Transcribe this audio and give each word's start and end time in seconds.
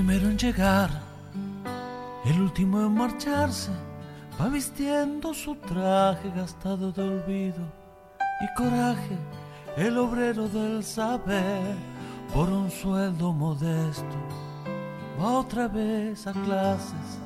Primero 0.00 0.30
en 0.30 0.38
llegar, 0.38 0.88
el 2.24 2.40
último 2.40 2.80
en 2.80 2.94
marcharse, 2.94 3.70
va 4.40 4.48
vistiendo 4.48 5.34
su 5.34 5.54
traje 5.56 6.30
gastado 6.34 6.90
de 6.90 7.02
olvido 7.02 7.62
y 8.40 8.54
coraje, 8.56 9.18
el 9.76 9.98
obrero 9.98 10.48
del 10.48 10.82
saber, 10.82 11.76
por 12.32 12.48
un 12.48 12.70
sueldo 12.70 13.34
modesto, 13.34 14.16
va 15.20 15.32
otra 15.40 15.68
vez 15.68 16.26
a 16.26 16.32
clases 16.32 17.20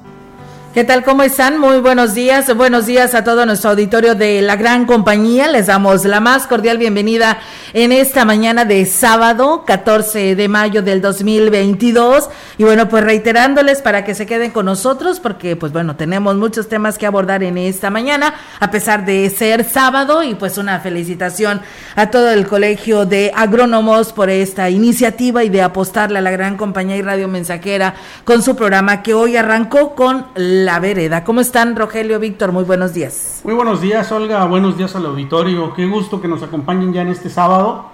¿Qué 0.75 0.83
tal? 0.83 1.05
¿Cómo 1.05 1.23
están? 1.23 1.61
Muy 1.61 1.79
buenos 1.79 2.15
días. 2.15 2.53
Buenos 2.57 2.87
días 2.87 3.15
a 3.15 3.23
todo 3.23 3.47
nuestro 3.47 3.71
auditorio 3.71 4.17
de 4.17 4.43
la 4.43 4.57
gran 4.57 4.87
compañía. 4.87 5.47
Les 5.47 5.69
damos 5.69 6.05
la 6.05 6.19
más 6.19 6.49
cordial 6.49 6.79
bienvenida 6.79 7.39
en 7.75 7.93
esta 7.93 8.25
mañana 8.25 8.65
de 8.65 8.85
sábado, 8.85 9.63
14 9.65 10.35
de 10.35 10.49
mayo 10.49 10.83
del 10.83 11.01
2022. 11.01 12.29
Y 12.59 12.65
bueno, 12.65 12.89
pues 12.89 13.05
reiterándoles 13.05 13.83
para 13.83 14.05
que 14.05 14.17
se 14.17 14.27
queden 14.27 14.51
con 14.51 14.67
nosotros 14.67 15.21
porque 15.21 15.55
pues 15.55 15.71
bueno, 15.71 15.95
tenemos 15.95 16.35
muchos 16.35 16.69
temas 16.69 16.99
que 16.99 17.07
abordar 17.07 17.45
en 17.45 17.57
esta 17.57 17.89
mañana, 17.91 18.35
a 18.59 18.73
pesar 18.73 19.05
de 19.05 19.31
ser 19.31 19.63
sábado 19.63 20.25
y 20.25 20.35
pues 20.35 20.59
una 20.59 20.81
felicitación 20.81 21.61
a 21.95 22.11
todo 22.11 22.33
el 22.33 22.49
Colegio 22.49 23.07
de 23.07 23.31
Agrónomos 23.37 24.13
por 24.13 24.29
esta 24.29 24.71
iniciativa 24.71 25.45
y 25.45 25.51
de 25.51 25.63
apostarle 25.63 26.19
a 26.19 26.23
la 26.23 26.33
gran 26.33 26.57
compañía 26.57 26.97
y 26.97 27.03
radio 27.03 27.29
mensajera 27.29 27.95
con 28.25 28.43
su 28.43 28.57
programa 28.57 29.05
que 29.05 29.15
hoy 29.15 29.37
arrancó 29.37 29.95
con 29.95 30.27
la 30.35 30.64
Vereda. 30.65 31.25
¿Cómo 31.25 31.41
están, 31.41 31.77
Rogelio, 31.77 32.19
Víctor? 32.19 32.53
Muy 32.53 32.65
buenos 32.65 32.95
días. 32.95 33.43
Muy 33.45 33.55
buenos 33.55 33.83
días, 33.83 34.11
Olga. 34.13 34.45
Buenos 34.47 34.79
días 34.79 34.97
al 34.97 35.05
auditorio. 35.07 35.75
Qué 35.75 35.87
gusto 35.87 36.21
que 36.21 36.29
nos 36.29 36.43
acompañen 36.43 36.93
ya 36.93 37.03
en 37.03 37.09
este 37.09 37.29
sábado. 37.29 37.91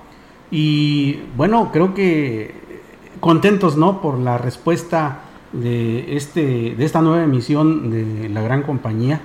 Y 0.50 1.20
bueno, 1.36 1.70
creo 1.72 1.94
que 1.94 2.54
contentos, 3.18 3.76
¿no? 3.76 4.00
Por 4.00 4.18
la 4.18 4.38
respuesta 4.38 5.22
de, 5.52 6.16
este, 6.16 6.74
de 6.76 6.84
esta 6.84 7.02
nueva 7.02 7.24
emisión 7.24 7.90
de 7.90 8.28
la 8.28 8.40
gran 8.40 8.62
compañía, 8.62 9.20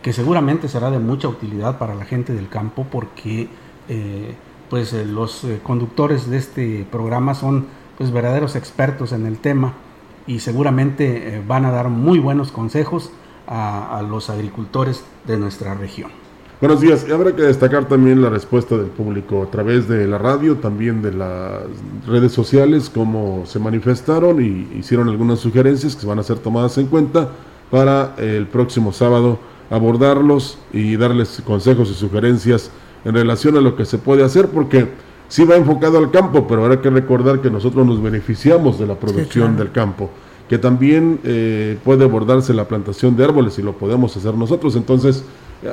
que 0.00 0.12
seguramente 0.12 0.68
será 0.68 0.90
de 0.90 1.00
mucha 1.00 1.26
utilidad 1.26 1.78
para 1.78 1.94
la 1.94 2.04
gente 2.04 2.32
del 2.32 2.48
campo, 2.48 2.86
porque 2.90 3.48
eh, 3.88 4.34
pues 4.70 4.92
eh, 4.92 5.04
los 5.04 5.42
eh, 5.42 5.58
conductores 5.62 6.30
de 6.30 6.36
este 6.36 6.86
programa 6.90 7.34
son 7.34 7.66
pues 7.98 8.12
verdaderos 8.12 8.54
expertos 8.54 9.12
en 9.12 9.26
el 9.26 9.38
tema 9.38 9.74
y 10.26 10.38
seguramente 10.40 11.36
eh, 11.36 11.42
van 11.46 11.64
a 11.64 11.70
dar 11.70 11.88
muy 11.88 12.18
buenos 12.18 12.50
consejos 12.50 13.10
a, 13.46 14.02
los 14.08 14.30
agricultores 14.30 15.04
de 15.26 15.36
nuestra 15.36 15.74
región. 15.74 16.10
Buenos 16.60 16.80
días. 16.80 17.04
Y 17.06 17.12
habrá 17.12 17.36
que 17.36 17.42
destacar 17.42 17.86
también 17.88 18.22
la 18.22 18.30
respuesta 18.30 18.76
del 18.76 18.86
público 18.86 19.42
a 19.42 19.50
través 19.50 19.86
de 19.86 20.06
la 20.06 20.16
radio, 20.16 20.56
también 20.56 21.02
de 21.02 21.12
las 21.12 21.64
redes 22.06 22.32
sociales, 22.32 22.90
cómo 22.92 23.44
se 23.44 23.58
manifestaron 23.58 24.42
y 24.42 24.78
hicieron 24.78 25.08
algunas 25.10 25.40
sugerencias 25.40 25.94
que 25.94 26.06
van 26.06 26.18
a 26.18 26.22
ser 26.22 26.38
tomadas 26.38 26.78
en 26.78 26.86
cuenta 26.86 27.28
para 27.70 28.14
el 28.16 28.46
próximo 28.46 28.92
sábado 28.92 29.38
abordarlos 29.68 30.58
y 30.72 30.96
darles 30.96 31.42
consejos 31.44 31.90
y 31.90 31.94
sugerencias 31.94 32.70
en 33.04 33.14
relación 33.14 33.56
a 33.56 33.60
lo 33.60 33.76
que 33.76 33.84
se 33.84 33.98
puede 33.98 34.24
hacer, 34.24 34.48
porque 34.48 34.88
sí 35.28 35.44
va 35.44 35.56
enfocado 35.56 35.98
al 35.98 36.10
campo, 36.10 36.46
pero 36.46 36.64
habrá 36.64 36.80
que 36.80 36.90
recordar 36.90 37.40
que 37.40 37.50
nosotros 37.50 37.86
nos 37.86 38.02
beneficiamos 38.02 38.78
de 38.78 38.86
la 38.86 38.94
producción 38.94 39.28
sí, 39.28 39.38
claro. 39.38 39.56
del 39.56 39.72
campo, 39.72 40.10
que 40.48 40.58
también 40.58 41.20
eh, 41.24 41.78
puede 41.84 42.04
abordarse 42.04 42.54
la 42.54 42.68
plantación 42.68 43.16
de 43.16 43.24
árboles 43.24 43.58
y 43.58 43.62
lo 43.62 43.72
podemos 43.72 44.16
hacer 44.16 44.34
nosotros. 44.34 44.76
Entonces, 44.76 45.24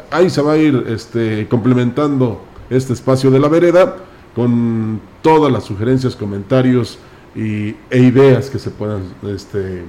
ahí 0.09 0.29
se 0.29 0.41
va 0.41 0.53
a 0.53 0.57
ir 0.57 0.85
este, 0.87 1.47
complementando 1.47 2.41
este 2.69 2.93
espacio 2.93 3.31
de 3.31 3.39
la 3.39 3.49
vereda 3.49 3.97
con 4.35 5.01
todas 5.21 5.51
las 5.51 5.65
sugerencias, 5.65 6.15
comentarios 6.15 6.97
y, 7.35 7.75
e 7.89 7.99
ideas 7.99 8.49
que 8.49 8.59
se 8.59 8.69
puedan, 8.69 9.01
este, 9.23 9.83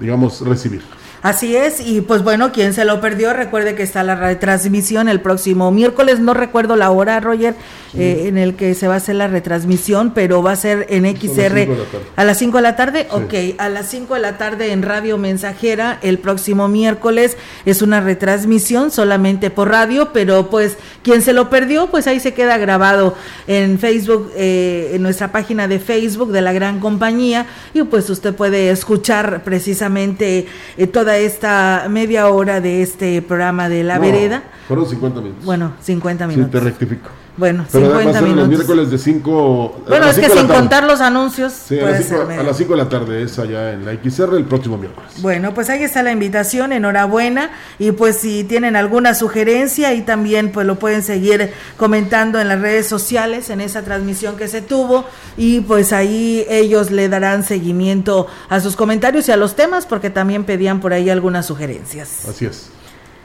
digamos, 0.00 0.40
recibir. 0.42 0.82
Así 1.28 1.54
es, 1.54 1.80
y 1.80 2.00
pues 2.00 2.22
bueno, 2.22 2.52
quien 2.52 2.72
se 2.72 2.86
lo 2.86 3.02
perdió, 3.02 3.34
recuerde 3.34 3.74
que 3.74 3.82
está 3.82 4.02
la 4.02 4.14
retransmisión 4.14 5.10
el 5.10 5.20
próximo 5.20 5.70
miércoles, 5.70 6.20
no 6.20 6.32
recuerdo 6.32 6.74
la 6.74 6.90
hora, 6.90 7.20
Roger, 7.20 7.54
sí. 7.92 8.00
eh, 8.00 8.28
en 8.28 8.38
el 8.38 8.54
que 8.54 8.74
se 8.74 8.88
va 8.88 8.94
a 8.94 8.96
hacer 8.96 9.16
la 9.16 9.28
retransmisión, 9.28 10.14
pero 10.14 10.42
va 10.42 10.52
a 10.52 10.56
ser 10.56 10.86
en 10.88 11.04
XR 11.04 11.68
a 12.16 12.24
las 12.24 12.38
5 12.38 12.56
de 12.56 12.62
la 12.62 12.76
tarde, 12.76 13.08
sí. 13.10 13.54
ok, 13.54 13.60
a 13.60 13.68
las 13.68 13.90
5 13.90 14.14
de 14.14 14.20
la 14.20 14.38
tarde 14.38 14.72
en 14.72 14.82
Radio 14.82 15.18
Mensajera, 15.18 15.98
el 16.00 16.18
próximo 16.18 16.66
miércoles. 16.66 17.36
Es 17.66 17.82
una 17.82 18.00
retransmisión 18.00 18.90
solamente 18.90 19.50
por 19.50 19.68
radio, 19.68 20.14
pero 20.14 20.48
pues 20.48 20.78
quien 21.02 21.20
se 21.20 21.34
lo 21.34 21.50
perdió, 21.50 21.88
pues 21.88 22.06
ahí 22.06 22.20
se 22.20 22.32
queda 22.32 22.56
grabado 22.56 23.14
en 23.46 23.78
Facebook, 23.78 24.32
eh, 24.34 24.92
en 24.94 25.02
nuestra 25.02 25.30
página 25.30 25.68
de 25.68 25.78
Facebook 25.78 26.32
de 26.32 26.40
la 26.40 26.54
gran 26.54 26.80
compañía, 26.80 27.46
y 27.74 27.82
pues 27.82 28.08
usted 28.08 28.34
puede 28.34 28.70
escuchar 28.70 29.42
precisamente 29.44 30.46
eh, 30.78 30.86
toda 30.86 31.17
esta 31.18 31.86
media 31.88 32.28
hora 32.28 32.60
de 32.60 32.82
este 32.82 33.20
programa 33.22 33.68
de 33.68 33.84
La 33.84 33.96
no, 33.96 34.02
Vereda. 34.02 34.42
Fueron 34.66 34.86
50 34.86 35.20
minutos. 35.20 35.44
Bueno, 35.44 35.72
50 35.80 36.26
minutos. 36.26 36.50
Sí, 36.50 36.58
te 36.58 36.64
rectifico. 36.64 37.08
Bueno, 37.38 37.64
Pero 37.70 37.86
50 37.86 38.20
minutos. 38.20 38.36
los 38.36 38.48
miércoles 38.48 38.90
de 38.90 38.98
5. 38.98 39.84
Bueno, 39.86 40.08
es 40.08 40.18
que 40.18 40.28
sin 40.28 40.48
contar 40.48 40.82
los 40.82 41.00
anuncios. 41.00 41.52
Sí, 41.52 41.78
a 41.78 41.88
las, 41.88 42.04
5, 42.04 42.26
a 42.36 42.42
las 42.42 42.56
5 42.56 42.72
de 42.72 42.76
la 42.76 42.88
tarde 42.88 43.22
es 43.22 43.38
allá 43.38 43.72
en 43.72 43.84
la 43.84 43.92
XR 43.92 44.36
el 44.36 44.44
próximo 44.44 44.76
miércoles. 44.76 45.12
Bueno, 45.18 45.54
pues 45.54 45.70
ahí 45.70 45.84
está 45.84 46.02
la 46.02 46.10
invitación, 46.10 46.72
enhorabuena. 46.72 47.50
Y 47.78 47.92
pues 47.92 48.16
si 48.16 48.42
tienen 48.42 48.74
alguna 48.74 49.14
sugerencia, 49.14 49.94
y 49.94 50.02
también 50.02 50.50
pues 50.50 50.66
lo 50.66 50.80
pueden 50.80 51.04
seguir 51.04 51.52
comentando 51.76 52.40
en 52.40 52.48
las 52.48 52.60
redes 52.60 52.88
sociales, 52.88 53.50
en 53.50 53.60
esa 53.60 53.82
transmisión 53.82 54.36
que 54.36 54.48
se 54.48 54.60
tuvo. 54.60 55.04
Y 55.36 55.60
pues 55.60 55.92
ahí 55.92 56.44
ellos 56.48 56.90
le 56.90 57.08
darán 57.08 57.44
seguimiento 57.44 58.26
a 58.48 58.58
sus 58.58 58.74
comentarios 58.74 59.28
y 59.28 59.32
a 59.32 59.36
los 59.36 59.54
temas, 59.54 59.86
porque 59.86 60.10
también 60.10 60.42
pedían 60.42 60.80
por 60.80 60.92
ahí 60.92 61.08
algunas 61.08 61.46
sugerencias. 61.46 62.28
Así 62.28 62.46
es. 62.46 62.70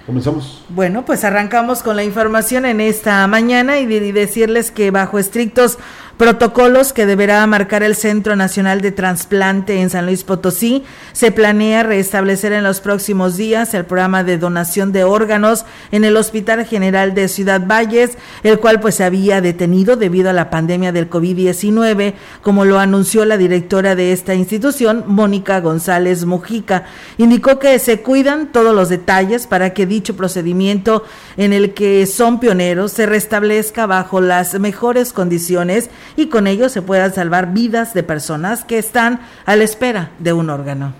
Comenzamos. 0.05 0.61
Bueno, 0.67 1.05
pues 1.05 1.23
arrancamos 1.23 1.81
con 1.81 1.95
la 1.95 2.03
información 2.03 2.65
en 2.65 2.81
esta 2.81 3.25
mañana 3.27 3.79
y, 3.79 3.83
y 3.83 4.11
decirles 4.11 4.69
que 4.69 4.91
bajo 4.91 5.17
estrictos 5.17 5.77
protocolos 6.17 6.93
que 6.93 7.05
deberá 7.05 7.45
marcar 7.47 7.83
el 7.83 7.95
Centro 7.95 8.35
Nacional 8.35 8.81
de 8.81 8.91
Transplante 8.91 9.81
en 9.81 9.89
San 9.89 10.05
Luis 10.05 10.23
Potosí. 10.23 10.83
Se 11.11 11.31
planea 11.31 11.83
restablecer 11.83 12.53
en 12.53 12.63
los 12.63 12.81
próximos 12.81 13.35
días 13.35 13.73
el 13.73 13.85
programa 13.85 14.23
de 14.23 14.37
donación 14.37 14.91
de 14.91 15.03
órganos 15.03 15.65
en 15.91 16.03
el 16.03 16.15
Hospital 16.15 16.65
General 16.65 17.13
de 17.13 17.27
Ciudad 17.27 17.65
Valles, 17.65 18.17
el 18.43 18.59
cual 18.59 18.79
pues 18.79 18.95
se 18.95 19.03
había 19.03 19.41
detenido 19.41 19.95
debido 19.95 20.29
a 20.29 20.33
la 20.33 20.49
pandemia 20.49 20.91
del 20.91 21.09
COVID-19, 21.09 22.13
como 22.41 22.63
lo 22.65 22.79
anunció 22.79 23.25
la 23.25 23.37
directora 23.37 23.95
de 23.95 24.11
esta 24.13 24.35
institución, 24.35 25.03
Mónica 25.07 25.59
González 25.61 26.25
Mujica. 26.25 26.85
Indicó 27.17 27.59
que 27.59 27.79
se 27.79 28.01
cuidan 28.01 28.51
todos 28.51 28.75
los 28.75 28.89
detalles 28.89 29.47
para 29.47 29.73
que 29.73 29.85
dicho 29.85 30.15
procedimiento 30.15 31.03
en 31.37 31.53
el 31.53 31.73
que 31.73 32.05
son 32.05 32.39
pioneros 32.39 32.91
se 32.91 33.05
restablezca 33.05 33.85
bajo 33.87 34.21
las 34.21 34.59
mejores 34.59 35.13
condiciones 35.13 35.89
y 36.15 36.27
con 36.27 36.47
ello 36.47 36.69
se 36.69 36.81
puedan 36.81 37.13
salvar 37.13 37.53
vidas 37.53 37.93
de 37.93 38.03
personas 38.03 38.65
que 38.65 38.77
están 38.77 39.21
a 39.45 39.55
la 39.55 39.63
espera 39.63 40.11
de 40.19 40.33
un 40.33 40.49
órgano. 40.49 40.93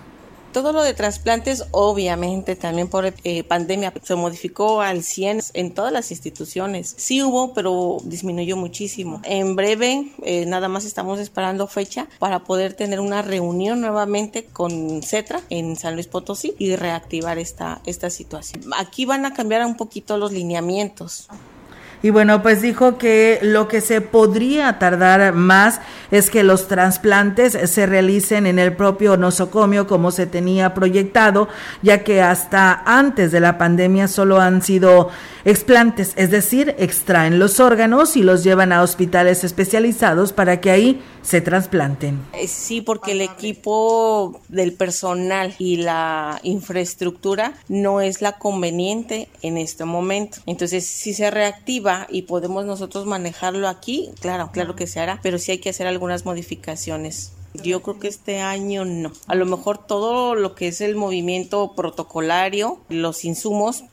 Todo 0.54 0.72
lo 0.72 0.84
de 0.84 0.94
trasplantes, 0.94 1.64
obviamente, 1.72 2.54
también 2.54 2.86
por 2.86 3.12
eh, 3.24 3.42
pandemia, 3.42 3.92
se 4.04 4.14
modificó 4.14 4.82
al 4.82 5.02
100 5.02 5.40
en 5.52 5.74
todas 5.74 5.92
las 5.92 6.12
instituciones. 6.12 6.94
Sí 6.96 7.24
hubo, 7.24 7.52
pero 7.54 7.98
disminuyó 8.04 8.56
muchísimo. 8.56 9.20
En 9.24 9.56
breve, 9.56 10.12
eh, 10.22 10.46
nada 10.46 10.68
más 10.68 10.84
estamos 10.84 11.18
esperando 11.18 11.66
fecha 11.66 12.06
para 12.20 12.44
poder 12.44 12.74
tener 12.74 13.00
una 13.00 13.20
reunión 13.20 13.80
nuevamente 13.80 14.44
con 14.44 15.02
CETRA 15.02 15.40
en 15.50 15.74
San 15.74 15.94
Luis 15.94 16.06
Potosí 16.06 16.54
y 16.56 16.76
reactivar 16.76 17.36
esta, 17.38 17.80
esta 17.84 18.08
situación. 18.08 18.62
Aquí 18.78 19.06
van 19.06 19.26
a 19.26 19.34
cambiar 19.34 19.66
un 19.66 19.76
poquito 19.76 20.18
los 20.18 20.30
lineamientos. 20.30 21.26
Y 22.04 22.10
bueno, 22.10 22.42
pues 22.42 22.60
dijo 22.60 22.98
que 22.98 23.38
lo 23.40 23.66
que 23.66 23.80
se 23.80 24.02
podría 24.02 24.78
tardar 24.78 25.32
más 25.32 25.80
es 26.10 26.28
que 26.28 26.44
los 26.44 26.68
trasplantes 26.68 27.56
se 27.70 27.86
realicen 27.86 28.46
en 28.46 28.58
el 28.58 28.76
propio 28.76 29.16
nosocomio 29.16 29.86
como 29.86 30.10
se 30.10 30.26
tenía 30.26 30.74
proyectado, 30.74 31.48
ya 31.80 32.04
que 32.04 32.20
hasta 32.20 32.82
antes 32.84 33.32
de 33.32 33.40
la 33.40 33.56
pandemia 33.56 34.06
solo 34.06 34.38
han 34.38 34.60
sido 34.60 35.08
explantes, 35.46 36.12
es 36.16 36.30
decir, 36.30 36.74
extraen 36.78 37.38
los 37.38 37.58
órganos 37.58 38.16
y 38.16 38.22
los 38.22 38.44
llevan 38.44 38.72
a 38.72 38.82
hospitales 38.82 39.42
especializados 39.42 40.34
para 40.34 40.60
que 40.60 40.70
ahí 40.70 41.02
se 41.22 41.40
trasplanten. 41.40 42.20
Eh, 42.34 42.48
sí, 42.48 42.82
porque 42.82 43.12
el 43.12 43.22
equipo 43.22 44.42
del 44.48 44.74
personal 44.74 45.54
y 45.58 45.76
la 45.76 46.38
infraestructura 46.42 47.54
no 47.68 48.00
es 48.00 48.20
la 48.20 48.32
conveniente 48.32 49.28
en 49.42 49.56
este 49.56 49.84
momento. 49.84 50.38
Entonces, 50.46 50.86
si 50.86 51.14
se 51.14 51.30
reactiva 51.30 51.93
y 52.08 52.22
podemos 52.22 52.64
nosotros 52.64 53.06
manejarlo 53.06 53.68
aquí, 53.68 54.10
claro, 54.20 54.50
claro 54.52 54.76
que 54.76 54.86
se 54.86 55.00
hará, 55.00 55.20
pero 55.22 55.38
sí 55.38 55.52
hay 55.52 55.58
que 55.58 55.70
hacer 55.70 55.86
algunas 55.86 56.24
modificaciones. 56.24 57.32
Yo 57.62 57.82
creo 57.82 58.00
que 58.00 58.08
este 58.08 58.40
año 58.40 58.84
no. 58.84 59.12
A 59.26 59.34
lo 59.34 59.46
mejor 59.46 59.78
todo 59.78 60.34
lo 60.34 60.54
que 60.54 60.68
es 60.68 60.80
el 60.80 60.96
movimiento 60.96 61.74
protocolario, 61.76 62.80
los 62.88 63.24
insumos, 63.24 63.84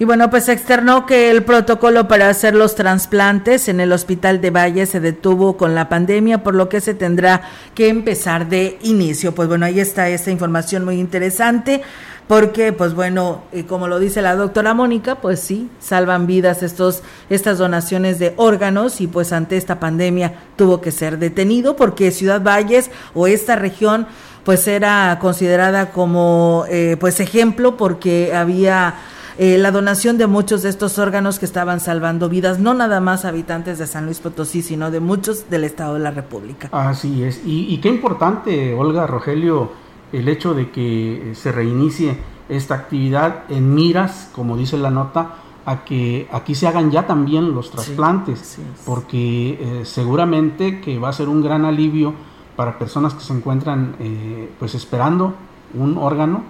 y 0.00 0.04
bueno, 0.04 0.30
pues 0.30 0.48
externó 0.48 1.06
que 1.06 1.28
el 1.28 1.42
protocolo 1.42 2.06
para 2.06 2.28
hacer 2.28 2.54
los 2.54 2.76
trasplantes 2.76 3.68
en 3.68 3.80
el 3.80 3.90
hospital 3.90 4.40
de 4.40 4.50
Valle 4.50 4.86
se 4.86 5.00
detuvo 5.00 5.56
con 5.56 5.74
la 5.74 5.88
pandemia, 5.88 6.44
por 6.44 6.54
lo 6.54 6.68
que 6.68 6.80
se 6.80 6.94
tendrá 6.94 7.42
que 7.74 7.88
empezar 7.88 8.48
de 8.48 8.78
inicio. 8.82 9.34
Pues 9.34 9.48
bueno, 9.48 9.66
ahí 9.66 9.80
está 9.80 10.08
esta 10.08 10.30
información 10.30 10.84
muy 10.84 11.00
interesante, 11.00 11.82
porque 12.28 12.72
pues 12.72 12.94
bueno, 12.94 13.42
y 13.52 13.64
como 13.64 13.88
lo 13.88 13.98
dice 13.98 14.22
la 14.22 14.36
doctora 14.36 14.74
Mónica, 14.74 15.16
pues 15.16 15.40
sí, 15.40 15.68
salvan 15.80 16.26
vidas 16.26 16.62
estos, 16.62 17.02
estas 17.30 17.58
donaciones 17.58 18.18
de 18.18 18.34
órganos 18.36 19.00
y 19.00 19.08
pues 19.08 19.32
ante 19.32 19.56
esta 19.56 19.80
pandemia 19.80 20.34
tuvo 20.56 20.80
que 20.80 20.92
ser 20.92 21.18
detenido 21.18 21.74
porque 21.74 22.12
Ciudad 22.12 22.42
Valles 22.42 22.90
o 23.14 23.26
esta 23.26 23.56
región 23.56 24.06
pues 24.44 24.68
era 24.68 25.18
considerada 25.20 25.90
como 25.90 26.64
eh, 26.68 26.96
pues 27.00 27.18
ejemplo 27.20 27.76
porque 27.76 28.34
había 28.34 28.94
eh, 29.38 29.56
la 29.56 29.70
donación 29.70 30.18
de 30.18 30.26
muchos 30.26 30.62
de 30.62 30.68
estos 30.68 30.98
órganos 30.98 31.38
que 31.38 31.44
estaban 31.44 31.78
salvando 31.78 32.28
vidas, 32.28 32.58
no 32.58 32.74
nada 32.74 33.00
más 33.00 33.24
habitantes 33.24 33.78
de 33.78 33.86
San 33.86 34.04
Luis 34.04 34.18
Potosí, 34.18 34.62
sino 34.62 34.90
de 34.90 34.98
muchos 34.98 35.48
del 35.48 35.62
Estado 35.62 35.94
de 35.94 36.00
la 36.00 36.10
República. 36.10 36.68
Así 36.72 37.22
es, 37.22 37.40
y, 37.44 37.78
qué 37.78 37.88
importante, 37.88 38.74
Olga, 38.74 39.06
Rogelio, 39.06 39.70
el 40.12 40.28
hecho 40.28 40.54
de 40.54 40.70
que 40.70 41.32
se 41.34 41.52
reinicie 41.52 42.16
esta 42.48 42.74
actividad 42.74 43.44
en 43.50 43.74
miras, 43.74 44.30
como 44.34 44.56
dice 44.56 44.78
la 44.78 44.90
nota, 44.90 45.34
a 45.66 45.84
que 45.84 46.28
aquí 46.32 46.54
se 46.54 46.66
hagan 46.66 46.90
ya 46.90 47.06
también 47.06 47.54
los 47.54 47.70
trasplantes, 47.70 48.58
porque 48.86 49.58
eh, 49.60 49.84
seguramente 49.84 50.80
que 50.80 50.98
va 50.98 51.10
a 51.10 51.12
ser 51.12 51.28
un 51.28 51.42
gran 51.42 51.66
alivio 51.66 52.14
para 52.56 52.78
personas 52.78 53.12
que 53.14 53.20
se 53.20 53.34
encuentran 53.34 53.94
eh, 54.00 54.50
pues 54.58 54.74
esperando 54.74 55.34
un 55.74 55.98
órgano 55.98 56.42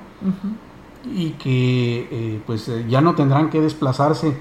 y 1.05 1.31
que 1.33 2.09
eh, 2.11 2.43
pues 2.47 2.69
eh, 2.69 2.87
ya 2.89 3.01
no 3.01 3.15
tendrán 3.15 3.51
que 3.51 3.61
desplazarse 3.61 4.37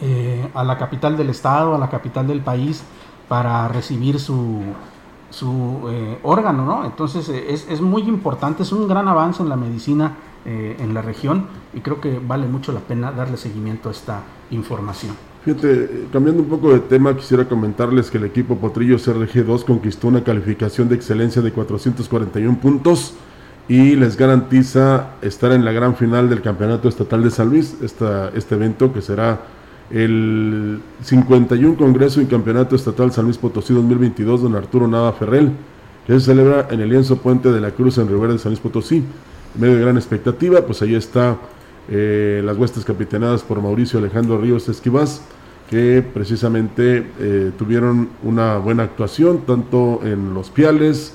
eh, 0.00 0.48
a 0.54 0.64
la 0.64 0.78
capital 0.78 1.16
del 1.16 1.30
estado, 1.30 1.74
a 1.74 1.78
la 1.78 1.88
capital 1.88 2.26
del 2.26 2.40
país 2.40 2.82
para 3.28 3.68
recibir 3.68 4.20
su, 4.20 4.62
su 5.30 5.80
órgano, 6.22 6.64
¿no? 6.64 6.84
Entonces 6.84 7.28
es, 7.28 7.68
es, 7.68 7.80
muy 7.80 8.02
importante, 8.02 8.62
es 8.62 8.72
un 8.72 8.88
gran 8.88 9.08
avance 9.08 9.42
en 9.42 9.48
la 9.48 9.56
medicina 9.56 10.16
en 10.44 10.94
la 10.94 11.02
región 11.02 11.46
y 11.74 11.80
creo 11.80 12.00
que 12.00 12.18
vale 12.18 12.46
mucho 12.46 12.72
la 12.72 12.80
pena 12.80 13.12
darle 13.12 13.36
seguimiento 13.36 13.90
a 13.90 13.92
esta 13.92 14.22
información. 14.50 15.14
Fíjate, 15.44 16.08
cambiando 16.12 16.42
un 16.42 16.48
poco 16.48 16.72
de 16.72 16.80
tema, 16.80 17.16
quisiera 17.16 17.48
comentarles 17.48 18.10
que 18.10 18.18
el 18.18 18.24
equipo 18.24 18.56
Potrillo 18.56 18.96
CRG2 18.96 19.64
conquistó 19.64 20.08
una 20.08 20.24
calificación 20.24 20.88
de 20.88 20.96
excelencia 20.96 21.40
de 21.40 21.52
441 21.52 22.58
puntos 22.58 23.14
y 23.68 23.96
les 23.96 24.16
garantiza 24.16 25.10
estar 25.22 25.52
en 25.52 25.64
la 25.64 25.72
gran 25.72 25.94
final 25.94 26.28
del 26.28 26.42
Campeonato 26.42 26.88
Estatal 26.88 27.22
de 27.22 27.30
San 27.30 27.50
Luis, 27.50 27.76
esta, 27.82 28.30
este 28.30 28.56
evento 28.56 28.92
que 28.92 29.00
será 29.00 29.40
el 29.90 30.80
51 31.02 31.76
Congreso 31.76 32.20
y 32.20 32.26
Campeonato 32.26 32.76
Estatal 32.76 33.12
San 33.12 33.24
Luis 33.24 33.38
Potosí 33.38 33.72
2022, 33.72 34.42
don 34.42 34.54
Arturo 34.54 34.86
Nava 34.86 35.12
Ferrell, 35.12 35.52
que 36.06 36.12
se 36.14 36.20
celebra 36.20 36.68
en 36.70 36.80
el 36.80 36.90
lienzo 36.90 37.16
Puente 37.16 37.50
de 37.50 37.60
la 37.60 37.70
Cruz 37.70 37.98
en 37.98 38.08
Rivera 38.08 38.32
de 38.32 38.38
San 38.38 38.52
Luis 38.52 38.60
Potosí. 38.60 38.96
En 39.54 39.60
medio 39.60 39.76
de 39.76 39.82
gran 39.82 39.96
expectativa, 39.96 40.60
pues 40.62 40.82
ahí 40.82 40.94
está 40.94 41.38
eh, 41.90 42.42
las 42.44 42.56
huestes 42.56 42.84
capitaneadas 42.84 43.42
por 43.42 43.62
Mauricio 43.62 43.98
Alejandro 43.98 44.38
Ríos 44.38 44.68
Esquivás, 44.68 45.22
que 45.70 46.04
precisamente 46.14 47.06
eh, 47.18 47.52
tuvieron 47.58 48.10
una 48.22 48.58
buena 48.58 48.82
actuación, 48.84 49.42
tanto 49.46 50.00
en 50.04 50.34
los 50.34 50.50
piales, 50.50 51.14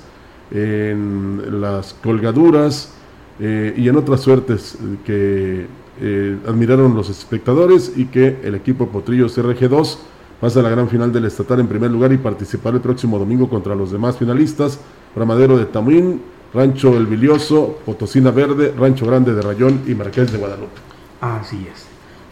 en 0.52 1.62
las 1.62 1.94
colgaduras 1.96 2.94
eh, 3.40 3.74
y 3.76 3.88
en 3.90 3.96
otras 3.96 4.22
suertes 4.22 4.78
que 5.06 5.66
eh, 6.02 6.38
admiraron 6.48 6.96
los 6.96 7.10
espectadores 7.10 7.94
y 7.96 8.06
que 8.06 8.40
el 8.44 8.56
equipo 8.56 8.88
Potrillos 8.88 9.38
RG2 9.38 9.98
pasa 10.42 10.60
a 10.60 10.64
la 10.64 10.70
gran 10.70 10.90
final 10.90 11.14
del 11.14 11.26
estatal 11.26 11.60
en 11.60 11.68
primer 11.68 11.92
lugar 11.92 12.12
y 12.12 12.18
participará 12.18 12.76
el 12.76 12.82
próximo 12.82 13.18
domingo 13.20 13.48
contra 13.48 13.76
los 13.76 13.92
demás 13.92 14.18
finalistas, 14.18 14.80
Ramadero 15.16 15.58
de 15.58 15.66
Tamuín, 15.66 16.22
Rancho 16.54 16.96
El 16.98 17.08
Vilioso, 17.08 17.80
Potosina 17.86 18.32
Verde, 18.32 18.74
Rancho 18.78 19.06
Grande 19.06 19.34
de 19.34 19.42
Rayón 19.42 19.82
y 19.88 19.96
Marqués 19.96 20.32
de 20.32 20.38
Guadalupe. 20.38 20.82
Así 21.22 21.68
es. 21.72 21.88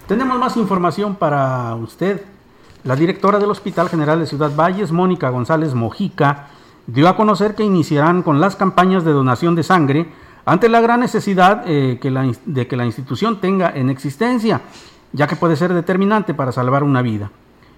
Tenemos 0.07 0.37
más 0.37 0.57
información 0.57 1.15
para 1.15 1.73
usted. 1.75 2.21
La 2.83 2.95
directora 2.95 3.39
del 3.39 3.51
Hospital 3.51 3.89
General 3.89 4.19
de 4.19 4.25
Ciudad 4.25 4.51
Valles, 4.55 4.91
Mónica 4.91 5.29
González 5.29 5.73
Mojica, 5.73 6.47
dio 6.87 7.07
a 7.07 7.15
conocer 7.15 7.55
que 7.55 7.63
iniciarán 7.63 8.23
con 8.23 8.41
las 8.41 8.55
campañas 8.55 9.05
de 9.05 9.11
donación 9.11 9.55
de 9.55 9.63
sangre 9.63 10.07
ante 10.45 10.69
la 10.69 10.81
gran 10.81 10.99
necesidad 10.99 11.63
eh, 11.67 11.99
de 12.45 12.67
que 12.67 12.77
la 12.77 12.85
institución 12.85 13.39
tenga 13.41 13.71
en 13.75 13.89
existencia, 13.89 14.61
ya 15.13 15.27
que 15.27 15.35
puede 15.35 15.55
ser 15.55 15.73
determinante 15.73 16.33
para 16.33 16.51
salvar 16.51 16.83
una 16.83 17.01
vida. 17.01 17.31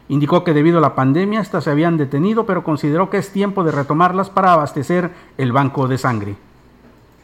Indicó 0.09 0.43
que 0.43 0.53
debido 0.53 0.79
a 0.79 0.81
la 0.81 0.95
pandemia 0.95 1.39
estas 1.39 1.63
se 1.63 1.71
habían 1.71 1.97
detenido, 1.97 2.45
pero 2.45 2.63
consideró 2.63 3.09
que 3.09 3.17
es 3.17 3.31
tiempo 3.31 3.63
de 3.63 3.71
retomarlas 3.71 4.29
para 4.29 4.53
abastecer 4.53 5.11
el 5.37 5.51
banco 5.51 5.87
de 5.87 5.97
sangre. 5.97 6.35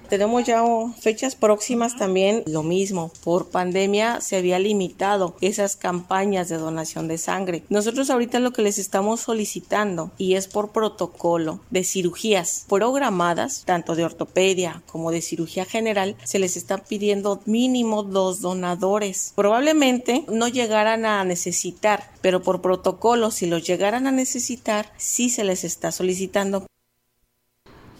Tenemos 0.09 0.43
ya 0.43 0.63
fechas 0.99 1.35
próximas 1.35 1.95
también, 1.95 2.43
lo 2.47 2.63
mismo, 2.63 3.11
por 3.23 3.49
pandemia 3.49 4.21
se 4.21 4.37
había 4.37 4.57
limitado 4.57 5.35
esas 5.39 5.75
campañas 5.75 6.49
de 6.49 6.57
donación 6.57 7.07
de 7.07 7.19
sangre. 7.19 7.63
Nosotros 7.69 8.09
ahorita 8.09 8.39
lo 8.39 8.51
que 8.51 8.63
les 8.63 8.79
estamos 8.79 9.21
solicitando 9.21 10.11
y 10.17 10.33
es 10.33 10.47
por 10.47 10.71
protocolo 10.71 11.59
de 11.69 11.83
cirugías 11.83 12.65
programadas, 12.67 13.63
tanto 13.65 13.95
de 13.95 14.03
ortopedia 14.03 14.81
como 14.87 15.11
de 15.11 15.21
cirugía 15.21 15.65
general, 15.65 16.15
se 16.23 16.39
les 16.39 16.57
está 16.57 16.79
pidiendo 16.79 17.41
mínimo 17.45 18.01
dos 18.01 18.41
donadores. 18.41 19.33
Probablemente 19.35 20.25
no 20.27 20.47
llegaran 20.47 21.05
a 21.05 21.23
necesitar, 21.23 22.11
pero 22.21 22.41
por 22.41 22.61
protocolo, 22.61 23.29
si 23.29 23.45
los 23.45 23.63
llegaran 23.63 24.07
a 24.07 24.11
necesitar, 24.11 24.91
sí 24.97 25.29
se 25.29 25.43
les 25.43 25.63
está 25.63 25.91
solicitando. 25.91 26.65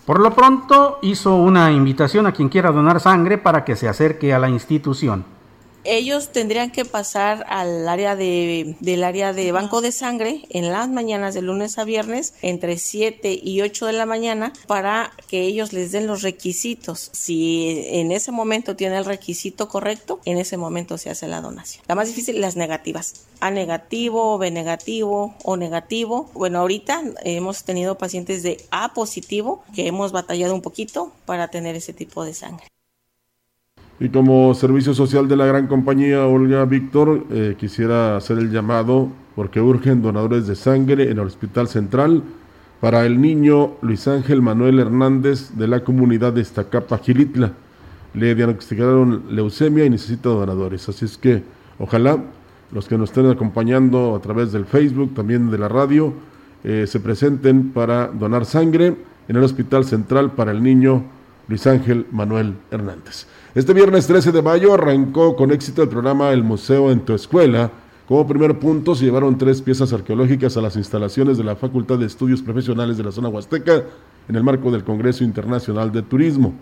Por 0.09 0.21
lo 0.21 0.33
pronto 0.33 0.97
hizo 1.03 1.35
una 1.35 1.71
invitación 1.71 2.25
a 2.25 2.31
quien 2.31 2.49
quiera 2.49 2.71
donar 2.71 2.99
sangre 2.99 3.37
para 3.37 3.63
que 3.63 3.75
se 3.75 3.87
acerque 3.87 4.33
a 4.33 4.39
la 4.39 4.49
institución 4.49 5.23
ellos 5.83 6.29
tendrían 6.31 6.71
que 6.71 6.86
pasar 6.86 7.45
al 7.48 7.88
área 7.88 8.15
de, 8.15 8.75
del 8.79 9.03
área 9.03 9.33
de 9.33 9.51
banco 9.51 9.81
de 9.81 9.91
sangre 9.91 10.45
en 10.50 10.71
las 10.71 10.89
mañanas 10.89 11.33
de 11.33 11.41
lunes 11.41 11.77
a 11.77 11.83
viernes 11.83 12.33
entre 12.41 12.77
7 12.77 13.39
y 13.41 13.62
8 13.62 13.88
de 13.88 13.93
la 13.93 14.05
mañana 14.05 14.53
para 14.67 15.12
que 15.27 15.41
ellos 15.41 15.74
les 15.74 15.91
den 15.91 16.07
los 16.07 16.21
requisitos. 16.21 17.09
Si 17.13 17.86
en 17.88 18.12
ese 18.12 18.31
momento 18.31 18.75
tiene 18.75 18.98
el 18.98 19.05
requisito 19.05 19.69
correcto, 19.69 20.19
en 20.25 20.38
ese 20.38 20.57
momento 20.57 20.98
se 20.98 21.09
hace 21.09 21.27
la 21.27 21.41
donación. 21.41 21.83
La 21.88 21.95
más 21.95 22.07
difícil, 22.07 22.41
las 22.41 22.55
negativas. 22.55 23.25
A 23.39 23.51
negativo, 23.51 24.38
B 24.38 24.51
negativo 24.51 25.36
o 25.43 25.57
negativo. 25.57 26.29
Bueno, 26.33 26.59
ahorita 26.59 27.01
hemos 27.24 27.63
tenido 27.63 27.98
pacientes 27.98 28.43
de 28.43 28.57
A 28.71 28.93
positivo 28.93 29.63
que 29.74 29.88
hemos 29.88 30.12
batallado 30.12 30.53
un 30.53 30.62
poquito 30.62 31.13
para 31.25 31.50
tener 31.50 31.75
ese 31.75 31.93
tipo 31.93 32.25
de 32.25 32.33
sangre. 32.33 32.65
Y 33.99 34.09
como 34.09 34.53
servicio 34.53 34.93
social 34.93 35.27
de 35.27 35.35
la 35.35 35.45
gran 35.45 35.67
compañía 35.67 36.25
Olga 36.25 36.63
Víctor, 36.63 37.25
eh, 37.31 37.55
quisiera 37.57 38.15
hacer 38.15 38.37
el 38.37 38.49
llamado 38.49 39.09
porque 39.35 39.59
urgen 39.59 40.01
donadores 40.01 40.47
de 40.47 40.55
sangre 40.55 41.11
en 41.11 41.19
el 41.19 41.27
Hospital 41.27 41.67
Central, 41.67 42.23
para 42.79 43.05
el 43.05 43.19
niño 43.19 43.73
Luis 43.81 44.07
Ángel 44.07 44.41
Manuel 44.41 44.79
Hernández 44.79 45.51
de 45.55 45.67
la 45.67 45.83
comunidad 45.83 46.33
de 46.33 46.41
Estacapa, 46.41 46.97
Gilitla. 46.99 47.51
Le 48.13 48.33
diagnosticaron 48.35 49.23
leucemia 49.29 49.85
y 49.85 49.89
necesita 49.89 50.29
donadores. 50.29 50.87
Así 50.87 51.05
es 51.05 51.17
que 51.17 51.43
ojalá 51.77 52.17
los 52.71 52.87
que 52.87 52.97
nos 52.97 53.09
estén 53.09 53.29
acompañando 53.29 54.15
a 54.15 54.21
través 54.21 54.51
del 54.51 54.65
Facebook, 54.65 55.13
también 55.13 55.51
de 55.51 55.57
la 55.57 55.67
radio, 55.67 56.13
eh, 56.63 56.85
se 56.87 56.99
presenten 56.99 57.71
para 57.71 58.07
donar 58.07 58.45
sangre 58.45 58.95
en 59.27 59.35
el 59.35 59.43
Hospital 59.43 59.83
Central 59.83 60.31
para 60.31 60.51
el 60.51 60.63
niño 60.63 61.03
Luis 61.47 61.67
Ángel 61.67 62.05
Manuel 62.11 62.55
Hernández. 62.71 63.27
Este 63.55 63.73
viernes 63.73 64.05
13 64.05 64.31
de 64.31 64.43
mayo 64.43 64.75
arrancó 64.75 65.35
con 65.35 65.51
éxito 65.51 65.81
el 65.81 65.89
programa 65.89 66.31
El 66.31 66.43
Museo 66.43 66.91
en 66.91 66.99
tu 66.99 67.15
Escuela. 67.15 67.71
Como 68.07 68.27
primer 68.27 68.59
punto 68.59 68.93
se 68.93 69.05
llevaron 69.05 69.39
tres 69.39 69.59
piezas 69.59 69.91
arqueológicas 69.91 70.55
a 70.55 70.61
las 70.61 70.75
instalaciones 70.75 71.35
de 71.35 71.43
la 71.43 71.55
Facultad 71.55 71.97
de 71.97 72.05
Estudios 72.05 72.43
Profesionales 72.43 72.95
de 72.95 73.05
la 73.05 73.11
zona 73.11 73.27
huasteca 73.27 73.85
en 74.27 74.35
el 74.35 74.43
marco 74.43 74.69
del 74.69 74.83
Congreso 74.83 75.23
Internacional 75.23 75.91
de 75.91 76.03
Turismo. 76.03 76.53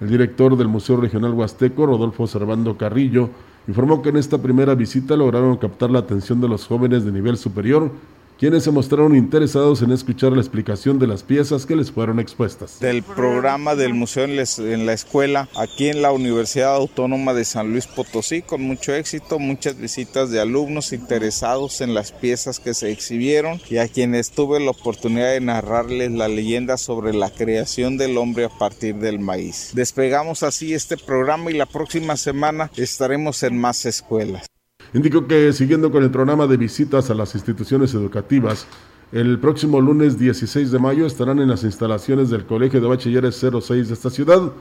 El 0.00 0.08
director 0.08 0.56
del 0.56 0.66
Museo 0.66 0.96
Regional 0.96 1.34
Huasteco, 1.34 1.86
Rodolfo 1.86 2.26
Servando 2.26 2.76
Carrillo, 2.76 3.30
informó 3.68 4.02
que 4.02 4.08
en 4.08 4.16
esta 4.16 4.38
primera 4.38 4.74
visita 4.74 5.16
lograron 5.16 5.56
captar 5.56 5.90
la 5.92 6.00
atención 6.00 6.40
de 6.40 6.48
los 6.48 6.66
jóvenes 6.66 7.04
de 7.04 7.12
nivel 7.12 7.36
superior 7.36 7.92
quienes 8.38 8.62
se 8.62 8.70
mostraron 8.70 9.16
interesados 9.16 9.82
en 9.82 9.90
escuchar 9.90 10.32
la 10.32 10.40
explicación 10.40 10.98
de 11.00 11.08
las 11.08 11.24
piezas 11.24 11.66
que 11.66 11.74
les 11.74 11.90
fueron 11.90 12.20
expuestas. 12.20 12.78
Del 12.78 13.02
programa 13.02 13.74
del 13.74 13.94
museo 13.94 14.24
en, 14.24 14.86
la 14.86 14.92
escuela, 14.92 15.48
aquí 15.56 15.88
en 15.88 16.02
la 16.02 16.12
Universidad 16.12 16.76
Autónoma 16.76 17.34
de 17.34 17.44
San 17.44 17.72
Luis 17.72 17.88
Potosí, 17.88 18.42
con 18.42 18.62
mucho 18.62 18.94
éxito, 18.94 19.40
muchas 19.40 19.76
visitas 19.76 20.30
de 20.30 20.40
alumnos 20.40 20.92
interesados 20.92 21.80
en 21.80 21.94
las 21.94 22.12
piezas 22.12 22.60
que 22.60 22.74
se 22.74 22.92
exhibieron 22.92 23.60
y 23.68 23.78
a 23.78 23.88
quienes 23.88 24.30
tuve 24.30 24.60
la 24.60 24.70
oportunidad 24.70 25.32
de 25.32 25.40
narrarles 25.40 26.12
la 26.12 26.28
leyenda 26.28 26.76
sobre 26.76 27.12
la 27.14 27.30
creación 27.30 27.98
del 27.98 28.16
hombre 28.16 28.44
a 28.44 28.50
partir 28.50 28.94
del 28.96 29.18
maíz. 29.18 29.70
Despegamos 29.74 30.44
así 30.44 30.74
este 30.74 30.96
programa 30.96 31.50
y 31.50 31.54
la 31.54 31.66
próxima 31.66 32.16
semana 32.16 32.70
estaremos 32.76 33.42
en 33.42 33.58
más 33.58 33.84
escuelas. 33.84 34.46
Indicó 34.94 35.26
que 35.26 35.52
siguiendo 35.52 35.90
con 35.90 36.02
el 36.02 36.10
programa 36.10 36.46
de 36.46 36.56
visitas 36.56 37.10
a 37.10 37.14
las 37.14 37.34
instituciones 37.34 37.92
educativas, 37.94 38.66
el 39.12 39.38
próximo 39.38 39.80
lunes 39.80 40.18
16 40.18 40.70
de 40.70 40.78
mayo 40.78 41.06
estarán 41.06 41.38
en 41.38 41.48
las 41.48 41.64
instalaciones 41.64 42.30
del 42.30 42.44
Colegio 42.44 42.80
de 42.80 42.88
Bachilleres 42.88 43.38
06 43.38 43.88
de 43.88 43.94
esta 43.94 44.10
ciudad, 44.10 44.52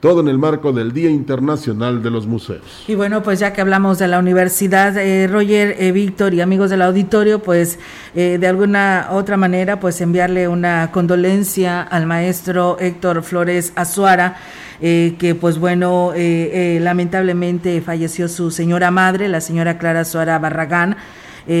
todo 0.00 0.20
en 0.20 0.28
el 0.28 0.36
marco 0.36 0.72
del 0.72 0.92
Día 0.92 1.10
Internacional 1.10 2.02
de 2.02 2.10
los 2.10 2.26
Museos. 2.26 2.84
Y 2.86 2.94
bueno, 2.94 3.22
pues 3.22 3.38
ya 3.38 3.52
que 3.52 3.60
hablamos 3.60 3.98
de 3.98 4.06
la 4.06 4.18
universidad, 4.18 4.96
eh, 4.96 5.26
Roger, 5.26 5.76
eh, 5.78 5.92
Víctor 5.92 6.34
y 6.34 6.40
amigos 6.40 6.70
del 6.70 6.82
auditorio, 6.82 7.38
pues 7.38 7.78
eh, 8.14 8.38
de 8.38 8.46
alguna 8.46 9.08
otra 9.12 9.36
manera, 9.36 9.80
pues 9.80 10.00
enviarle 10.00 10.46
una 10.46 10.90
condolencia 10.92 11.80
al 11.80 12.06
maestro 12.06 12.76
Héctor 12.80 13.22
Flores 13.22 13.72
Azuara 13.76 14.36
eh, 14.80 15.14
que 15.18 15.34
pues 15.34 15.58
bueno, 15.58 16.12
eh, 16.14 16.76
eh, 16.76 16.80
lamentablemente 16.80 17.80
falleció 17.80 18.28
su 18.28 18.50
señora 18.50 18.90
madre, 18.90 19.28
la 19.28 19.40
señora 19.40 19.78
Clara 19.78 20.04
Suara 20.04 20.38
Barragán. 20.38 20.96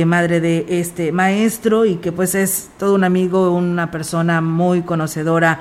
madre 0.06 0.40
de 0.40 0.64
este 0.68 1.12
maestro 1.12 1.84
y 1.84 1.96
que 1.96 2.10
pues 2.10 2.34
es 2.34 2.70
todo 2.78 2.94
un 2.94 3.04
amigo, 3.04 3.54
una 3.54 3.90
persona 3.90 4.40
muy 4.40 4.80
conocedora 4.80 5.60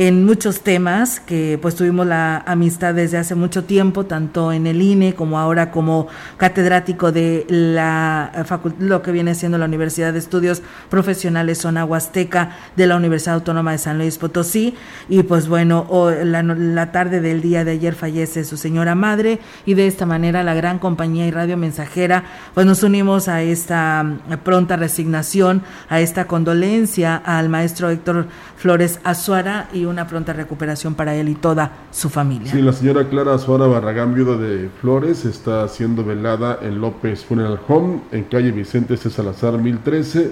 en 0.00 0.24
muchos 0.24 0.62
temas 0.62 1.20
que 1.20 1.58
pues 1.60 1.74
tuvimos 1.74 2.06
la 2.06 2.38
amistad 2.46 2.94
desde 2.94 3.18
hace 3.18 3.34
mucho 3.34 3.64
tiempo, 3.64 4.06
tanto 4.06 4.50
en 4.50 4.66
el 4.66 4.80
INE 4.80 5.14
como 5.14 5.38
ahora 5.38 5.70
como 5.70 6.08
catedrático 6.38 7.12
de 7.12 7.44
la 7.50 8.32
lo 8.78 9.02
que 9.02 9.12
viene 9.12 9.34
siendo 9.34 9.58
la 9.58 9.66
Universidad 9.66 10.14
de 10.14 10.18
Estudios 10.18 10.62
Profesionales 10.88 11.58
Zona 11.58 11.84
Huasteca 11.84 12.56
de 12.76 12.86
la 12.86 12.96
Universidad 12.96 13.34
Autónoma 13.34 13.72
de 13.72 13.78
San 13.78 13.98
Luis 13.98 14.16
Potosí. 14.16 14.74
Y 15.10 15.22
pues 15.22 15.48
bueno, 15.48 15.86
la, 16.24 16.42
la 16.42 16.92
tarde 16.92 17.20
del 17.20 17.42
día 17.42 17.66
de 17.66 17.72
ayer 17.72 17.94
fallece 17.94 18.44
su 18.44 18.56
señora 18.56 18.94
madre 18.94 19.38
y 19.66 19.74
de 19.74 19.86
esta 19.86 20.06
manera 20.06 20.42
la 20.42 20.54
gran 20.54 20.78
compañía 20.78 21.26
y 21.26 21.30
radio 21.30 21.58
mensajera 21.58 22.24
pues 22.54 22.64
nos 22.64 22.82
unimos 22.82 23.28
a 23.28 23.42
esta 23.42 24.16
pronta 24.44 24.76
resignación, 24.76 25.62
a 25.90 26.00
esta 26.00 26.26
condolencia 26.26 27.16
al 27.16 27.50
maestro 27.50 27.90
Héctor 27.90 28.28
Flores 28.56 28.98
Azuara 29.04 29.68
y 29.74 29.89
una 29.90 30.06
pronta 30.06 30.32
recuperación 30.32 30.94
para 30.94 31.14
él 31.14 31.28
y 31.28 31.34
toda 31.34 31.72
su 31.90 32.08
familia. 32.08 32.50
Sí, 32.50 32.62
la 32.62 32.72
señora 32.72 33.08
Clara 33.08 33.38
Suara 33.38 33.66
Barragán, 33.66 34.14
viuda 34.14 34.36
de 34.36 34.70
Flores, 34.80 35.24
está 35.24 35.66
siendo 35.68 36.04
velada 36.04 36.58
en 36.62 36.80
López 36.80 37.24
Funeral 37.24 37.60
Home, 37.68 38.00
en 38.12 38.24
calle 38.24 38.52
Vicente 38.52 38.96
C. 38.96 39.10
Salazar 39.10 39.58
1013. 39.58 40.30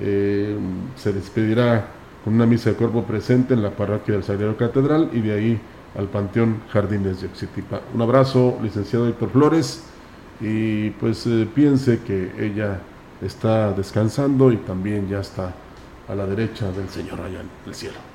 Eh, 0.00 0.56
se 0.96 1.12
despedirá 1.12 1.88
con 2.24 2.34
una 2.34 2.46
misa 2.46 2.70
de 2.70 2.76
cuerpo 2.76 3.04
presente 3.04 3.54
en 3.54 3.62
la 3.62 3.70
parroquia 3.70 4.14
del 4.14 4.24
Sagrado 4.24 4.56
Catedral 4.56 5.10
y 5.12 5.20
de 5.20 5.32
ahí 5.32 5.60
al 5.96 6.06
Panteón 6.06 6.62
Jardines 6.72 7.20
de 7.20 7.26
Oxitipa. 7.26 7.80
Un 7.94 8.02
abrazo, 8.02 8.58
licenciado 8.62 9.08
Héctor 9.08 9.30
Flores, 9.30 9.82
y 10.40 10.90
pues 10.90 11.26
eh, 11.26 11.48
piense 11.54 12.00
que 12.00 12.32
ella 12.38 12.80
está 13.20 13.72
descansando 13.72 14.50
y 14.52 14.56
también 14.58 15.08
ya 15.08 15.20
está 15.20 15.52
a 16.08 16.14
la 16.14 16.26
derecha 16.26 16.70
del 16.72 16.88
Señor 16.88 17.20
allá 17.20 17.40
en 17.40 17.50
el 17.66 17.74
cielo. 17.74 18.09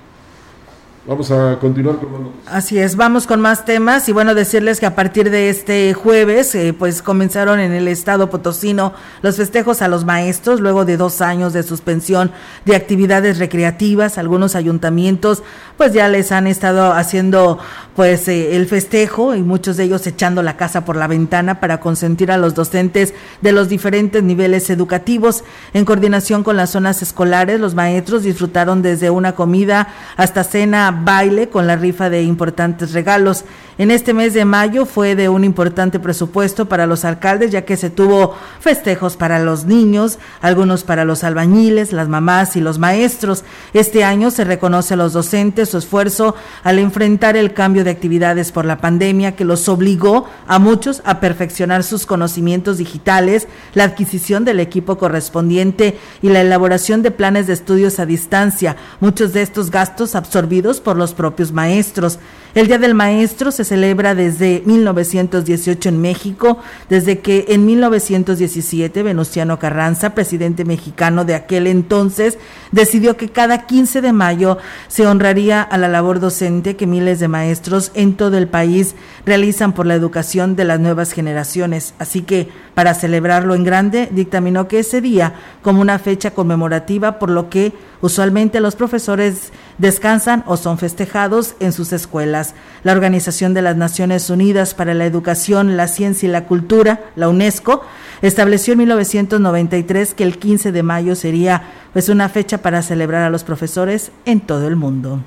Vamos 1.08 1.30
a 1.30 1.60
continuar 1.60 1.98
con 1.98 2.34
Así 2.48 2.80
es, 2.80 2.96
vamos 2.96 3.28
con 3.28 3.40
más 3.40 3.64
temas 3.64 4.10
y 4.10 4.12
bueno, 4.12 4.34
decirles 4.34 4.80
que 4.80 4.88
a 4.88 4.96
partir 4.96 5.30
de 5.30 5.50
este 5.50 5.94
jueves, 5.94 6.56
eh, 6.56 6.74
pues 6.74 7.04
comenzaron 7.04 7.60
en 7.60 7.74
el 7.74 7.88
estado 7.88 8.32
potosino 8.32 8.92
los 9.22 9.36
festejos 9.36 9.84
a 9.84 9.88
los 9.88 10.04
maestros, 10.04 10.62
luego 10.62 10.84
de 10.84 10.98
dos 10.98 11.22
años 11.22 11.54
de 11.54 11.62
suspensión 11.62 12.32
de 12.66 12.76
actividades 12.76 13.38
recreativas, 13.38 14.18
algunos 14.18 14.56
ayuntamientos 14.56 15.44
pues 15.78 15.94
ya 15.94 16.08
les 16.08 16.32
han 16.32 16.48
estado 16.48 16.94
haciendo 16.94 17.60
pues 17.96 18.28
eh, 18.28 18.56
el 18.56 18.66
festejo 18.66 19.36
y 19.36 19.42
muchos 19.42 19.78
de 19.78 19.84
ellos 19.84 20.08
echando 20.08 20.42
la 20.42 20.58
casa 20.58 20.86
por 20.86 20.96
la 20.96 21.08
ventana 21.08 21.60
para 21.60 21.80
consentir 21.80 22.32
a 22.32 22.38
los 22.38 22.56
docentes 22.56 23.14
de 23.42 23.52
los 23.52 23.70
diferentes 23.70 24.24
niveles 24.24 24.70
educativos. 24.70 25.44
En 25.74 25.86
coordinación 25.86 26.44
con 26.44 26.58
las 26.58 26.72
zonas 26.72 27.02
escolares, 27.02 27.60
los 27.60 27.76
maestros 27.76 28.24
disfrutaron 28.24 28.82
desde 28.82 29.10
una 29.10 29.34
comida 29.36 29.88
hasta 30.18 30.44
cena 30.44 30.95
baile 30.96 31.50
con 31.50 31.68
la 31.68 31.76
rifa 31.76 32.10
de 32.10 32.24
importantes 32.24 32.94
regalos. 32.94 33.46
En 33.78 33.92
este 33.92 34.14
mes 34.14 34.34
de 34.34 34.46
mayo 34.46 34.86
fue 34.86 35.16
de 35.16 35.28
un 35.28 35.44
importante 35.44 36.00
presupuesto 36.00 36.68
para 36.70 36.88
los 36.88 37.04
alcaldes, 37.04 37.52
ya 37.52 37.66
que 37.66 37.76
se 37.76 37.90
tuvo 37.90 38.34
festejos 38.62 39.18
para 39.18 39.40
los 39.40 39.66
niños, 39.66 40.18
algunos 40.42 40.86
para 40.86 41.04
los 41.04 41.26
albañiles, 41.26 41.92
las 41.92 42.08
mamás 42.08 42.56
y 42.56 42.62
los 42.62 42.80
maestros. 42.80 43.44
Este 43.74 44.06
año 44.06 44.32
se 44.32 44.46
reconoce 44.46 44.94
a 44.94 44.98
los 44.98 45.12
docentes 45.12 45.70
su 45.70 45.78
esfuerzo 45.78 46.36
al 46.64 46.80
enfrentar 46.80 47.36
el 47.36 47.54
cambio 47.54 47.84
de 47.84 47.92
actividades 47.92 48.54
por 48.54 48.64
la 48.64 48.78
pandemia 48.78 49.36
que 49.36 49.44
los 49.44 49.68
obligó 49.68 50.26
a 50.48 50.58
muchos 50.58 51.02
a 51.04 51.20
perfeccionar 51.20 51.84
sus 51.84 52.06
conocimientos 52.06 52.78
digitales, 52.78 53.50
la 53.74 53.84
adquisición 53.84 54.46
del 54.46 54.62
equipo 54.62 54.98
correspondiente 54.98 56.00
y 56.22 56.30
la 56.30 56.42
elaboración 56.42 57.02
de 57.02 57.12
planes 57.12 57.48
de 57.48 57.54
estudios 57.54 58.00
a 58.00 58.06
distancia, 58.06 58.78
muchos 59.02 59.34
de 59.34 59.42
estos 59.42 59.70
gastos 59.70 60.16
absorbidos 60.16 60.80
por 60.86 60.96
los 60.96 61.14
propios 61.14 61.52
maestros. 61.52 62.20
El 62.56 62.68
Día 62.68 62.78
del 62.78 62.96
Maestro 62.96 63.52
se 63.52 63.66
celebra 63.66 64.16
desde 64.16 64.64
1918 64.66 65.90
en 65.90 66.00
México, 66.00 66.58
desde 66.88 67.20
que 67.20 67.48
en 67.50 67.66
1917 67.66 69.04
Venustiano 69.04 69.60
Carranza, 69.60 70.16
presidente 70.16 70.64
mexicano 70.64 71.26
de 71.26 71.36
aquel 71.36 71.68
entonces, 71.68 72.38
decidió 72.72 73.18
que 73.18 73.28
cada 73.28 73.66
15 73.66 74.00
de 74.02 74.14
mayo 74.14 74.58
se 74.88 75.06
honraría 75.06 75.64
a 75.64 75.78
la 75.78 75.90
labor 75.90 76.22
docente 76.22 76.78
que 76.78 76.88
miles 76.88 77.20
de 77.20 77.28
maestros 77.28 77.92
en 77.94 78.16
todo 78.16 78.38
el 78.38 78.48
país 78.48 78.96
realizan 79.26 79.74
por 79.74 79.86
la 79.86 79.96
educación 79.96 80.56
de 80.56 80.64
las 80.64 80.80
nuevas 80.80 81.12
generaciones. 81.12 81.94
Así 82.00 82.22
que, 82.22 82.48
para 82.74 82.94
celebrarlo 82.94 83.54
en 83.54 83.66
grande, 83.66 84.08
dictaminó 84.14 84.70
que 84.70 84.80
ese 84.80 85.02
día 85.02 85.34
como 85.62 85.82
una 85.82 86.00
fecha 86.00 86.32
conmemorativa, 86.32 87.20
por 87.20 87.32
lo 87.32 87.50
que 87.50 87.74
usualmente 88.02 88.60
los 88.60 88.76
profesores 88.76 89.52
descansan 89.78 90.44
o 90.48 90.58
son 90.58 90.78
festejados 90.78 91.56
en 91.60 91.74
sus 91.74 91.92
escuelas. 91.92 92.45
La 92.84 92.92
Organización 92.92 93.54
de 93.54 93.62
las 93.62 93.78
Naciones 93.78 94.30
Unidas 94.30 94.76
para 94.76 94.94
la 94.94 95.06
Educación, 95.06 95.78
la 95.78 95.88
Ciencia 95.88 96.30
y 96.30 96.32
la 96.32 96.46
Cultura, 96.46 97.06
la 97.16 97.30
UNESCO, 97.30 97.82
estableció 98.22 98.74
en 98.74 98.80
1993 98.80 100.14
que 100.14 100.24
el 100.24 100.38
15 100.38 100.72
de 100.72 100.84
mayo 100.84 101.16
sería 101.16 101.64
pues 101.94 102.10
una 102.10 102.30
fecha 102.30 102.60
para 102.60 102.82
celebrar 102.82 103.24
a 103.24 103.30
los 103.30 103.44
profesores 103.44 104.12
en 104.26 104.42
todo 104.42 104.68
el 104.68 104.76
mundo. 104.76 105.20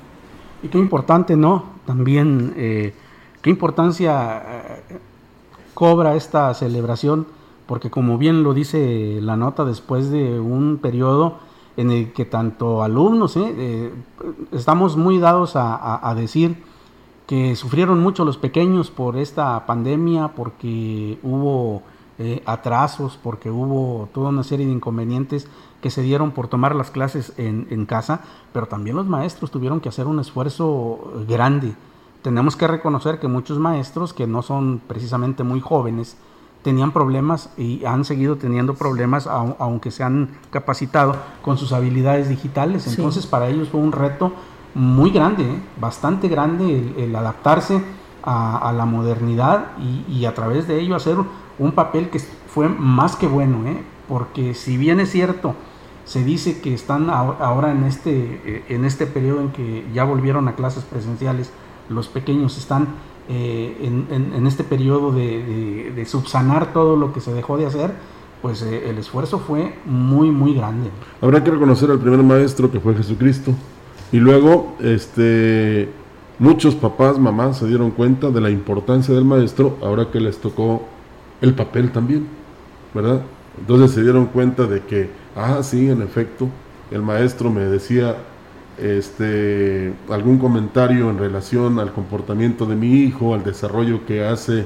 Y 0.61 0.67
qué 0.67 0.77
importante, 0.77 1.35
¿no? 1.35 1.65
También, 1.85 2.53
eh, 2.55 2.93
qué 3.41 3.49
importancia 3.49 4.37
eh, 4.89 4.99
cobra 5.73 6.15
esta 6.15 6.53
celebración, 6.53 7.27
porque 7.65 7.89
como 7.89 8.17
bien 8.17 8.43
lo 8.43 8.53
dice 8.53 9.19
la 9.21 9.37
nota, 9.37 9.65
después 9.65 10.11
de 10.11 10.39
un 10.39 10.77
periodo 10.77 11.39
en 11.77 11.91
el 11.91 12.11
que 12.11 12.25
tanto 12.25 12.83
alumnos, 12.83 13.37
¿eh? 13.37 13.91
Estamos 14.51 14.97
muy 14.97 15.17
dados 15.17 15.53
a, 15.55 16.13
decir 16.17 16.61
que 17.29 17.55
sufrieron 17.55 17.99
mucho 17.99 18.25
los 18.25 18.39
pequeños 18.39 18.89
por 18.89 19.15
esta 19.15 19.67
pandemia, 19.67 20.29
porque 20.29 21.19
hubo 21.21 21.83
eh, 22.17 22.41
atrasos, 22.47 23.19
porque 23.21 23.51
hubo 23.51 24.09
toda 24.15 24.29
una 24.29 24.41
serie 24.41 24.65
de 24.65 24.71
inconvenientes 24.71 25.47
que 25.79 25.91
se 25.91 26.01
dieron 26.01 26.31
por 26.31 26.47
tomar 26.47 26.73
las 26.73 26.89
clases 26.89 27.33
en, 27.37 27.67
en 27.69 27.85
casa, 27.85 28.21
pero 28.51 28.65
también 28.65 28.95
los 28.95 29.05
maestros 29.05 29.51
tuvieron 29.51 29.79
que 29.79 29.89
hacer 29.89 30.07
un 30.07 30.19
esfuerzo 30.19 31.23
grande. 31.27 31.75
Tenemos 32.23 32.55
que 32.55 32.65
reconocer 32.65 33.19
que 33.19 33.27
muchos 33.27 33.59
maestros 33.59 34.11
que 34.11 34.25
no 34.25 34.41
son 34.41 34.81
precisamente 34.87 35.43
muy 35.43 35.59
jóvenes, 35.59 36.17
tenían 36.63 36.91
problemas 36.91 37.51
y 37.59 37.85
han 37.85 38.05
seguido 38.05 38.37
teniendo 38.37 38.73
problemas 38.73 39.27
aunque 39.27 39.91
se 39.91 40.03
han 40.03 40.29
capacitado 40.49 41.15
con 41.43 41.59
sus 41.59 41.73
habilidades 41.73 42.27
digitales. 42.27 42.87
Entonces 42.87 43.27
para 43.27 43.49
ellos 43.49 43.69
fue 43.69 43.81
un 43.81 43.91
reto 43.91 44.33
muy 44.73 45.11
grande, 45.11 45.43
¿eh? 45.43 45.59
bastante 45.79 46.27
grande 46.27 46.93
el, 46.97 47.15
adaptarse 47.15 47.81
a, 48.23 48.73
la 48.75 48.85
modernidad 48.85 49.77
y, 49.77 50.25
a 50.25 50.33
través 50.33 50.67
de 50.67 50.79
ello 50.79 50.95
hacer 50.95 51.17
un 51.57 51.71
papel 51.71 52.09
que 52.09 52.19
fue 52.19 52.69
más 52.69 53.15
que 53.15 53.27
bueno, 53.27 53.67
¿eh? 53.67 53.83
porque 54.07 54.53
si 54.53 54.77
bien 54.77 54.99
es 54.99 55.11
cierto, 55.11 55.55
se 56.05 56.23
dice 56.23 56.59
que 56.61 56.73
están 56.73 57.09
ahora 57.09 57.71
en 57.71 57.83
este, 57.83 58.41
eh, 58.45 58.63
en 58.69 58.85
este 58.85 59.05
periodo 59.05 59.41
en 59.41 59.49
que 59.49 59.85
ya 59.93 60.03
volvieron 60.03 60.47
a 60.47 60.55
clases 60.55 60.83
presenciales, 60.83 61.51
los 61.89 62.07
pequeños 62.07 62.57
están 62.57 62.87
eh, 63.29 63.77
en, 63.81 64.47
este 64.47 64.63
periodo 64.63 65.11
de, 65.11 66.03
subsanar 66.07 66.73
todo 66.73 66.95
lo 66.95 67.13
que 67.13 67.21
se 67.21 67.33
dejó 67.33 67.57
de 67.57 67.67
hacer, 67.67 67.93
pues 68.41 68.61
el 68.61 68.97
esfuerzo 68.97 69.39
fue 69.39 69.75
muy, 69.85 70.31
muy 70.31 70.53
grande. 70.53 70.89
Habrá 71.21 71.43
que 71.43 71.51
reconocer 71.51 71.91
al 71.91 71.99
primer 71.99 72.23
maestro 72.23 72.71
que 72.71 72.79
fue 72.79 72.95
Jesucristo. 72.95 73.53
Y 74.11 74.17
luego, 74.17 74.75
este, 74.79 75.89
muchos 76.39 76.75
papás, 76.75 77.19
mamás 77.19 77.57
se 77.57 77.67
dieron 77.67 77.91
cuenta 77.91 78.29
de 78.31 78.41
la 78.41 78.49
importancia 78.49 79.13
del 79.13 79.25
maestro 79.25 79.77
ahora 79.81 80.09
que 80.11 80.19
les 80.19 80.37
tocó 80.37 80.87
el 81.41 81.53
papel 81.53 81.91
también, 81.91 82.27
¿verdad? 82.93 83.21
Entonces 83.59 83.91
se 83.91 84.01
dieron 84.01 84.27
cuenta 84.27 84.65
de 84.65 84.81
que, 84.81 85.09
ah, 85.35 85.61
sí, 85.61 85.89
en 85.89 86.01
efecto, 86.01 86.47
el 86.91 87.01
maestro 87.01 87.51
me 87.51 87.61
decía 87.61 88.15
este, 88.77 89.93
algún 90.09 90.37
comentario 90.37 91.09
en 91.09 91.17
relación 91.17 91.79
al 91.79 91.91
comportamiento 91.93 92.65
de 92.65 92.75
mi 92.75 92.93
hijo, 92.93 93.33
al 93.33 93.43
desarrollo 93.43 94.05
que 94.05 94.25
hace 94.25 94.65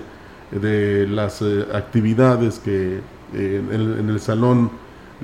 de 0.51 1.07
las 1.07 1.41
eh, 1.41 1.65
actividades 1.73 2.59
que 2.59 3.00
eh, 3.33 3.62
en, 3.71 4.09
el 4.09 4.19
salón 4.19 4.69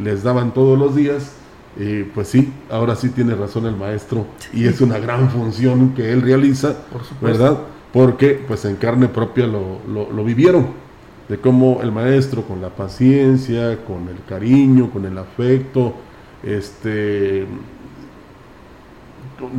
les 0.02 0.24
daban 0.24 0.54
todos 0.54 0.78
los 0.78 0.96
días, 0.96 1.34
eh, 1.80 2.10
pues 2.14 2.28
sí, 2.28 2.54
ahora 2.70 2.96
sí 2.96 3.10
tiene 3.10 3.34
razón 3.36 3.66
el 3.66 3.76
maestro 3.76 4.26
y 4.54 4.66
es 4.66 4.82
una 4.82 5.00
gran 5.00 5.30
función 5.30 5.94
que 5.96 6.12
él 6.12 6.22
realiza, 6.22 6.76
¿verdad? 7.22 7.58
Porque 7.92 8.44
pues 8.48 8.66
en 8.66 8.76
carne 8.76 9.08
propia 9.08 9.48
lo, 9.48 9.80
lo, 9.88 10.12
lo 10.12 10.24
vivieron, 10.24 10.68
de 11.28 11.38
cómo 11.38 11.80
el 11.82 11.92
maestro 11.92 12.44
con 12.44 12.62
la 12.62 12.70
paciencia, 12.70 13.80
con 13.86 14.10
el 14.10 14.24
cariño, 14.28 14.92
con 14.92 15.06
el 15.06 15.18
afecto, 15.18 15.94
este 16.44 17.48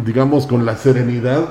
digamos, 0.05 0.47
con 0.47 0.67
la 0.67 0.77
serenidad, 0.77 1.49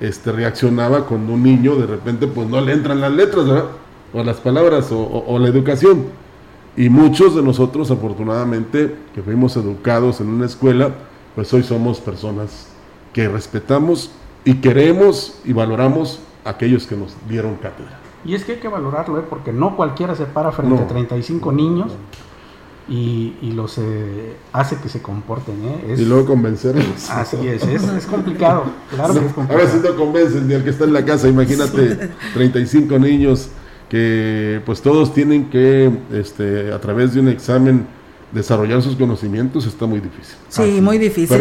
este, 0.00 0.32
reaccionaba 0.32 1.06
cuando 1.06 1.34
un 1.34 1.42
niño 1.42 1.76
de 1.76 1.86
repente 1.86 2.26
pues 2.26 2.48
no 2.48 2.60
le 2.60 2.72
entran 2.72 3.00
las 3.00 3.12
letras, 3.12 3.46
¿verdad? 3.46 3.64
O 4.12 4.22
las 4.22 4.38
palabras 4.38 4.88
o, 4.90 5.38
la 5.38 5.48
educación. 5.48 6.06
Y 6.76 6.88
muchos 6.88 7.34
de 7.34 7.42
nosotros, 7.42 7.90
afortunadamente, 7.90 8.96
que 9.14 9.22
fuimos 9.22 9.56
educados 9.56 10.20
en 10.20 10.28
una 10.28 10.46
escuela, 10.46 10.90
pues 11.34 11.52
hoy 11.52 11.62
somos 11.62 12.00
personas 12.00 12.68
que 13.12 13.28
respetamos 13.28 14.10
y 14.44 14.54
queremos 14.54 15.40
y 15.44 15.52
valoramos 15.52 16.20
a 16.44 16.50
aquellos 16.50 16.86
que 16.86 16.96
nos 16.96 17.14
dieron 17.28 17.56
cátedra. 17.56 17.98
Y 18.24 18.34
es 18.34 18.44
que 18.44 18.52
hay 18.52 18.58
que 18.58 18.68
valorarlo, 18.68 19.18
¿eh? 19.18 19.24
porque 19.28 19.52
no 19.52 19.76
cualquiera 19.76 20.14
se 20.14 20.26
para 20.26 20.52
frente 20.52 20.82
a 20.82 20.86
35 20.86 21.52
niños 21.52 21.92
y, 22.88 23.52
los 23.54 23.78
eh, 23.78 24.36
hace 24.52 24.76
que 24.76 24.88
se 24.88 25.00
comporten. 25.00 25.54
¿eh? 25.64 25.94
y 25.98 26.04
luego 26.04 26.26
convencerlos. 26.26 27.08
Así 27.10 27.36
es, 27.48 27.62
es, 27.64 28.06
complicado. 28.06 28.64
Claro 28.94 29.14
que 29.14 29.26
es 29.26 29.32
complicado. 29.32 29.60
A 29.60 29.64
veces 29.64 29.82
no 29.82 29.96
convencen 29.96 30.48
ni 30.48 30.54
al 30.54 30.64
que 30.64 30.70
está 30.70 30.84
en 30.84 30.92
la 30.92 31.04
casa. 31.04 31.28
Imagínate 31.28 32.10
35 32.34 32.98
niños 32.98 33.50
que 33.90 34.62
pues 34.64 34.80
todos 34.80 35.12
tienen 35.12 35.50
que 35.50 35.90
este, 36.14 36.72
a 36.72 36.80
través 36.80 37.12
de 37.12 37.20
un 37.20 37.28
examen 37.28 37.86
desarrollar 38.32 38.80
sus 38.80 38.94
conocimientos 38.94 39.66
está 39.66 39.86
muy 39.86 39.98
difícil. 39.98 40.36
Sí, 40.48 40.80
muy 40.80 40.98
difícil. 40.98 41.36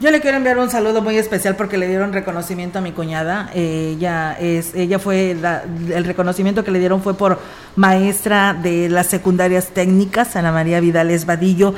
yo, 0.00 0.10
le, 0.12 0.20
quiero 0.20 0.36
enviar 0.36 0.58
un 0.58 0.70
saludo 0.70 1.02
muy 1.02 1.16
especial 1.16 1.56
porque 1.56 1.76
le 1.76 1.88
dieron 1.88 2.12
reconocimiento 2.12 2.78
a 2.78 2.82
mi 2.82 2.92
cuñada. 2.92 3.50
ella 3.52 4.36
es, 4.38 4.74
ella 4.76 5.00
fue 5.00 5.32
el 5.32 6.04
reconocimiento 6.04 6.62
que 6.62 6.70
le 6.70 6.78
dieron 6.78 7.02
fue 7.02 7.14
por 7.14 7.40
maestra 7.74 8.54
de 8.54 8.88
las 8.88 9.08
secundarias 9.08 9.68
técnicas, 9.68 10.36
Ana 10.36 10.52
María 10.52 10.78
Vidales 10.78 11.26
Vadillo 11.26 11.74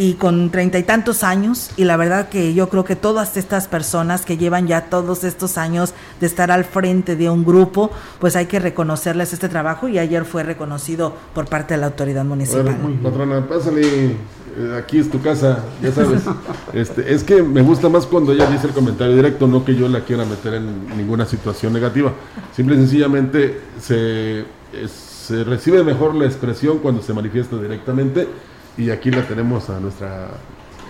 y 0.00 0.14
con 0.14 0.48
treinta 0.48 0.78
y 0.78 0.82
tantos 0.82 1.22
años 1.22 1.72
y 1.76 1.84
la 1.84 1.98
verdad 1.98 2.30
que 2.30 2.54
yo 2.54 2.70
creo 2.70 2.84
que 2.84 2.96
todas 2.96 3.36
estas 3.36 3.68
personas 3.68 4.24
que 4.24 4.38
llevan 4.38 4.66
ya 4.66 4.86
todos 4.86 5.24
estos 5.24 5.58
años 5.58 5.92
de 6.20 6.26
estar 6.26 6.50
al 6.50 6.64
frente 6.64 7.16
de 7.16 7.28
un 7.28 7.44
grupo, 7.44 7.90
pues 8.18 8.34
hay 8.34 8.46
que 8.46 8.58
reconocerles 8.60 9.34
este 9.34 9.50
trabajo 9.50 9.88
y 9.88 9.98
ayer 9.98 10.24
fue 10.24 10.42
reconocido 10.42 11.12
por 11.34 11.48
parte 11.50 11.74
de 11.74 11.80
la 11.80 11.88
autoridad 11.88 12.24
municipal. 12.24 12.78
patrona, 13.02 13.46
pásale, 13.46 14.06
eh, 14.56 14.78
aquí 14.82 14.98
es 14.98 15.10
tu 15.10 15.20
casa, 15.20 15.58
ya 15.82 15.92
sabes. 15.92 16.22
este, 16.72 17.12
es 17.12 17.22
que 17.22 17.42
me 17.42 17.60
gusta 17.60 17.90
más 17.90 18.06
cuando 18.06 18.32
ella 18.32 18.46
dice 18.46 18.68
el 18.68 18.72
comentario 18.72 19.14
directo, 19.14 19.46
no 19.46 19.66
que 19.66 19.74
yo 19.74 19.86
la 19.86 20.00
quiera 20.00 20.24
meter 20.24 20.54
en 20.54 20.96
ninguna 20.96 21.26
situación 21.26 21.74
negativa. 21.74 22.10
Simple 22.56 22.76
y 22.76 22.78
sencillamente 22.78 23.60
se, 23.78 24.46
se 24.86 25.44
recibe 25.44 25.84
mejor 25.84 26.14
la 26.14 26.24
expresión 26.24 26.78
cuando 26.78 27.02
se 27.02 27.12
manifiesta 27.12 27.58
directamente 27.58 28.26
y 28.80 28.90
aquí 28.90 29.10
la 29.10 29.26
tenemos 29.26 29.68
a 29.68 29.78
nuestra 29.78 30.28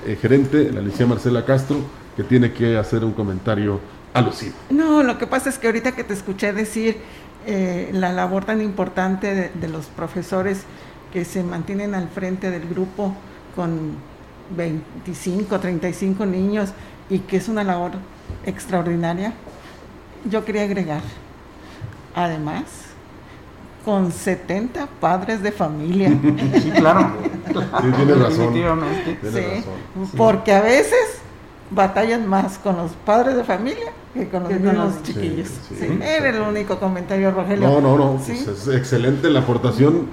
eh, 0.06 0.16
gerente, 0.20 0.70
la 0.70 0.78
Alicia 0.78 1.06
Marcela 1.06 1.44
Castro, 1.44 1.78
que 2.16 2.22
tiene 2.22 2.52
que 2.52 2.76
hacer 2.76 3.04
un 3.04 3.12
comentario 3.12 3.80
alusivo. 4.14 4.54
No, 4.70 5.02
lo 5.02 5.18
que 5.18 5.26
pasa 5.26 5.50
es 5.50 5.58
que 5.58 5.66
ahorita 5.66 5.92
que 5.92 6.04
te 6.04 6.14
escuché 6.14 6.52
decir 6.52 6.98
eh, 7.46 7.90
la 7.92 8.12
labor 8.12 8.44
tan 8.44 8.60
importante 8.60 9.50
de, 9.52 9.68
los 9.68 9.86
profesores 9.86 10.62
que 11.12 11.24
se 11.24 11.42
mantienen 11.42 11.96
al 11.96 12.08
frente 12.08 12.52
del 12.52 12.68
grupo 12.68 13.12
con 13.56 13.94
25, 14.56 15.58
35 15.58 16.26
niños 16.26 16.70
y 17.08 17.20
que 17.20 17.38
es 17.38 17.48
una 17.48 17.64
labor 17.64 17.92
extraordinaria, 18.46 19.32
yo 20.30 20.44
quería 20.44 20.62
agregar, 20.62 21.02
además, 22.14 22.89
con 23.84 24.12
70 24.12 24.86
padres 25.00 25.42
de 25.42 25.52
familia. 25.52 26.10
Sí, 26.60 26.70
claro. 26.70 27.12
Sí, 27.46 27.92
tiene 27.96 28.14
razón. 28.14 28.54
sí, 28.54 29.64
porque 30.16 30.52
a 30.52 30.60
veces 30.60 31.20
batallan 31.70 32.28
más 32.28 32.58
con 32.58 32.76
los 32.76 32.92
padres 32.92 33.36
de 33.36 33.44
familia 33.44 33.92
que 34.14 34.28
con 34.28 34.42
los, 34.42 35.02
chiquillos. 35.02 35.48
Sí, 35.68 35.98
Era 36.02 36.30
el 36.30 36.40
único 36.40 36.78
comentario, 36.78 37.30
Rogelio. 37.30 37.68
No, 37.68 37.80
no, 37.80 37.96
no. 37.96 38.16
Pues 38.16 38.46
es 38.46 38.68
excelente 38.68 39.30
la 39.30 39.40
aportación, 39.40 40.06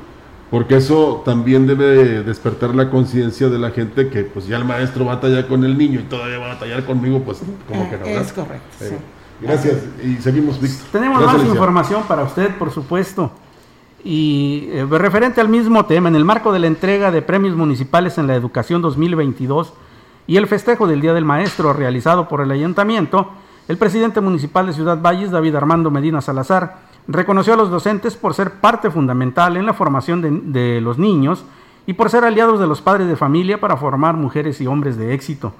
porque 0.51 0.77
eso 0.77 1.23
también 1.25 1.67
debe 1.67 2.23
despertar 2.23 2.75
la 2.75 2.89
conciencia 2.89 3.49
de 3.49 3.57
la 3.57 3.71
gente 3.71 4.09
que 4.09 4.23
pues 4.23 4.47
ya 4.47 4.57
el 4.57 4.65
maestro 4.65 5.05
batalla 5.05 5.47
con 5.47 5.63
el 5.63 5.77
niño 5.77 5.99
y 5.99 6.03
todavía 6.03 6.37
va 6.37 6.51
a 6.51 6.53
batallar 6.53 6.85
conmigo, 6.85 7.21
pues 7.23 7.39
como 7.67 7.89
que 7.89 7.97
no. 7.97 8.05
Es 8.05 8.31
correcto. 8.33 8.85
Gracias. 9.41 9.77
Y 10.03 10.15
seguimos, 10.21 10.59
Víctor. 10.59 10.87
Tenemos 10.91 11.23
más 11.23 11.43
información 11.43 12.03
para 12.07 12.23
usted, 12.23 12.55
por 12.57 12.71
supuesto. 12.71 13.31
Y 14.03 14.69
eh, 14.71 14.85
referente 14.89 15.41
al 15.41 15.49
mismo 15.49 15.85
tema, 15.85 16.09
en 16.09 16.15
el 16.15 16.25
marco 16.25 16.51
de 16.53 16.59
la 16.59 16.67
entrega 16.67 17.11
de 17.11 17.21
premios 17.21 17.55
municipales 17.55 18.17
en 18.17 18.27
la 18.27 18.35
educación 18.35 18.81
2022 18.81 19.73
y 20.27 20.37
el 20.37 20.47
festejo 20.47 20.87
del 20.87 21.01
Día 21.01 21.13
del 21.13 21.25
Maestro 21.25 21.73
realizado 21.73 22.27
por 22.27 22.41
el 22.41 22.51
ayuntamiento, 22.51 23.31
el 23.67 23.77
presidente 23.77 24.21
municipal 24.21 24.67
de 24.67 24.73
Ciudad 24.73 25.01
Valles, 25.01 25.31
David 25.31 25.55
Armando 25.55 25.89
Medina 25.89 26.21
Salazar, 26.21 26.79
reconoció 27.07 27.53
a 27.53 27.57
los 27.57 27.69
docentes 27.69 28.15
por 28.15 28.33
ser 28.33 28.51
parte 28.51 28.91
fundamental 28.91 29.57
en 29.57 29.65
la 29.65 29.73
formación 29.73 30.21
de, 30.21 30.31
de 30.31 30.81
los 30.81 30.97
niños 30.97 31.43
y 31.85 31.93
por 31.93 32.09
ser 32.09 32.23
aliados 32.23 32.59
de 32.59 32.67
los 32.67 32.81
padres 32.81 33.07
de 33.07 33.15
familia 33.15 33.59
para 33.59 33.77
formar 33.77 34.15
mujeres 34.15 34.61
y 34.61 34.67
hombres 34.67 34.97
de 34.97 35.13
éxito. 35.13 35.53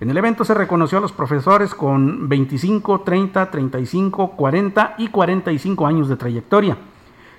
En 0.00 0.10
el 0.10 0.16
evento 0.16 0.44
se 0.44 0.54
reconoció 0.54 0.98
a 0.98 1.00
los 1.00 1.12
profesores 1.12 1.74
con 1.74 2.28
25, 2.28 3.02
30, 3.02 3.50
35, 3.50 4.32
40 4.32 4.94
y 4.98 5.08
45 5.08 5.86
años 5.86 6.08
de 6.08 6.16
trayectoria 6.16 6.76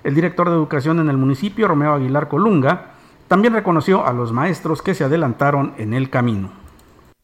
el 0.04 0.16
director 0.16 0.50
de 0.50 0.56
educación 0.56 1.00
en 1.00 1.10
el 1.10 1.18
municipio, 1.18 1.68
Romeo 1.68 1.94
Aguilar 1.94 2.28
Colunga, 2.28 2.92
también 3.28 3.54
reconoció 3.54 4.06
a 4.06 4.13
los 4.13 4.32
maestros 4.32 4.82
que 4.82 4.94
se 4.94 5.04
adelantaron 5.04 5.74
en 5.78 5.94
el 5.94 6.10
camino. 6.10 6.50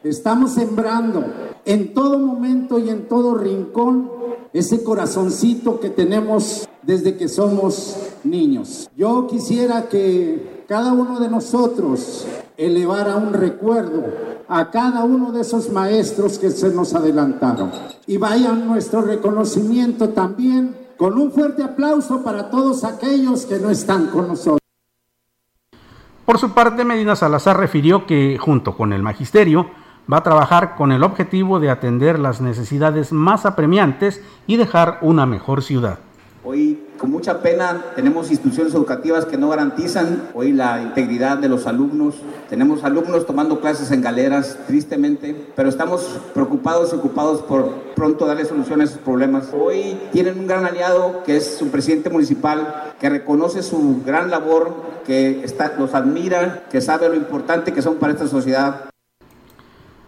Estamos 0.03 0.53
sembrando 0.53 1.25
en 1.65 1.93
todo 1.93 2.17
momento 2.19 2.79
y 2.79 2.89
en 2.89 3.07
todo 3.07 3.35
rincón 3.35 4.09
ese 4.53 4.83
corazoncito 4.83 5.79
que 5.79 5.89
tenemos 5.89 6.67
desde 6.81 7.17
que 7.17 7.27
somos 7.27 7.97
niños. 8.23 8.89
Yo 8.95 9.27
quisiera 9.27 9.89
que 9.89 10.63
cada 10.67 10.93
uno 10.93 11.19
de 11.19 11.29
nosotros 11.29 12.25
elevara 12.57 13.17
un 13.17 13.33
recuerdo 13.33 14.05
a 14.47 14.71
cada 14.71 15.03
uno 15.03 15.31
de 15.31 15.41
esos 15.41 15.69
maestros 15.69 16.39
que 16.39 16.49
se 16.49 16.69
nos 16.69 16.95
adelantaron. 16.95 17.71
Y 18.07 18.17
vaya 18.17 18.53
nuestro 18.53 19.01
reconocimiento 19.01 20.09
también 20.09 20.78
con 20.99 21.17
un 21.17 21.31
fuerte 21.31 21.63
aplauso 21.63 22.21
para 22.25 22.49
todos 22.49 22.83
aquellos 22.83 23.45
que 23.45 23.57
no 23.57 23.69
están 23.69 24.07
con 24.07 24.27
nosotros. 24.27 24.59
Por 26.25 26.37
su 26.37 26.51
parte, 26.51 26.83
Medina 26.83 27.15
Salazar 27.15 27.57
refirió 27.57 28.05
que, 28.05 28.37
junto 28.37 28.75
con 28.75 28.91
el 28.91 29.01
magisterio, 29.01 29.71
va 30.11 30.17
a 30.17 30.23
trabajar 30.23 30.75
con 30.75 30.91
el 30.91 31.03
objetivo 31.03 31.61
de 31.61 31.69
atender 31.69 32.19
las 32.19 32.41
necesidades 32.41 33.13
más 33.13 33.45
apremiantes 33.45 34.21
y 34.45 34.57
dejar 34.57 34.99
una 35.01 35.25
mejor 35.25 35.63
ciudad. 35.63 35.99
Con 36.99 37.11
mucha 37.11 37.41
pena, 37.41 37.81
tenemos 37.95 38.29
instituciones 38.29 38.73
educativas 38.73 39.23
que 39.23 39.37
no 39.37 39.47
garantizan 39.47 40.27
hoy 40.33 40.51
la 40.51 40.81
integridad 40.81 41.37
de 41.37 41.47
los 41.47 41.65
alumnos. 41.65 42.15
Tenemos 42.49 42.83
alumnos 42.83 43.25
tomando 43.25 43.61
clases 43.61 43.89
en 43.91 44.01
galeras, 44.01 44.59
tristemente, 44.67 45.33
pero 45.55 45.69
estamos 45.69 46.19
preocupados 46.33 46.91
y 46.91 46.97
ocupados 46.97 47.41
por 47.41 47.71
pronto 47.95 48.25
darle 48.25 48.43
solución 48.43 48.81
a 48.81 48.83
esos 48.83 48.97
problemas. 48.97 49.47
Hoy 49.53 49.97
tienen 50.11 50.39
un 50.39 50.47
gran 50.47 50.65
aliado 50.65 51.23
que 51.25 51.37
es 51.37 51.57
su 51.57 51.69
presidente 51.69 52.09
municipal, 52.09 52.91
que 52.99 53.09
reconoce 53.09 53.63
su 53.63 54.01
gran 54.05 54.29
labor, 54.29 54.75
que 55.05 55.41
está, 55.45 55.75
los 55.79 55.95
admira, 55.95 56.65
que 56.69 56.81
sabe 56.81 57.07
lo 57.07 57.15
importante 57.15 57.71
que 57.71 57.81
son 57.81 57.95
para 57.95 58.11
esta 58.11 58.27
sociedad. 58.27 58.89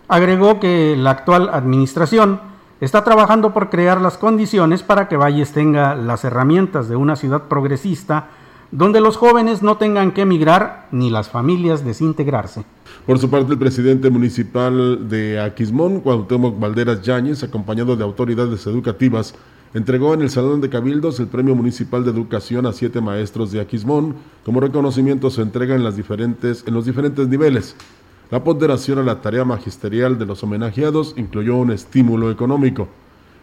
Agregó 0.10 0.60
que 0.60 0.98
la 0.98 1.12
actual 1.12 1.52
administración 1.54 2.51
está 2.82 3.04
trabajando 3.04 3.54
por 3.54 3.70
crear 3.70 4.02
las 4.02 4.18
condiciones 4.18 4.84
para 4.84 5.08
que 5.08 5.16
Valles 5.16 5.54
tenga 5.54 5.96
las 5.96 6.26
herramientas 6.26 6.90
de 6.90 6.98
una 6.98 7.16
ciudad 7.16 7.44
progresista 7.44 8.28
donde 8.72 9.02
los 9.02 9.18
jóvenes 9.18 9.62
no 9.62 9.78
tengan 9.78 10.12
que 10.12 10.22
emigrar 10.22 10.88
ni 10.92 11.10
las 11.10 11.30
familias 11.30 11.86
desintegrarse. 11.86 12.66
Por 13.06 13.20
su 13.20 13.30
parte, 13.30 13.52
el 13.52 13.60
presidente 13.60 14.10
municipal 14.10 15.08
de 15.10 15.40
Aquismón, 15.40 16.00
Cuauhtémoc 16.00 16.60
Valderas 16.60 17.02
Yáñez, 17.02 17.44
acompañado 17.44 17.96
de 17.96 18.04
autoridades 18.04 18.66
educativas, 18.66 19.36
entregó 19.74 20.14
en 20.14 20.22
el 20.22 20.30
Salón 20.30 20.62
de 20.62 20.70
Cabildos 20.70 21.20
el 21.20 21.28
Premio 21.28 21.56
Municipal 21.56 22.04
de 22.04 22.12
Educación 22.12 22.66
a 22.66 22.74
siete 22.74 23.02
maestros 23.02 23.52
de 23.52 23.62
Aquismón 23.62 24.16
como 24.46 24.60
reconocimiento 24.60 25.30
se 25.30 25.42
entrega 25.42 25.76
en, 25.76 25.84
los 25.84 25.96
diferentes 25.96 27.28
niveles. 27.28 27.76
La 28.32 28.46
ponderación 28.46 28.98
a 28.98 29.04
la 29.04 29.20
tarea 29.20 29.44
magisterial 29.44 30.18
de 30.18 30.26
los 30.26 30.42
homenajeados 30.42 31.14
incluyó 31.18 31.58
un 31.58 31.70
estímulo 31.70 32.32
económico. 32.32 32.88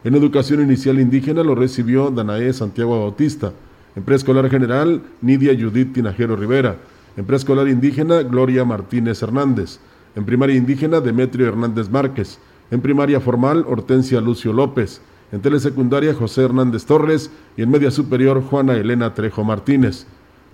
En 0.02 0.14
educación 0.14 0.62
inicial 0.62 0.98
indígena 0.98 1.42
lo 1.42 1.54
recibió 1.54 2.10
Danae 2.10 2.54
Santiago 2.54 2.98
Bautista. 2.98 3.52
En 3.96 4.02
preescolar 4.02 4.48
general, 4.48 5.02
Nidia 5.20 5.52
Judith 5.52 5.92
Tinajero 5.92 6.36
Rivera. 6.36 6.76
En 7.18 7.26
preescolar 7.26 7.68
indígena, 7.68 8.22
Gloria 8.22 8.64
Martínez 8.64 9.22
Hernández. 9.22 9.78
En 10.16 10.24
primaria 10.24 10.56
indígena, 10.56 11.02
Demetrio 11.02 11.48
Hernández 11.48 11.90
Márquez. 11.90 12.38
En 12.70 12.80
primaria 12.80 13.20
formal, 13.20 13.66
Hortensia 13.68 14.22
Lucio 14.22 14.54
López. 14.54 15.02
En 15.32 15.42
telesecundaria, 15.42 16.14
José 16.14 16.44
Hernández 16.44 16.86
Torres. 16.86 17.30
Y 17.58 17.62
en 17.62 17.70
media 17.70 17.90
superior, 17.90 18.40
Juana 18.40 18.72
Elena 18.72 19.12
Trejo 19.12 19.44
Martínez. 19.44 20.06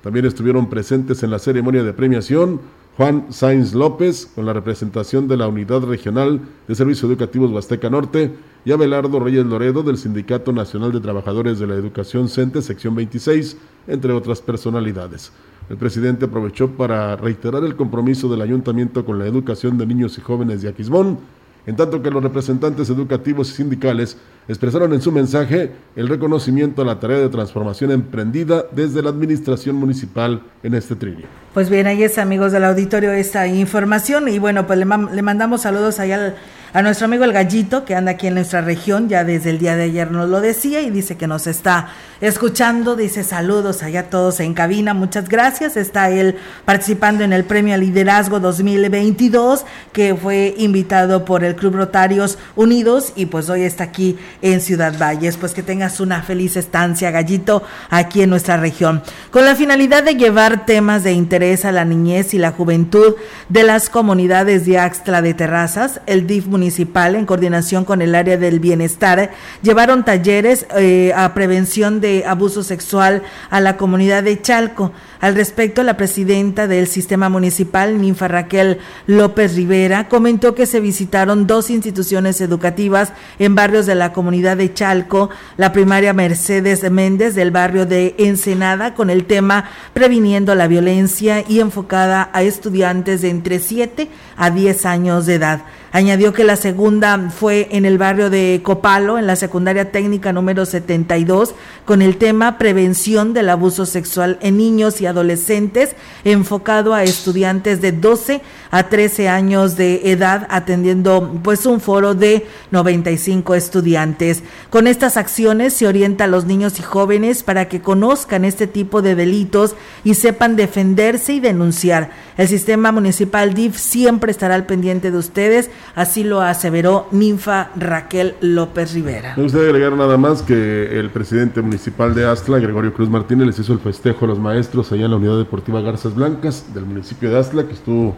También 0.02 0.26
estuvieron 0.26 0.68
presentes 0.68 1.22
en 1.22 1.30
la 1.30 1.38
ceremonia 1.38 1.84
de 1.84 1.92
premiación 1.92 2.60
Juan 2.96 3.26
Sainz 3.30 3.74
López, 3.74 4.30
con 4.32 4.46
la 4.46 4.52
representación 4.52 5.26
de 5.26 5.36
la 5.36 5.48
Unidad 5.48 5.82
Regional 5.82 6.40
de 6.68 6.74
Servicios 6.76 7.10
Educativos 7.10 7.50
Huasteca 7.50 7.90
Norte, 7.90 8.32
y 8.64 8.70
Abelardo 8.70 9.18
Reyes 9.18 9.44
Loredo, 9.44 9.82
del 9.82 9.98
Sindicato 9.98 10.52
Nacional 10.52 10.92
de 10.92 11.00
Trabajadores 11.00 11.58
de 11.58 11.66
la 11.66 11.74
Educación 11.74 12.28
CENTE, 12.28 12.62
sección 12.62 12.94
26, 12.94 13.56
entre 13.88 14.12
otras 14.12 14.40
personalidades. 14.40 15.32
El 15.68 15.76
presidente 15.76 16.26
aprovechó 16.26 16.70
para 16.70 17.16
reiterar 17.16 17.64
el 17.64 17.74
compromiso 17.74 18.28
del 18.28 18.42
ayuntamiento 18.42 19.04
con 19.04 19.18
la 19.18 19.26
educación 19.26 19.76
de 19.76 19.86
niños 19.86 20.16
y 20.16 20.20
jóvenes 20.20 20.62
de 20.62 20.68
Aquismón, 20.68 21.18
en 21.66 21.76
tanto 21.76 22.02
que 22.02 22.10
los 22.10 22.22
representantes 22.22 22.90
educativos 22.90 23.50
y 23.50 23.54
sindicales 23.54 24.16
expresaron 24.48 24.92
en 24.92 25.00
su 25.00 25.10
mensaje 25.10 25.72
el 25.96 26.08
reconocimiento 26.08 26.82
a 26.82 26.84
la 26.84 27.00
tarea 27.00 27.18
de 27.18 27.28
transformación 27.28 27.90
emprendida 27.90 28.66
desde 28.72 29.02
la 29.02 29.10
administración 29.10 29.76
municipal 29.76 30.42
en 30.62 30.74
este 30.74 30.94
trinio. 30.94 31.26
Pues 31.54 31.70
bien, 31.70 31.86
ahí 31.86 32.02
es 32.02 32.18
amigos 32.18 32.52
del 32.52 32.64
auditorio 32.64 33.12
esta 33.12 33.46
información 33.46 34.28
y 34.28 34.38
bueno, 34.38 34.66
pues 34.66 34.78
le, 34.78 34.84
mandamos 34.84 35.62
saludos 35.62 35.98
allá 36.00 36.16
al 36.16 36.34
a 36.74 36.82
nuestro 36.82 37.04
amigo 37.04 37.22
el 37.22 37.32
gallito, 37.32 37.84
que 37.84 37.94
anda 37.94 38.10
aquí 38.10 38.26
en 38.26 38.34
nuestra 38.34 38.60
región, 38.60 39.08
ya 39.08 39.22
desde 39.22 39.50
el 39.50 39.60
día 39.60 39.76
de 39.76 39.84
ayer 39.84 40.10
nos 40.10 40.28
lo 40.28 40.40
decía 40.40 40.82
y 40.82 40.90
dice 40.90 41.16
que 41.16 41.28
nos 41.28 41.46
está 41.46 41.90
escuchando, 42.26 42.96
dice 42.96 43.22
saludos 43.22 43.82
allá 43.82 44.08
todos 44.08 44.40
en 44.40 44.54
cabina, 44.54 44.94
muchas 44.94 45.28
gracias. 45.28 45.76
Está 45.76 46.10
él 46.10 46.36
participando 46.64 47.22
en 47.22 47.32
el 47.32 47.44
Premio 47.44 47.76
Liderazgo 47.76 48.40
2022, 48.40 49.64
que 49.92 50.14
fue 50.14 50.54
invitado 50.56 51.24
por 51.24 51.44
el 51.44 51.54
Club 51.54 51.74
Rotarios 51.76 52.38
Unidos 52.56 53.12
y 53.14 53.26
pues 53.26 53.50
hoy 53.50 53.62
está 53.62 53.84
aquí 53.84 54.16
en 54.42 54.60
Ciudad 54.60 54.98
Valles. 54.98 55.36
Pues 55.36 55.52
que 55.52 55.62
tengas 55.62 56.00
una 56.00 56.22
feliz 56.22 56.56
estancia, 56.56 57.10
gallito, 57.10 57.62
aquí 57.90 58.22
en 58.22 58.30
nuestra 58.30 58.56
región. 58.56 59.02
Con 59.30 59.44
la 59.44 59.54
finalidad 59.54 60.02
de 60.02 60.14
llevar 60.14 60.66
temas 60.66 61.04
de 61.04 61.12
interés 61.12 61.64
a 61.64 61.72
la 61.72 61.84
niñez 61.84 62.32
y 62.32 62.38
la 62.38 62.52
juventud 62.52 63.16
de 63.48 63.64
las 63.64 63.90
comunidades 63.90 64.64
de 64.64 64.78
Axtla 64.78 65.20
de 65.20 65.34
Terrazas, 65.34 66.00
el 66.06 66.26
DIF 66.26 66.46
municipal 66.46 67.16
en 67.16 67.26
coordinación 67.26 67.84
con 67.84 68.00
el 68.02 68.14
área 68.14 68.36
del 68.36 68.60
bienestar, 68.60 69.30
llevaron 69.62 70.04
talleres 70.04 70.66
eh, 70.76 71.12
a 71.14 71.34
prevención 71.34 72.00
de 72.00 72.13
abuso 72.22 72.62
sexual 72.62 73.22
a 73.50 73.60
la 73.60 73.76
comunidad 73.76 74.22
de 74.22 74.40
Chalco. 74.40 74.92
Al 75.20 75.34
respecto, 75.34 75.82
la 75.82 75.96
presidenta 75.96 76.66
del 76.66 76.86
sistema 76.86 77.28
municipal, 77.28 78.00
Ninfa 78.00 78.28
Raquel 78.28 78.78
López 79.06 79.56
Rivera, 79.56 80.08
comentó 80.08 80.54
que 80.54 80.66
se 80.66 80.80
visitaron 80.80 81.46
dos 81.46 81.70
instituciones 81.70 82.40
educativas 82.40 83.12
en 83.38 83.54
barrios 83.54 83.86
de 83.86 83.94
la 83.94 84.12
comunidad 84.12 84.56
de 84.56 84.72
Chalco, 84.72 85.30
la 85.56 85.72
primaria 85.72 86.12
Mercedes 86.12 86.90
Méndez 86.90 87.34
del 87.34 87.50
barrio 87.50 87.86
de 87.86 88.14
Ensenada, 88.18 88.94
con 88.94 89.10
el 89.10 89.24
tema 89.24 89.64
Previniendo 89.92 90.54
la 90.54 90.68
Violencia 90.68 91.44
y 91.48 91.60
enfocada 91.60 92.30
a 92.32 92.42
estudiantes 92.42 93.22
de 93.22 93.30
entre 93.30 93.58
7 93.58 94.08
a 94.36 94.50
10 94.50 94.86
años 94.86 95.26
de 95.26 95.34
edad. 95.34 95.62
Añadió 95.94 96.32
que 96.32 96.42
la 96.42 96.56
segunda 96.56 97.30
fue 97.30 97.68
en 97.70 97.84
el 97.84 97.98
barrio 97.98 98.28
de 98.28 98.62
Copalo, 98.64 99.16
en 99.16 99.28
la 99.28 99.36
secundaria 99.36 99.92
técnica 99.92 100.32
número 100.32 100.66
72, 100.66 101.54
con 101.84 102.02
el 102.02 102.16
tema 102.16 102.58
Prevención 102.58 103.32
del 103.32 103.48
abuso 103.48 103.86
sexual 103.86 104.36
en 104.40 104.56
niños 104.56 105.00
y 105.00 105.06
adolescentes, 105.06 105.94
enfocado 106.24 106.94
a 106.94 107.04
estudiantes 107.04 107.80
de 107.80 107.92
12 107.92 108.40
a 108.72 108.88
13 108.88 109.28
años 109.28 109.76
de 109.76 110.10
edad, 110.10 110.48
atendiendo 110.50 111.38
pues 111.44 111.64
un 111.64 111.80
foro 111.80 112.16
de 112.16 112.44
95 112.72 113.54
estudiantes. 113.54 114.42
Con 114.70 114.88
estas 114.88 115.16
acciones 115.16 115.74
se 115.74 115.86
orienta 115.86 116.24
a 116.24 116.26
los 116.26 116.44
niños 116.44 116.80
y 116.80 116.82
jóvenes 116.82 117.44
para 117.44 117.68
que 117.68 117.82
conozcan 117.82 118.44
este 118.44 118.66
tipo 118.66 119.00
de 119.00 119.14
delitos 119.14 119.76
y 120.02 120.14
sepan 120.14 120.56
defenderse 120.56 121.34
y 121.34 121.38
denunciar. 121.38 122.10
El 122.36 122.48
sistema 122.48 122.90
municipal 122.90 123.54
DIF 123.54 123.76
siempre 123.76 124.32
estará 124.32 124.56
al 124.56 124.66
pendiente 124.66 125.12
de 125.12 125.18
ustedes 125.18 125.70
Así 125.94 126.24
lo 126.24 126.40
aseveró 126.40 127.06
Ninfa 127.10 127.70
Raquel 127.76 128.34
López 128.40 128.94
Rivera. 128.94 129.34
Me 129.36 129.44
gustaría 129.44 129.68
agregar 129.68 129.92
nada 129.92 130.16
más 130.16 130.42
que 130.42 130.98
el 130.98 131.10
presidente 131.10 131.62
municipal 131.62 132.14
de 132.14 132.26
Astla, 132.26 132.58
Gregorio 132.58 132.92
Cruz 132.92 133.08
Martínez, 133.08 133.46
les 133.46 133.58
hizo 133.58 133.72
el 133.72 133.78
festejo 133.78 134.24
a 134.24 134.28
los 134.28 134.38
maestros 134.38 134.90
allá 134.92 135.04
en 135.04 135.10
la 135.10 135.16
unidad 135.16 135.38
deportiva 135.38 135.80
Garzas 135.80 136.14
Blancas 136.14 136.74
del 136.74 136.84
municipio 136.84 137.30
de 137.30 137.38
Astla, 137.38 137.66
que 137.66 137.74
estuvo 137.74 138.16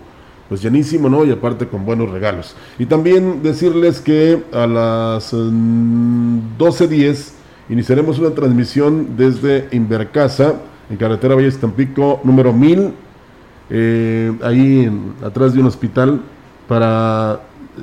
pues 0.49 0.63
llenísimo, 0.63 1.09
¿no? 1.09 1.25
Y 1.25 1.33
aparte 1.33 1.67
con 1.67 1.85
buenos 1.85 2.11
regalos. 2.11 2.55
Y 2.79 2.87
también 2.87 3.43
decirles 3.43 4.01
que 4.01 4.45
a 4.53 4.67
las 4.67 5.33
12.10 5.33 7.33
mm, 7.69 7.73
iniciaremos 7.73 8.19
una 8.19 8.31
transmisión 8.31 9.17
desde 9.17 9.69
Invercasa, 9.73 10.55
en 10.89 10.97
carretera 10.97 11.35
Valle 11.35 11.51
Tampico, 11.53 12.21
número 12.23 12.53
1000, 12.53 12.93
eh, 13.71 14.33
ahí 14.43 14.91
atrás 15.25 15.53
de 15.53 15.61
un 15.61 15.67
hospital, 15.67 16.21
para 16.69 17.41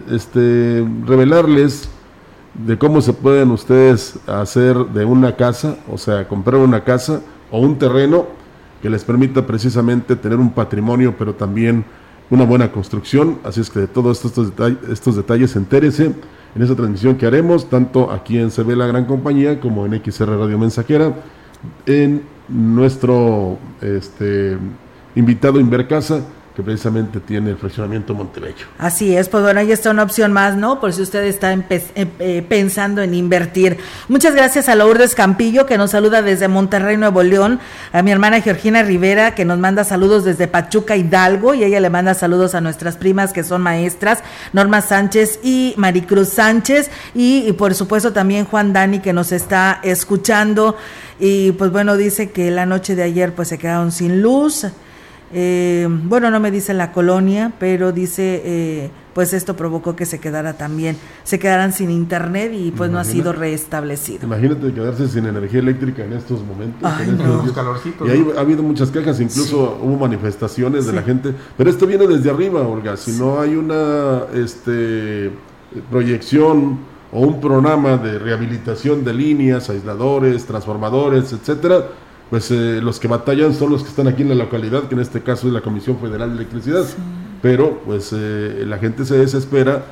este, 0.10 0.86
revelarles 1.06 1.90
de 2.54 2.78
cómo 2.78 3.02
se 3.02 3.14
pueden 3.14 3.52
ustedes 3.52 4.20
hacer 4.28 4.76
de 4.76 5.06
una 5.06 5.36
casa, 5.36 5.78
o 5.92 5.98
sea, 5.98 6.28
comprar 6.28 6.62
una 6.62 6.84
casa 6.84 7.22
o 7.52 7.60
un 7.60 7.78
terreno 7.78 8.28
que 8.82 8.90
les 8.90 9.04
permita 9.04 9.46
precisamente 9.46 10.16
tener 10.16 10.40
un 10.40 10.52
patrimonio, 10.52 11.16
pero 11.18 11.34
también 11.34 11.86
una 12.30 12.46
buena 12.46 12.72
construcción. 12.72 13.40
Así 13.44 13.62
es 13.62 13.70
que 13.70 13.80
de 13.80 13.88
todos 13.88 14.24
estos, 14.24 14.50
detalles, 14.50 14.78
estos 14.90 15.16
detalles 15.16 15.56
entérese 15.56 16.14
en 16.56 16.62
esa 16.62 16.76
transmisión 16.76 17.16
que 17.16 17.26
haremos, 17.26 17.70
tanto 17.70 18.12
aquí 18.12 18.38
en 18.38 18.50
CB 18.50 18.76
La 18.76 18.88
Gran 18.88 19.06
Compañía 19.06 19.60
como 19.60 19.86
en 19.86 20.02
XR 20.04 20.38
Radio 20.38 20.60
Mensajera, 20.60 21.14
en 21.86 22.24
nuestro 22.50 23.58
este, 23.82 24.58
invitado 25.16 25.60
Invercasa 25.60 26.22
que 26.56 26.62
precisamente 26.62 27.20
tiene 27.20 27.50
el 27.50 27.58
fraccionamiento 27.58 28.14
Montebello. 28.14 28.68
Así 28.78 29.16
es, 29.18 29.28
pues 29.28 29.42
bueno, 29.42 29.60
ahí 29.60 29.72
está 29.72 29.90
una 29.90 30.04
opción 30.04 30.32
más, 30.32 30.56
¿no? 30.56 30.80
Por 30.80 30.94
si 30.94 31.02
usted 31.02 31.24
está 31.24 31.52
eh, 31.52 32.46
pensando 32.48 33.02
en 33.02 33.16
invertir. 33.16 33.78
Muchas 34.08 34.36
gracias 34.36 34.70
a 34.70 34.76
Lourdes 34.76 35.16
Campillo, 35.16 35.66
que 35.66 35.80
nos 35.80 35.92
saluda 35.92 36.22
desde 36.22 36.48
Monterrey, 36.48 36.96
Nuevo 36.96 37.24
León, 37.24 37.60
a 37.92 38.04
mi 38.04 38.12
hermana 38.12 38.40
Georgina 38.42 38.84
Rivera, 38.84 39.34
que 39.34 39.46
nos 39.46 39.58
manda 39.58 39.84
saludos 39.84 40.26
desde 40.26 40.48
Pachuca, 40.48 40.96
Hidalgo, 40.96 41.56
y 41.56 41.64
ella 41.64 41.80
le 41.80 41.90
manda 41.90 42.14
saludos 42.14 42.54
a 42.54 42.62
nuestras 42.62 42.98
primas 42.98 43.34
que 43.34 43.44
son 43.44 43.64
maestras, 43.64 44.24
Norma 44.54 44.82
Sánchez 44.82 45.40
y 45.44 45.74
Maricruz 45.78 46.30
Sánchez, 46.30 46.92
y, 47.16 47.46
y 47.48 47.54
por 47.54 47.74
supuesto 47.74 48.14
también 48.14 48.46
Juan 48.46 48.74
Dani, 48.74 49.00
que 49.00 49.12
nos 49.12 49.32
está 49.32 49.80
escuchando, 49.82 50.78
y 51.20 51.52
pues 51.54 51.72
bueno, 51.72 51.98
dice 51.98 52.30
que 52.30 52.52
la 52.52 52.68
noche 52.68 52.96
de 52.96 53.02
ayer 53.02 53.34
pues 53.34 53.48
se 53.48 53.58
quedaron 53.58 53.92
sin 53.92 54.22
luz, 54.22 54.68
eh, 55.32 55.88
bueno, 55.90 56.30
no 56.30 56.40
me 56.40 56.52
dice 56.52 56.74
la 56.74 56.92
colonia, 56.92 57.52
pero 57.60 57.92
dice, 57.92 58.42
eh, 58.44 58.92
pues 59.14 59.34
esto 59.34 59.56
provocó 59.56 59.96
que 59.96 60.06
se 60.06 60.20
quedara 60.20 60.54
también, 60.54 60.98
se 61.24 61.40
quedaran 61.40 61.74
sin 61.74 61.90
internet 61.92 62.52
y 62.54 62.72
pues 62.72 62.92
no 62.92 63.00
ha 63.00 63.04
sido 63.04 63.34
restablecido. 63.34 64.26
Imagínate 64.26 64.74
quedarse 64.74 65.08
sin 65.08 65.26
energía 65.26 65.60
eléctrica 65.60 66.04
en 66.04 66.14
estos 66.14 66.44
momentos. 66.44 66.92
Y 68.06 68.10
ahí 68.10 68.28
ha 68.36 68.42
habido 68.42 68.64
muchas 68.64 68.92
quejas, 68.92 69.20
incluso 69.20 69.80
hubo 69.82 69.98
manifestaciones 69.98 70.86
de 70.86 70.94
la 70.94 71.04
gente, 71.04 71.34
pero 71.58 71.70
esto 71.70 71.88
viene 71.88 72.08
desde 72.08 72.30
arriba, 72.30 72.62
Olga, 72.68 72.98
si 72.98 73.12
no 73.14 73.40
hay 73.40 73.56
una 73.56 74.24
este, 74.34 75.32
proyección 75.90 76.80
o 77.12 77.22
un 77.22 77.40
programa 77.40 77.98
de 77.98 78.18
rehabilitación 78.18 79.04
de 79.04 79.14
líneas, 79.14 79.70
aisladores, 79.70 80.46
transformadores, 80.46 81.32
etcétera, 81.32 81.86
pues 82.34 82.50
eh, 82.50 82.80
los 82.82 83.00
que 83.00 83.08
batallan 83.08 83.54
son 83.54 83.70
los 83.70 83.84
que 83.84 83.90
están 83.90 84.08
aquí 84.08 84.24
en 84.24 84.30
la 84.30 84.34
localidad, 84.34 84.88
que 84.88 84.96
en 84.96 85.02
este 85.02 85.22
caso 85.22 85.46
es 85.46 85.54
la 85.54 85.62
Comisión 85.62 86.00
Federal 86.00 86.32
de 86.32 86.38
Electricidad. 86.38 86.84
Pero 87.44 87.80
pues 87.86 88.10
eh, 88.12 88.64
la 88.66 88.80
gente 88.80 89.06
se 89.06 89.16
desespera 89.20 89.84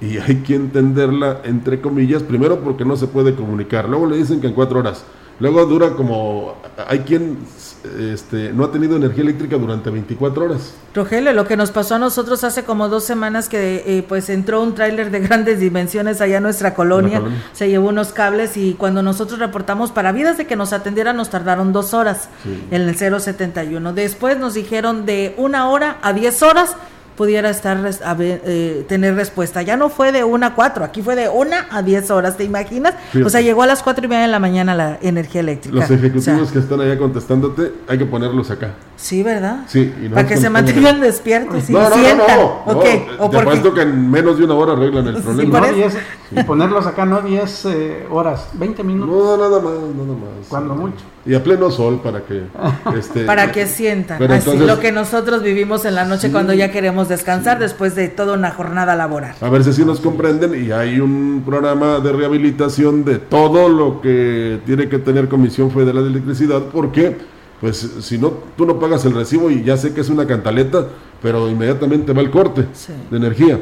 y 0.00 0.18
hay 0.18 0.36
que 0.46 0.54
entenderla 0.54 1.40
entre 1.42 1.80
comillas, 1.80 2.22
primero 2.22 2.60
porque 2.60 2.84
no 2.84 2.94
se 2.94 3.08
puede 3.08 3.34
comunicar, 3.34 3.88
luego 3.88 4.06
le 4.06 4.16
dicen 4.16 4.40
que 4.40 4.46
en 4.46 4.52
cuatro 4.52 4.78
horas, 4.78 5.04
luego 5.40 5.64
dura 5.66 5.90
como, 5.90 6.54
hay 6.86 7.00
quien 7.00 7.38
este, 7.98 8.52
no 8.52 8.64
ha 8.64 8.72
tenido 8.72 8.96
energía 8.96 9.22
eléctrica 9.22 9.56
durante 9.56 9.90
24 9.90 10.44
horas. 10.44 10.74
Rogelio, 10.94 11.32
lo 11.32 11.46
que 11.46 11.56
nos 11.56 11.70
pasó 11.70 11.94
a 11.94 11.98
nosotros 11.98 12.42
hace 12.44 12.64
como 12.64 12.88
dos 12.88 13.04
semanas 13.04 13.48
que 13.48 13.84
eh, 13.86 14.04
pues 14.06 14.28
entró 14.30 14.62
un 14.62 14.74
tráiler 14.74 15.10
de 15.10 15.20
grandes 15.20 15.60
dimensiones 15.60 16.20
allá 16.20 16.38
en 16.38 16.42
nuestra 16.42 16.74
colonia, 16.74 17.22
se 17.52 17.68
llevó 17.68 17.88
unos 17.88 18.12
cables 18.12 18.56
y 18.56 18.74
cuando 18.74 19.02
nosotros 19.02 19.38
reportamos 19.38 19.92
para 19.92 20.12
vidas 20.12 20.38
de 20.38 20.46
que 20.46 20.56
nos 20.56 20.72
atendieran 20.72 21.16
nos 21.16 21.30
tardaron 21.30 21.72
dos 21.72 21.94
horas 21.94 22.28
en 22.70 22.82
el 22.82 22.96
071. 22.96 23.92
Después 23.92 24.38
nos 24.38 24.54
dijeron 24.54 25.06
de 25.06 25.34
una 25.36 25.68
hora 25.70 25.98
a 26.02 26.12
10 26.12 26.42
horas 26.42 26.76
pudiera 27.18 27.50
estar 27.50 27.78
eh, 28.20 28.84
tener 28.88 29.16
respuesta. 29.16 29.60
Ya 29.62 29.76
no 29.76 29.90
fue 29.90 30.12
de 30.12 30.22
una 30.22 30.46
a 30.46 30.54
cuatro, 30.54 30.84
aquí 30.84 31.02
fue 31.02 31.16
de 31.16 31.28
una 31.28 31.66
a 31.70 31.82
diez 31.82 32.12
horas, 32.12 32.36
¿te 32.36 32.44
imaginas? 32.44 32.94
O 33.24 33.28
sea, 33.28 33.40
llegó 33.40 33.62
a 33.62 33.66
las 33.66 33.82
cuatro 33.82 34.04
y 34.04 34.08
media 34.08 34.22
de 34.22 34.28
la 34.28 34.38
mañana 34.38 34.74
la 34.76 34.98
energía 35.02 35.40
eléctrica. 35.40 35.80
Los 35.80 35.90
ejecutivos 35.90 36.52
que 36.52 36.60
están 36.60 36.80
allá 36.80 36.96
contestándote, 36.96 37.72
hay 37.88 37.98
que 37.98 38.06
ponerlos 38.06 38.52
acá. 38.52 38.70
Sí, 38.98 39.22
¿verdad? 39.22 39.60
Sí. 39.68 39.94
Para 40.12 40.26
que 40.26 40.36
se 40.36 40.50
mantengan 40.50 41.00
despiertos 41.00 41.70
y 41.70 41.72
no, 41.72 41.88
no, 41.88 41.94
sientan. 41.94 42.26
No, 42.26 42.62
no, 42.66 42.72
¿O 43.18 43.30
Te 43.30 43.72
que 43.72 43.82
en 43.82 44.10
menos 44.10 44.38
de 44.38 44.44
una 44.44 44.54
hora 44.54 44.72
arreglan 44.72 45.06
el 45.06 45.16
problema. 45.22 45.68
y 46.32 46.42
ponerlos 46.42 46.84
acá 46.84 47.06
no 47.06 47.20
10 47.20 47.64
eh, 47.66 48.06
horas, 48.10 48.48
20 48.54 48.82
minutos. 48.82 49.14
No, 49.16 49.36
nada 49.36 49.60
más, 49.60 49.72
nada 49.72 50.14
más. 50.14 50.48
Cuando 50.48 50.74
mucho. 50.74 50.96
Y 51.24 51.34
a 51.34 51.42
pleno 51.44 51.70
sol 51.70 52.00
para 52.02 52.22
que... 52.22 52.42
Este, 52.98 53.24
para 53.24 53.52
que 53.52 53.66
sientan. 53.66 54.20
Así 54.32 54.56
lo 54.56 54.80
que 54.80 54.90
nosotros 54.90 55.42
vivimos 55.42 55.84
en 55.84 55.94
la 55.94 56.04
noche 56.04 56.32
cuando 56.32 56.52
ya 56.52 56.72
queremos 56.72 57.08
descansar 57.08 57.60
después 57.60 57.94
de 57.94 58.08
toda 58.08 58.34
una 58.34 58.50
jornada 58.50 58.96
laboral. 58.96 59.36
A 59.40 59.48
ver 59.48 59.62
si 59.62 59.70
así 59.70 59.84
nos 59.84 60.00
comprenden 60.00 60.66
y 60.66 60.72
hay 60.72 60.98
un 60.98 61.44
programa 61.46 62.00
de 62.00 62.12
rehabilitación 62.12 63.04
de 63.04 63.18
todo 63.18 63.68
lo 63.68 64.00
que 64.00 64.60
tiene 64.66 64.88
que 64.88 64.98
tener 64.98 65.28
Comisión 65.28 65.70
Federal 65.70 66.02
de 66.02 66.10
Electricidad 66.10 66.62
porque 66.72 67.37
pues 67.60 67.76
si 68.00 68.18
no, 68.18 68.32
tú 68.56 68.66
no 68.66 68.78
pagas 68.78 69.04
el 69.04 69.14
recibo 69.14 69.50
y 69.50 69.64
ya 69.64 69.76
sé 69.76 69.92
que 69.92 70.00
es 70.00 70.08
una 70.08 70.26
cantaleta, 70.26 70.86
pero 71.20 71.48
inmediatamente 71.48 72.12
va 72.12 72.22
el 72.22 72.30
corte 72.30 72.66
de 73.10 73.16
energía. 73.16 73.60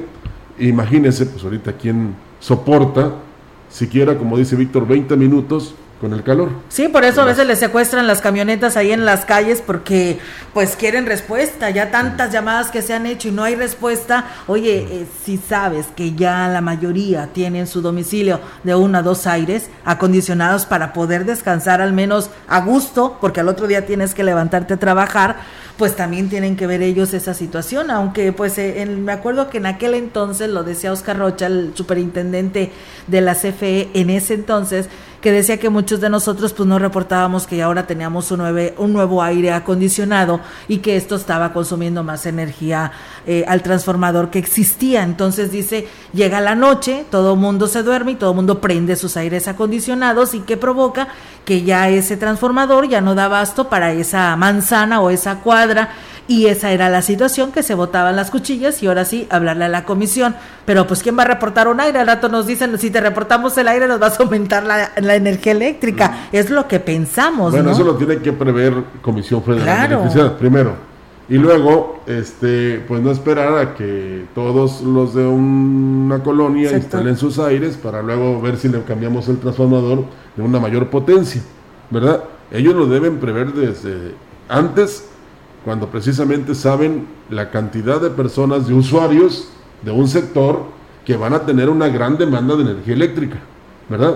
Imagínense, 0.58 1.26
pues 1.26 1.42
ahorita 1.44 1.72
quién 1.72 2.14
soporta, 2.40 3.14
siquiera, 3.70 4.16
como 4.18 4.36
dice 4.38 4.56
Víctor, 4.56 4.86
20 4.86 5.16
minutos 5.16 5.74
con 6.00 6.12
el 6.12 6.22
calor. 6.22 6.50
Sí, 6.68 6.88
por 6.88 7.04
eso 7.04 7.22
a 7.22 7.24
veces 7.24 7.46
les 7.46 7.58
secuestran 7.58 8.06
las 8.06 8.20
camionetas 8.20 8.76
ahí 8.76 8.92
en 8.92 9.04
las 9.04 9.24
calles 9.24 9.62
porque 9.64 10.18
pues 10.52 10.76
quieren 10.76 11.06
respuesta, 11.06 11.70
ya 11.70 11.90
tantas 11.90 12.32
llamadas 12.32 12.70
que 12.70 12.82
se 12.82 12.92
han 12.92 13.06
hecho 13.06 13.28
y 13.28 13.32
no 13.32 13.42
hay 13.42 13.54
respuesta. 13.54 14.26
Oye, 14.46 14.86
eh, 14.90 15.06
si 15.24 15.38
sabes 15.38 15.86
que 15.96 16.14
ya 16.14 16.48
la 16.48 16.60
mayoría 16.60 17.28
tienen 17.32 17.66
su 17.66 17.80
domicilio 17.80 18.40
de 18.62 18.74
uno 18.74 18.98
a 18.98 19.02
dos 19.02 19.26
aires 19.26 19.70
acondicionados 19.84 20.66
para 20.66 20.92
poder 20.92 21.24
descansar 21.24 21.80
al 21.80 21.92
menos 21.92 22.30
a 22.46 22.60
gusto, 22.60 23.16
porque 23.20 23.40
al 23.40 23.48
otro 23.48 23.66
día 23.66 23.86
tienes 23.86 24.14
que 24.14 24.24
levantarte 24.24 24.74
a 24.74 24.78
trabajar, 24.78 25.36
pues 25.76 25.94
también 25.94 26.28
tienen 26.28 26.56
que 26.56 26.66
ver 26.66 26.82
ellos 26.82 27.12
esa 27.14 27.34
situación, 27.34 27.90
aunque 27.90 28.32
pues 28.32 28.56
eh, 28.58 28.86
me 28.86 29.12
acuerdo 29.12 29.50
que 29.50 29.58
en 29.58 29.66
aquel 29.66 29.94
entonces, 29.94 30.48
lo 30.48 30.64
decía 30.64 30.92
Oscar 30.92 31.18
Rocha, 31.18 31.46
el 31.46 31.72
superintendente 31.74 32.72
de 33.06 33.20
la 33.20 33.34
CFE 33.34 33.90
en 33.94 34.10
ese 34.10 34.34
entonces, 34.34 34.88
que 35.26 35.32
decía 35.32 35.58
que 35.58 35.70
muchos 35.70 36.00
de 36.00 36.08
nosotros 36.08 36.52
pues 36.52 36.68
no 36.68 36.78
reportábamos 36.78 37.48
que 37.48 37.60
ahora 37.60 37.84
teníamos 37.84 38.30
un, 38.30 38.42
un 38.42 38.92
nuevo 38.92 39.24
aire 39.24 39.50
acondicionado 39.50 40.38
y 40.68 40.78
que 40.78 40.96
esto 40.96 41.16
estaba 41.16 41.52
consumiendo 41.52 42.04
más 42.04 42.26
energía 42.26 42.92
eh, 43.26 43.44
al 43.48 43.60
transformador 43.60 44.30
que 44.30 44.38
existía. 44.38 45.02
Entonces 45.02 45.50
dice, 45.50 45.88
llega 46.12 46.40
la 46.40 46.54
noche, 46.54 47.04
todo 47.10 47.34
mundo 47.34 47.66
se 47.66 47.82
duerme 47.82 48.12
y 48.12 48.14
todo 48.14 48.34
mundo 48.34 48.60
prende 48.60 48.94
sus 48.94 49.16
aires 49.16 49.48
acondicionados 49.48 50.32
y 50.32 50.42
que 50.42 50.56
provoca 50.56 51.08
que 51.44 51.64
ya 51.64 51.88
ese 51.88 52.16
transformador 52.16 52.88
ya 52.88 53.00
no 53.00 53.16
da 53.16 53.24
abasto 53.24 53.68
para 53.68 53.92
esa 53.94 54.36
manzana 54.36 55.00
o 55.00 55.10
esa 55.10 55.40
cuadra 55.40 55.90
y 56.28 56.46
esa 56.46 56.72
era 56.72 56.88
la 56.88 57.02
situación 57.02 57.52
que 57.52 57.62
se 57.62 57.74
botaban 57.74 58.16
las 58.16 58.30
cuchillas 58.30 58.82
y 58.82 58.86
ahora 58.86 59.04
sí 59.04 59.26
hablarle 59.30 59.66
a 59.66 59.68
la 59.68 59.84
comisión. 59.84 60.34
Pero 60.64 60.86
pues 60.86 61.02
¿quién 61.02 61.16
va 61.16 61.22
a 61.22 61.26
reportar 61.26 61.68
un 61.68 61.80
aire? 61.80 62.00
Al 62.00 62.06
rato 62.06 62.28
nos 62.28 62.46
dicen, 62.46 62.76
si 62.78 62.90
te 62.90 63.00
reportamos 63.00 63.56
el 63.58 63.68
aire 63.68 63.86
nos 63.86 64.00
vas 64.00 64.18
a 64.18 64.22
aumentar 64.22 64.64
la, 64.64 65.14
energía 65.14 65.52
eléctrica. 65.52 66.08
Mm. 66.08 66.36
Es 66.36 66.50
lo 66.50 66.66
que 66.66 66.80
pensamos. 66.80 67.52
Bueno, 67.52 67.70
eso 67.70 67.84
lo 67.84 67.96
tiene 67.96 68.18
que 68.18 68.32
prever 68.32 68.74
Comisión 69.02 69.42
Federal 69.42 69.88
de 69.88 69.94
Electricidad 69.94 70.36
primero. 70.36 70.96
Y 71.28 71.38
luego, 71.38 72.02
este, 72.06 72.84
pues 72.86 73.02
no 73.02 73.10
esperar 73.10 73.58
a 73.58 73.74
que 73.74 74.26
todos 74.32 74.80
los 74.82 75.12
de 75.14 75.26
una 75.26 76.22
colonia 76.22 76.70
instalen 76.70 77.16
sus 77.16 77.40
aires 77.40 77.76
para 77.76 78.00
luego 78.00 78.40
ver 78.40 78.56
si 78.56 78.68
le 78.68 78.82
cambiamos 78.82 79.28
el 79.28 79.38
transformador 79.38 80.04
de 80.36 80.42
una 80.42 80.60
mayor 80.60 80.88
potencia, 80.88 81.42
¿verdad? 81.90 82.22
Ellos 82.52 82.76
lo 82.76 82.86
deben 82.86 83.18
prever 83.18 83.52
desde 83.52 84.14
antes 84.48 85.08
cuando 85.66 85.88
precisamente 85.88 86.54
saben 86.54 87.08
la 87.28 87.50
cantidad 87.50 88.00
de 88.00 88.10
personas, 88.10 88.68
de 88.68 88.74
usuarios 88.74 89.48
de 89.82 89.90
un 89.90 90.06
sector 90.06 90.62
que 91.04 91.16
van 91.16 91.34
a 91.34 91.44
tener 91.44 91.68
una 91.68 91.88
gran 91.88 92.16
demanda 92.16 92.54
de 92.54 92.62
energía 92.62 92.94
eléctrica, 92.94 93.38
¿verdad? 93.88 94.14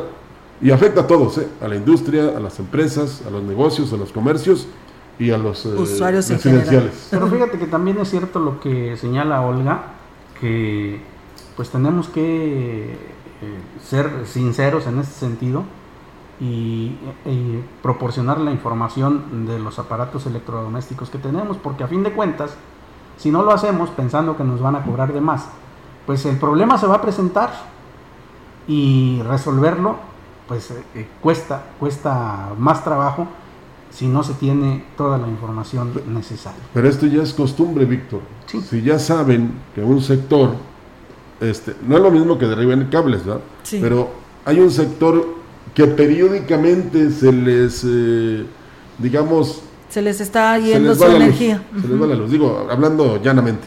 Y 0.62 0.70
afecta 0.70 1.00
a 1.00 1.06
todos, 1.08 1.38
¿eh? 1.38 1.48
a 1.60 1.66
la 1.66 1.74
industria, 1.74 2.36
a 2.36 2.38
las 2.38 2.60
empresas, 2.60 3.22
a 3.26 3.30
los 3.30 3.42
negocios, 3.42 3.92
a 3.92 3.96
los 3.96 4.12
comercios 4.12 4.68
y 5.18 5.32
a 5.32 5.38
los 5.38 5.66
eh, 5.66 5.70
usuarios 5.70 6.30
residenciales. 6.30 7.08
Pero 7.10 7.26
fíjate 7.26 7.58
que 7.58 7.66
también 7.66 7.98
es 7.98 8.08
cierto 8.08 8.38
lo 8.38 8.60
que 8.60 8.96
señala 8.96 9.40
Olga, 9.40 9.94
que 10.40 11.00
pues 11.56 11.68
tenemos 11.70 12.06
que 12.06 12.92
eh, 12.92 12.96
ser 13.84 14.08
sinceros 14.24 14.86
en 14.86 15.00
este 15.00 15.14
sentido 15.14 15.64
y, 16.40 16.96
proporcionar 17.82 18.40
la 18.40 18.50
información 18.50 19.46
de 19.46 19.58
los 19.58 19.78
aparatos 19.78 20.26
electrodomésticos 20.26 21.10
que 21.10 21.18
tenemos, 21.18 21.56
porque 21.58 21.84
a 21.84 21.88
fin 21.88 22.02
de 22.02 22.12
cuentas, 22.12 22.54
si 23.18 23.30
no 23.30 23.42
lo 23.42 23.52
hacemos 23.52 23.90
pensando 23.90 24.36
que 24.36 24.44
nos 24.44 24.60
van 24.60 24.76
a 24.76 24.82
cobrar 24.82 25.12
de 25.12 25.20
más, 25.20 25.46
pues 26.06 26.24
el 26.26 26.38
problema 26.38 26.78
se 26.78 26.86
va 26.86 26.96
a 26.96 27.02
presentar 27.02 27.50
y 28.66 29.22
resolverlo, 29.22 29.96
pues 30.48 30.70
eh, 30.70 30.82
eh, 30.94 31.08
cuesta, 31.20 31.62
cuesta 31.78 32.50
más 32.58 32.82
trabajo 32.82 33.28
si 33.90 34.06
no 34.06 34.22
se 34.22 34.34
tiene 34.34 34.84
toda 34.96 35.18
la 35.18 35.28
información 35.28 35.92
necesaria. 36.08 36.60
Pero 36.72 36.88
esto 36.88 37.06
ya 37.06 37.22
es 37.22 37.34
costumbre, 37.34 37.84
Víctor. 37.84 38.20
Si 38.46 38.82
ya 38.82 38.98
saben 38.98 39.52
que 39.74 39.82
un 39.82 40.00
sector, 40.00 40.54
este, 41.40 41.74
no 41.86 41.96
es 41.96 42.02
lo 42.02 42.10
mismo 42.10 42.38
que 42.38 42.46
derriben 42.46 42.88
cables, 42.90 43.24
¿verdad? 43.24 43.42
Pero 43.70 44.10
hay 44.44 44.60
un 44.60 44.70
sector 44.70 45.39
que 45.74 45.86
periódicamente 45.86 47.10
se 47.10 47.32
les, 47.32 47.84
eh, 47.86 48.44
digamos... 48.98 49.62
Se 49.88 50.02
les 50.02 50.20
está 50.20 50.58
yendo 50.58 50.94
su 50.94 51.04
energía. 51.04 51.62
Se 51.80 51.88
les 51.88 52.00
va 52.00 52.06
la 52.06 52.14
luz, 52.14 52.30
digo, 52.30 52.66
hablando 52.70 53.20
llanamente. 53.22 53.66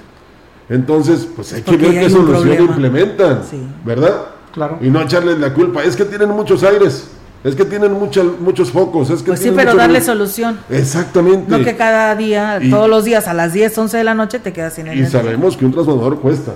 Entonces, 0.70 1.28
pues 1.36 1.54
hay 1.54 1.62
que 1.62 1.76
ver 1.76 1.92
qué 1.92 2.10
solución 2.10 2.66
implementan, 2.66 3.42
¿verdad? 3.84 4.28
Claro. 4.54 4.78
Y 4.82 4.90
no 4.90 5.02
echarles 5.02 5.40
la 5.40 5.54
culpa. 5.54 5.84
Es 5.84 5.96
que 5.96 6.06
tienen 6.06 6.30
muchos 6.30 6.64
aires. 6.64 7.10
Es 7.44 7.56
que 7.56 7.66
tienen 7.66 7.92
muchos 7.92 8.72
focos. 8.72 9.10
Es 9.10 9.22
que 9.22 9.32
pues 9.32 9.42
sí, 9.42 9.52
pero 9.54 9.76
darle 9.76 10.00
solución. 10.00 10.60
Exactamente. 10.70 11.52
No 11.52 11.64
que 11.64 11.76
cada 11.76 12.16
día, 12.16 12.62
todos 12.70 12.90
los 12.90 13.04
días 13.04 13.28
a 13.28 13.34
las 13.34 13.52
10, 13.52 13.78
11 13.78 13.98
de 13.98 14.04
la 14.06 14.14
noche 14.14 14.40
te 14.40 14.54
quedas 14.54 14.76
sin 14.76 14.88
energía. 14.88 15.08
Y 15.08 15.12
sabemos 15.12 15.58
que 15.58 15.66
un 15.66 15.74
transformador 15.74 16.20
cuesta. 16.22 16.54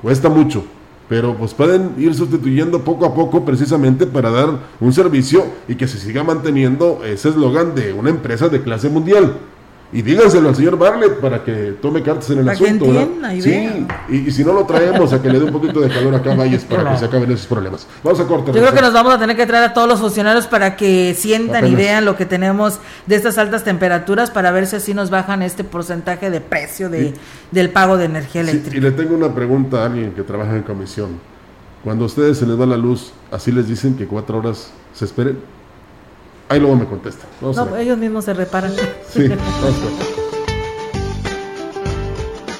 Cuesta 0.00 0.30
mucho 0.30 0.64
pero 1.12 1.36
pues 1.36 1.52
pueden 1.52 1.92
ir 1.98 2.14
sustituyendo 2.14 2.84
poco 2.84 3.04
a 3.04 3.12
poco 3.12 3.44
precisamente 3.44 4.06
para 4.06 4.30
dar 4.30 4.48
un 4.80 4.94
servicio 4.94 5.44
y 5.68 5.74
que 5.74 5.86
se 5.86 5.98
siga 5.98 6.24
manteniendo 6.24 7.02
ese 7.04 7.28
eslogan 7.28 7.74
de 7.74 7.92
una 7.92 8.08
empresa 8.08 8.48
de 8.48 8.62
clase 8.62 8.88
mundial. 8.88 9.36
Y 9.92 10.00
díganselo 10.00 10.48
al 10.48 10.56
señor 10.56 10.78
Barlet 10.78 11.20
para 11.20 11.44
que 11.44 11.74
tome 11.82 12.02
cartas 12.02 12.30
en 12.30 12.38
el 12.38 12.48
asunto. 12.48 12.86
sí, 13.40 13.86
y, 14.08 14.30
si 14.30 14.42
no 14.42 14.54
lo 14.54 14.64
traemos 14.64 15.12
a 15.12 15.20
que 15.20 15.28
le 15.28 15.38
dé 15.38 15.44
un 15.44 15.52
poquito 15.52 15.80
de 15.80 15.90
calor 15.90 16.14
acá 16.14 16.34
Valles 16.34 16.64
para 16.64 16.92
que 16.92 16.98
se 16.98 17.04
acaben 17.04 17.30
esos 17.30 17.46
problemas. 17.46 17.86
Vamos 18.02 18.18
a 18.18 18.24
cortar. 18.24 18.54
Yo 18.54 18.62
creo 18.62 18.72
que 18.72 18.80
nos 18.80 18.94
vamos 18.94 19.12
a 19.12 19.18
tener 19.18 19.36
que 19.36 19.46
traer 19.46 19.64
a 19.64 19.74
todos 19.74 19.86
los 19.86 20.00
funcionarios 20.00 20.46
para 20.46 20.76
que 20.76 21.14
sientan 21.14 21.66
y 21.66 21.74
vean 21.74 22.06
lo 22.06 22.16
que 22.16 22.24
tenemos 22.24 22.78
de 23.06 23.16
estas 23.16 23.36
altas 23.36 23.64
temperaturas 23.64 24.30
para 24.30 24.50
ver 24.50 24.66
si 24.66 24.76
así 24.76 24.94
nos 24.94 25.10
bajan 25.10 25.42
este 25.42 25.62
porcentaje 25.62 26.30
de 26.30 26.40
precio 26.40 26.88
de, 26.88 27.12
del 27.50 27.68
pago 27.68 27.98
de 27.98 28.06
energía 28.06 28.40
eléctrica. 28.40 28.76
y 28.76 28.80
le 28.80 28.92
tengo 28.92 29.14
una 29.14 29.34
pregunta 29.34 29.82
a 29.82 29.86
alguien 29.86 30.12
que 30.12 30.22
trabaja 30.22 30.56
en 30.56 30.62
comisión. 30.62 31.20
Cuando 31.84 32.04
a 32.04 32.06
ustedes 32.06 32.38
se 32.38 32.46
les 32.46 32.56
da 32.56 32.64
la 32.64 32.78
luz, 32.78 33.12
¿así 33.30 33.52
les 33.52 33.68
dicen 33.68 33.96
que 33.96 34.06
cuatro 34.06 34.38
horas 34.38 34.70
se 34.94 35.04
esperen? 35.04 35.38
Ahí 36.52 36.60
luego 36.60 36.76
me 36.76 36.84
contesta. 36.84 37.24
no, 37.40 37.76
ellos 37.78 37.96
mismos 37.96 38.26
se 38.26 38.34
reparan. 38.34 38.74
Sí, 39.10 39.22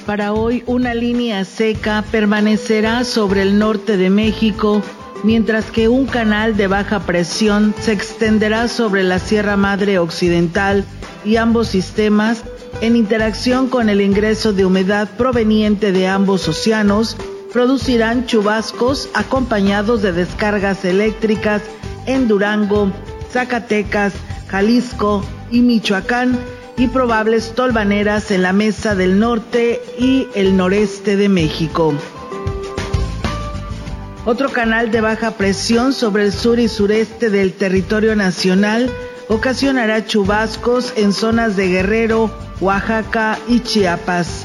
Para 0.07 0.33
hoy, 0.33 0.63
una 0.65 0.95
línea 0.95 1.45
seca 1.45 2.03
permanecerá 2.09 3.03
sobre 3.03 3.43
el 3.43 3.59
norte 3.59 3.95
de 3.97 4.09
México, 4.09 4.81
mientras 5.23 5.65
que 5.65 5.89
un 5.89 6.07
canal 6.07 6.57
de 6.57 6.65
baja 6.65 7.01
presión 7.01 7.75
se 7.79 7.91
extenderá 7.91 8.67
sobre 8.67 9.03
la 9.03 9.19
Sierra 9.19 9.57
Madre 9.57 9.99
Occidental 9.99 10.85
y 11.23 11.35
ambos 11.35 11.67
sistemas, 11.67 12.41
en 12.81 12.95
interacción 12.95 13.69
con 13.69 13.89
el 13.89 14.01
ingreso 14.01 14.53
de 14.53 14.65
humedad 14.65 15.07
proveniente 15.17 15.91
de 15.91 16.07
ambos 16.07 16.47
océanos, 16.47 17.15
producirán 17.51 18.25
chubascos 18.25 19.07
acompañados 19.13 20.01
de 20.01 20.13
descargas 20.13 20.83
eléctricas 20.83 21.61
en 22.07 22.27
Durango, 22.27 22.91
Zacatecas, 23.33 24.13
Jalisco 24.47 25.25
y 25.51 25.61
Michoacán 25.61 26.39
y 26.77 26.87
probables 26.87 27.53
tolvaneras 27.55 28.31
en 28.31 28.43
la 28.43 28.53
mesa 28.53 28.95
del 28.95 29.19
norte 29.19 29.81
y 29.99 30.27
el 30.35 30.55
noreste 30.55 31.17
de 31.17 31.29
México. 31.29 31.93
Otro 34.25 34.49
canal 34.51 34.91
de 34.91 35.01
baja 35.01 35.31
presión 35.31 35.91
sobre 35.91 36.23
el 36.23 36.31
sur 36.31 36.59
y 36.59 36.67
sureste 36.67 37.29
del 37.29 37.53
territorio 37.53 38.15
nacional 38.15 38.89
ocasionará 39.27 40.05
chubascos 40.05 40.93
en 40.95 41.11
zonas 41.11 41.55
de 41.55 41.67
Guerrero, 41.67 42.31
Oaxaca 42.61 43.37
y 43.47 43.59
Chiapas. 43.59 44.42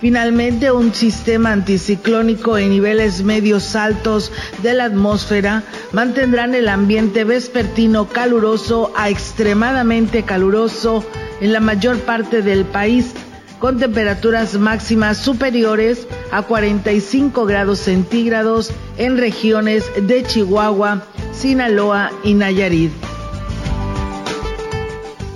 Finalmente, 0.00 0.72
un 0.72 0.94
sistema 0.94 1.52
anticiclónico 1.52 2.56
en 2.56 2.70
niveles 2.70 3.22
medios 3.22 3.76
altos 3.76 4.32
de 4.62 4.72
la 4.72 4.84
atmósfera 4.84 5.62
mantendrán 5.92 6.54
el 6.54 6.70
ambiente 6.70 7.24
vespertino 7.24 8.08
caluroso 8.08 8.92
a 8.96 9.10
extremadamente 9.10 10.22
caluroso 10.22 11.04
en 11.42 11.52
la 11.52 11.60
mayor 11.60 11.98
parte 11.98 12.40
del 12.40 12.64
país, 12.64 13.12
con 13.58 13.78
temperaturas 13.78 14.54
máximas 14.58 15.18
superiores 15.18 16.06
a 16.32 16.42
45 16.42 17.44
grados 17.44 17.80
centígrados 17.80 18.70
en 18.96 19.18
regiones 19.18 19.84
de 20.00 20.22
Chihuahua, 20.22 21.04
Sinaloa 21.34 22.10
y 22.24 22.32
Nayarit. 22.32 22.92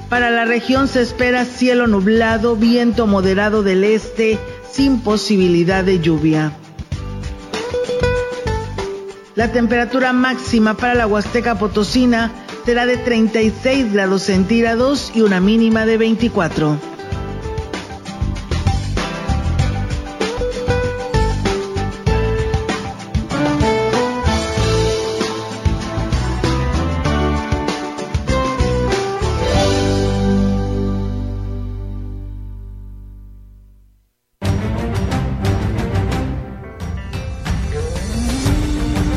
Para 0.08 0.30
la 0.30 0.44
región 0.44 0.86
se 0.86 1.02
espera 1.02 1.44
cielo 1.44 1.86
nublado, 1.86 2.56
viento 2.56 3.06
moderado 3.06 3.62
del 3.62 3.82
este, 3.82 4.38
sin 4.74 4.98
posibilidad 5.02 5.84
de 5.84 6.00
lluvia. 6.00 6.52
La 9.36 9.52
temperatura 9.52 10.12
máxima 10.12 10.74
para 10.74 10.94
la 10.94 11.06
Huasteca 11.06 11.56
Potosina 11.56 12.32
será 12.64 12.84
de 12.84 12.96
36 12.96 13.92
grados 13.92 14.22
centígrados 14.22 15.12
y 15.14 15.20
una 15.20 15.40
mínima 15.40 15.86
de 15.86 15.96
24. 15.98 16.93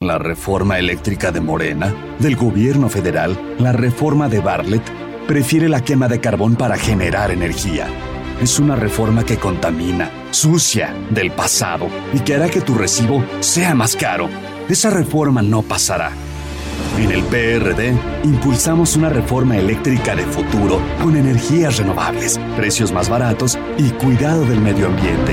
La 0.00 0.18
reforma 0.18 0.78
eléctrica 0.78 1.30
de 1.30 1.40
Morena, 1.40 1.94
del 2.18 2.36
gobierno 2.36 2.88
federal, 2.88 3.38
la 3.58 3.72
reforma 3.72 4.28
de 4.28 4.40
Bartlett, 4.40 4.82
prefiere 5.26 5.68
la 5.68 5.82
quema 5.82 6.08
de 6.08 6.20
carbón 6.20 6.56
para 6.56 6.76
generar 6.76 7.30
energía. 7.30 7.86
Es 8.40 8.58
una 8.58 8.74
reforma 8.74 9.24
que 9.24 9.36
contamina, 9.36 10.10
sucia, 10.30 10.92
del 11.10 11.30
pasado 11.30 11.86
y 12.12 12.20
que 12.20 12.34
hará 12.34 12.48
que 12.48 12.60
tu 12.60 12.74
recibo 12.74 13.24
sea 13.40 13.74
más 13.74 13.94
caro. 13.94 14.28
Esa 14.68 14.90
reforma 14.90 15.42
no 15.42 15.62
pasará. 15.62 16.10
En 16.98 17.10
el 17.10 17.22
PRD 17.22 17.94
impulsamos 18.24 18.96
una 18.96 19.08
reforma 19.08 19.56
eléctrica 19.56 20.14
de 20.16 20.24
futuro 20.24 20.80
con 21.02 21.16
energías 21.16 21.78
renovables, 21.78 22.38
precios 22.56 22.92
más 22.92 23.08
baratos 23.08 23.58
y 23.78 23.90
cuidado 23.90 24.44
del 24.44 24.60
medio 24.60 24.88
ambiente. 24.88 25.32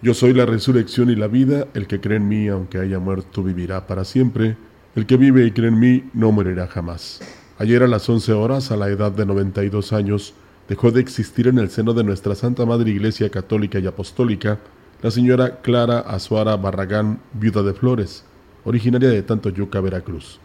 Yo 0.00 0.14
soy 0.14 0.32
la 0.32 0.46
resurrección 0.46 1.10
y 1.10 1.16
la 1.16 1.26
vida, 1.26 1.66
el 1.74 1.88
que 1.88 2.00
cree 2.00 2.18
en 2.18 2.28
mí, 2.28 2.46
aunque 2.46 2.78
haya 2.78 3.00
muerto, 3.00 3.42
vivirá 3.42 3.88
para 3.88 4.04
siempre. 4.04 4.56
El 4.94 5.06
que 5.06 5.16
vive 5.16 5.44
y 5.44 5.50
cree 5.50 5.68
en 5.68 5.80
mí 5.80 6.04
no 6.14 6.30
morirá 6.30 6.68
jamás. 6.68 7.20
Ayer 7.58 7.82
a 7.82 7.88
las 7.88 8.08
11 8.08 8.32
horas, 8.32 8.70
a 8.70 8.76
la 8.76 8.88
edad 8.88 9.10
de 9.10 9.26
92 9.26 9.92
años, 9.92 10.34
dejó 10.68 10.92
de 10.92 11.00
existir 11.00 11.48
en 11.48 11.58
el 11.58 11.70
seno 11.70 11.94
de 11.94 12.04
nuestra 12.04 12.36
Santa 12.36 12.64
Madre 12.64 12.90
Iglesia 12.90 13.28
Católica 13.28 13.80
y 13.80 13.88
Apostólica 13.88 14.60
la 15.02 15.10
señora 15.10 15.60
Clara 15.62 15.98
Azuara 16.00 16.56
Barragán, 16.56 17.20
viuda 17.32 17.62
de 17.62 17.74
Flores, 17.74 18.24
originaria 18.64 19.08
de 19.08 19.22
Tantoyuca, 19.22 19.80
Veracruz. 19.80 20.40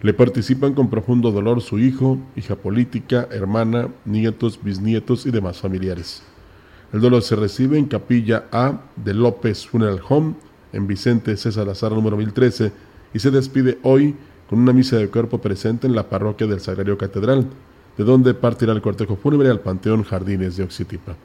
Le 0.00 0.14
participan 0.14 0.74
con 0.74 0.90
profundo 0.90 1.30
dolor 1.30 1.60
su 1.60 1.78
hijo, 1.78 2.18
hija 2.34 2.56
política, 2.56 3.28
hermana, 3.30 3.88
nietos, 4.04 4.60
bisnietos 4.62 5.26
y 5.26 5.30
demás 5.30 5.60
familiares. 5.60 6.22
El 6.92 7.00
dolor 7.00 7.22
se 7.22 7.36
recibe 7.36 7.78
en 7.78 7.86
Capilla 7.86 8.48
A 8.52 8.82
de 8.96 9.14
López 9.14 9.66
Funeral 9.66 10.02
Home, 10.06 10.34
en 10.74 10.86
Vicente 10.86 11.38
César 11.38 11.70
Azar 11.70 11.92
número 11.92 12.18
1013, 12.18 12.70
y 13.14 13.18
se 13.18 13.30
despide 13.30 13.78
hoy 13.82 14.14
con 14.48 14.58
una 14.58 14.74
misa 14.74 14.96
de 14.96 15.08
cuerpo 15.08 15.38
presente 15.38 15.86
en 15.86 15.94
la 15.94 16.10
parroquia 16.10 16.46
del 16.46 16.60
Sagrario 16.60 16.98
Catedral, 16.98 17.46
de 17.96 18.04
donde 18.04 18.34
partirá 18.34 18.74
el 18.74 18.82
cortejo 18.82 19.16
fúnebre 19.16 19.48
al 19.48 19.60
Panteón 19.60 20.02
Jardines 20.02 20.58
de 20.58 20.64
Oxitipa. 20.64 21.16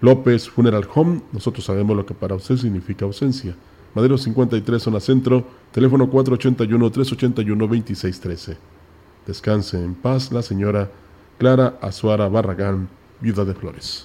López 0.00 0.48
Funeral 0.48 0.86
Home, 0.94 1.22
nosotros 1.32 1.64
sabemos 1.64 1.96
lo 1.96 2.06
que 2.06 2.14
para 2.14 2.36
usted 2.36 2.56
significa 2.56 3.04
ausencia. 3.04 3.56
Madero 3.92 4.16
53, 4.16 4.80
zona 4.80 5.00
centro, 5.00 5.44
teléfono 5.72 6.08
481-381-2613. 6.10 8.56
Descanse 9.26 9.82
en 9.82 9.94
paz 9.94 10.30
la 10.30 10.42
señora 10.42 10.92
Clara 11.38 11.76
Azuara 11.80 12.28
Barragán, 12.28 12.88
viuda 13.20 13.44
de 13.44 13.54
Flores. 13.54 14.04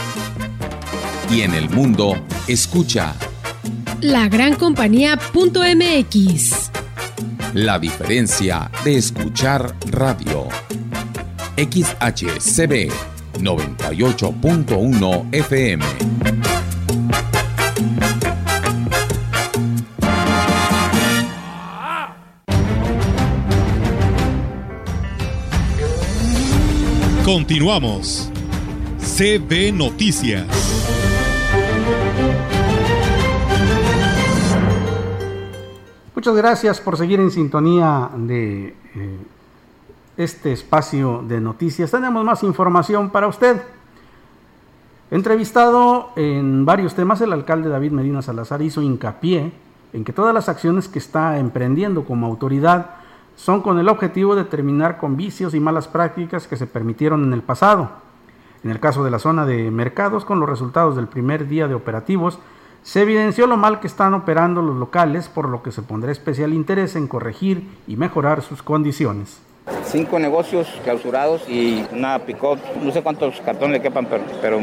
Y 1.31 1.41
en 1.41 1.53
el 1.53 1.69
mundo, 1.69 2.15
escucha 2.47 3.15
la 4.01 4.27
gran 4.27 4.55
compañía.mx. 4.55 6.71
La 7.53 7.79
diferencia 7.79 8.69
de 8.83 8.97
escuchar 8.97 9.73
radio. 9.91 10.49
XHCB 11.55 12.91
98.1 13.39 15.27
FM. 15.31 15.85
Continuamos. 27.23 28.29
CB 28.99 29.71
Noticias. 29.73 30.80
Muchas 36.21 36.35
gracias 36.35 36.79
por 36.79 36.97
seguir 36.97 37.19
en 37.19 37.31
sintonía 37.31 38.11
de 38.15 38.75
eh, 38.93 39.17
este 40.17 40.51
espacio 40.51 41.23
de 41.27 41.41
noticias. 41.41 41.89
Tenemos 41.89 42.23
más 42.23 42.43
información 42.43 43.09
para 43.09 43.25
usted. 43.25 43.59
Entrevistado 45.09 46.11
en 46.15 46.63
varios 46.63 46.93
temas, 46.93 47.21
el 47.21 47.33
alcalde 47.33 47.69
David 47.69 47.93
Medina 47.93 48.21
Salazar 48.21 48.61
hizo 48.61 48.83
hincapié 48.83 49.51
en 49.93 50.03
que 50.03 50.13
todas 50.13 50.31
las 50.31 50.47
acciones 50.47 50.87
que 50.87 50.99
está 50.99 51.39
emprendiendo 51.39 52.05
como 52.05 52.27
autoridad 52.27 52.91
son 53.35 53.63
con 53.63 53.79
el 53.79 53.89
objetivo 53.89 54.35
de 54.35 54.43
terminar 54.43 54.99
con 54.99 55.17
vicios 55.17 55.55
y 55.55 55.59
malas 55.59 55.87
prácticas 55.87 56.45
que 56.45 56.55
se 56.55 56.67
permitieron 56.67 57.23
en 57.23 57.33
el 57.33 57.41
pasado. 57.41 57.89
En 58.63 58.69
el 58.69 58.79
caso 58.79 59.03
de 59.03 59.09
la 59.09 59.17
zona 59.17 59.47
de 59.47 59.71
mercados, 59.71 60.23
con 60.23 60.39
los 60.39 60.47
resultados 60.47 60.95
del 60.95 61.07
primer 61.07 61.47
día 61.47 61.67
de 61.67 61.73
operativos, 61.73 62.37
se 62.83 63.01
evidenció 63.01 63.45
lo 63.47 63.57
mal 63.57 63.79
que 63.79 63.87
están 63.87 64.13
operando 64.13 64.61
los 64.61 64.75
locales, 64.75 65.29
por 65.29 65.47
lo 65.47 65.61
que 65.61 65.71
se 65.71 65.83
pondrá 65.83 66.11
especial 66.11 66.53
interés 66.53 66.95
en 66.95 67.07
corregir 67.07 67.69
y 67.87 67.95
mejorar 67.95 68.41
sus 68.41 68.63
condiciones. 68.63 69.39
Cinco 69.85 70.19
negocios 70.19 70.67
clausurados 70.83 71.47
y 71.47 71.83
una 71.91 72.17
picot, 72.19 72.59
no 72.81 72.91
sé 72.91 73.03
cuántos 73.03 73.39
cartones 73.41 73.73
le 73.77 73.81
quepan, 73.81 74.05
pero, 74.05 74.23
pero 74.41 74.59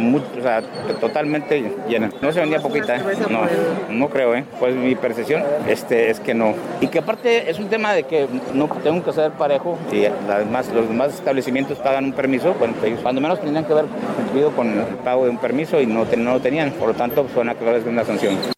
totalmente 1.01 1.73
llena. 1.89 2.11
No 2.21 2.33
se 2.33 2.41
vendía 2.41 2.61
poquita, 2.61 2.97
¿eh? 2.97 3.03
no, 3.31 3.43
no 3.91 4.09
creo, 4.09 4.35
¿eh? 4.35 4.45
pues 4.59 4.75
mi 4.75 4.95
percepción 4.95 5.45
este, 5.69 6.11
es 6.11 6.19
que 6.19 6.35
no. 6.35 6.55
Y 6.81 6.89
que 6.89 6.99
aparte 6.99 7.49
es 7.51 7.59
un 7.59 7.69
tema 7.69 7.93
de 7.93 8.05
que 8.05 8.27
no 8.55 8.69
tengo 8.83 9.05
que 9.05 9.13
ser 9.13 9.31
parejo 9.33 9.79
y 9.93 10.07
además 10.07 10.69
los 10.73 10.89
demás 10.89 11.15
establecimientos 11.15 11.79
pagan 11.79 12.07
un 12.07 12.13
permiso, 12.13 12.55
ellos 12.85 13.01
cuando 13.01 13.21
menos 13.21 13.41
tenían 13.41 13.65
que 13.65 13.73
haber 13.73 13.87
cumplido 14.17 14.51
con 14.53 14.69
el 14.69 14.85
pago 15.05 15.25
de 15.25 15.31
un 15.31 15.39
permiso 15.39 15.81
y 15.81 15.87
no, 15.87 16.07
no 16.17 16.33
lo 16.33 16.41
tenían, 16.41 16.73
por 16.73 16.89
lo 16.89 16.95
tanto 16.95 17.27
suena 17.33 17.55
claro 17.55 17.77
es 17.77 17.87
una 17.87 18.05
sanción. 18.05 18.58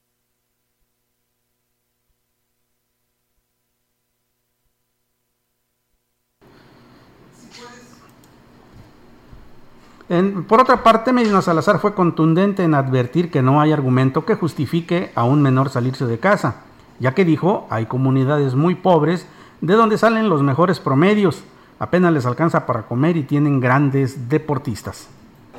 Por 10.49 10.61
otra 10.61 10.83
parte, 10.83 11.13
Medina 11.13 11.41
Salazar 11.41 11.79
fue 11.79 11.95
contundente 11.95 12.65
en 12.65 12.75
advertir 12.75 13.31
que 13.31 13.43
no 13.43 13.61
hay 13.61 13.73
argumento 13.73 14.25
que 14.25 14.35
justifique 14.35 15.13
a 15.15 15.25
un 15.25 15.41
menor 15.41 15.71
salirse 15.71 16.05
de 16.05 16.19
casa, 16.19 16.63
ya 16.99 17.15
que 17.15 17.25
dijo, 17.25 17.69
hay 17.71 17.87
comunidades 17.87 18.57
muy 18.57 18.75
pobres 18.75 19.27
de 19.61 19.75
donde 19.75 19.99
salen 19.99 20.29
los 20.29 20.43
mejores 20.43 20.81
promedios, 20.81 21.45
apenas 21.79 22.13
les 22.13 22.27
alcanza 22.27 22.67
para 22.67 22.83
comer 22.83 23.17
y 23.17 23.23
tienen 23.23 23.61
grandes 23.61 24.29
deportistas 24.29 25.09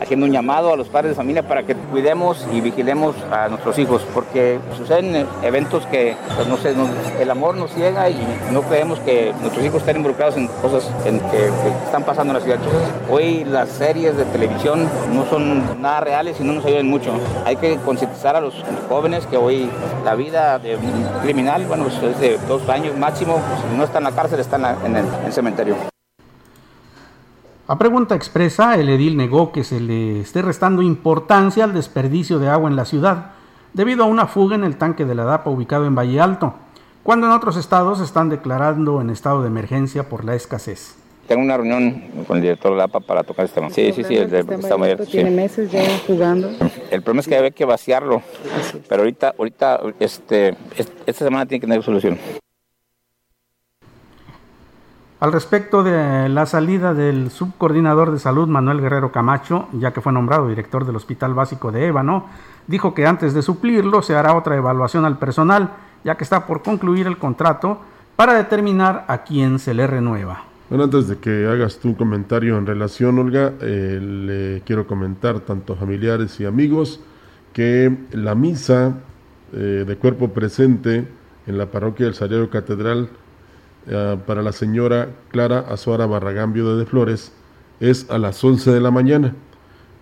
haciendo 0.02 0.26
un 0.26 0.32
llamado 0.32 0.74
a 0.74 0.76
los 0.76 0.90
padres 0.90 1.12
de 1.12 1.16
familia 1.16 1.48
para 1.48 1.64
que 1.64 1.76
cuidemos 1.76 2.46
y 2.52 2.60
vigilemos 2.60 3.16
a 3.32 3.48
nuestros 3.50 3.78
hijos, 3.78 4.02
porque 4.14 4.60
suceden 4.76 5.28
eventos 5.44 5.86
que, 5.86 6.16
pues, 6.36 6.48
no 6.48 6.58
sé, 6.58 6.74
el 7.20 7.30
amor 7.30 7.56
nos 7.56 7.72
ciega 7.72 8.10
y 8.10 8.20
no 8.52 8.64
creemos 8.64 9.00
que 9.02 9.32
nuestros 9.42 9.64
hijos 9.64 9.82
estén 9.82 9.98
involucrados 9.98 10.38
en 10.38 10.48
cosas 10.48 10.90
que, 11.04 11.22
están 11.86 12.04
pasando 12.04 12.34
en 12.34 12.40
la 12.40 12.44
ciudad. 12.44 12.60
Hoy 13.10 13.44
las 13.44 13.70
series 13.70 14.18
de 14.18 14.26
televisión 14.26 14.88
no 15.14 15.26
son 15.26 15.82
nada 15.82 16.00
reales 16.00 16.40
y 16.40 16.44
no 16.44 16.54
nos 16.54 16.66
ayudan 16.66 16.88
mucho. 16.88 17.12
Hay 17.46 17.58
que 17.58 17.76
concientizar 17.78 18.36
a 18.36 18.42
los 18.42 18.56
jóvenes 18.90 19.28
que 19.28 19.38
hoy 19.38 19.70
la 20.04 20.16
vida 20.16 20.58
de 20.58 20.78
un 20.78 21.22
criminal, 21.22 21.66
bueno, 21.68 21.84
pues, 21.84 22.02
es 22.02 22.20
de 22.20 22.40
dos 22.48 22.68
años 22.70 22.98
máximo, 22.98 23.40
si 23.70 23.78
no 23.78 23.84
está 23.84 24.00
en 24.00 24.06
la 24.06 24.12
cárcel, 24.12 24.40
está 24.40 24.58
en 24.84 24.96
el 24.96 25.32
cementerio. 25.32 25.92
A 27.72 27.78
pregunta 27.78 28.16
expresa, 28.16 28.76
el 28.76 28.90
edil 28.90 29.16
negó 29.16 29.54
que 29.54 29.64
se 29.64 29.80
le 29.80 30.20
esté 30.20 30.42
restando 30.42 30.82
importancia 30.82 31.64
al 31.64 31.74
desperdicio 31.74 32.38
de 32.38 32.50
agua 32.50 32.70
en 32.70 32.76
la 32.76 32.84
ciudad, 32.84 33.32
debido 33.72 34.04
a 34.04 34.08
una 34.08 34.28
fuga 34.28 34.56
en 34.56 34.66
el 34.66 34.76
tanque 34.76 35.06
de 35.06 35.16
la 35.16 35.24
DAPA 35.24 35.52
ubicado 35.52 35.86
en 35.86 35.96
Valle 35.96 36.20
Alto, 36.20 36.54
cuando 37.02 37.28
en 37.28 37.32
otros 37.32 37.56
estados 37.56 38.02
están 38.02 38.28
declarando 38.28 39.00
en 39.00 39.10
estado 39.10 39.42
de 39.42 39.48
emergencia 39.48 40.10
por 40.10 40.26
la 40.26 40.36
escasez. 40.36 40.98
Tengo 41.30 41.44
una 41.44 41.56
reunión 41.56 42.04
con 42.28 42.36
el 42.36 42.42
director 42.44 42.72
de 42.72 42.78
la 42.78 42.88
DAPA 42.88 43.00
para 43.00 43.24
tocar 43.24 43.46
este 43.46 43.62
tema. 43.62 43.70
Sí, 43.70 43.94
sí, 43.94 44.04
sí, 44.04 44.18
el 44.18 44.30
de 44.30 44.40
está 44.40 45.06
Tiene 45.06 45.32
meses 45.32 45.72
ya 45.72 45.82
jugando. 46.06 46.50
El 46.92 47.02
problema 47.04 47.22
es 47.22 47.28
que 47.30 47.38
hay 47.38 47.52
que 47.52 47.64
vaciarlo, 47.64 48.22
pero 48.90 49.04
ahorita, 49.04 49.34
ahorita, 49.40 49.80
este, 49.98 50.58
esta 51.06 51.24
semana 51.24 51.46
tiene 51.46 51.62
que 51.62 51.68
tener 51.68 51.82
solución. 51.82 52.20
Al 55.22 55.32
respecto 55.32 55.84
de 55.84 56.30
la 56.30 56.48
salida 56.48 56.96
del 56.96 57.30
subcoordinador 57.30 58.12
de 58.12 58.18
salud 58.18 58.48
Manuel 58.48 58.82
Guerrero 58.82 59.12
Camacho, 59.12 59.68
ya 59.72 59.94
que 59.94 60.02
fue 60.02 60.12
nombrado 60.12 60.48
director 60.48 60.84
del 60.84 60.96
Hospital 60.96 61.36
Básico 61.36 61.72
de 61.72 61.86
Ébano, 61.86 62.26
dijo 62.66 62.96
que 62.96 63.06
antes 63.06 63.36
de 63.36 63.44
suplirlo 63.44 64.02
se 64.02 64.16
hará 64.16 64.36
otra 64.36 64.58
evaluación 64.58 65.06
al 65.06 65.20
personal, 65.20 65.74
ya 66.04 66.18
que 66.18 66.24
está 66.24 66.48
por 66.48 66.64
concluir 66.64 67.06
el 67.06 67.20
contrato 67.20 67.82
para 68.16 68.34
determinar 68.34 69.06
a 69.08 69.20
quién 69.20 69.60
se 69.60 69.76
le 69.76 69.86
renueva. 69.86 70.44
Bueno, 70.70 70.86
antes 70.86 71.08
de 71.08 71.20
que 71.20 71.46
hagas 71.46 71.78
tu 71.78 71.96
comentario 71.96 72.58
en 72.58 72.66
relación, 72.66 73.20
Olga, 73.20 73.54
eh, 73.62 74.00
le 74.02 74.64
quiero 74.66 74.88
comentar 74.88 75.42
tanto 75.42 75.76
familiares 75.76 76.40
y 76.40 76.46
amigos 76.46 77.00
que 77.54 77.96
la 78.14 78.34
misa 78.34 78.96
eh, 79.54 79.84
de 79.86 79.96
cuerpo 79.98 80.30
presente 80.30 81.08
en 81.46 81.58
la 81.60 81.68
parroquia 81.68 82.08
del 82.08 82.16
Sagrario 82.16 82.50
Catedral 82.50 83.10
eh, 83.88 84.18
para 84.26 84.42
la 84.42 84.52
señora 84.52 85.10
Clara 85.30 85.66
Azuara 85.70 86.06
Barragán, 86.06 86.54
viuda 86.54 86.76
de 86.76 86.86
Flores, 86.86 87.32
es 87.80 88.10
a 88.10 88.18
las 88.18 88.44
11 88.44 88.72
de 88.72 88.80
la 88.80 88.92
mañana 88.92 89.34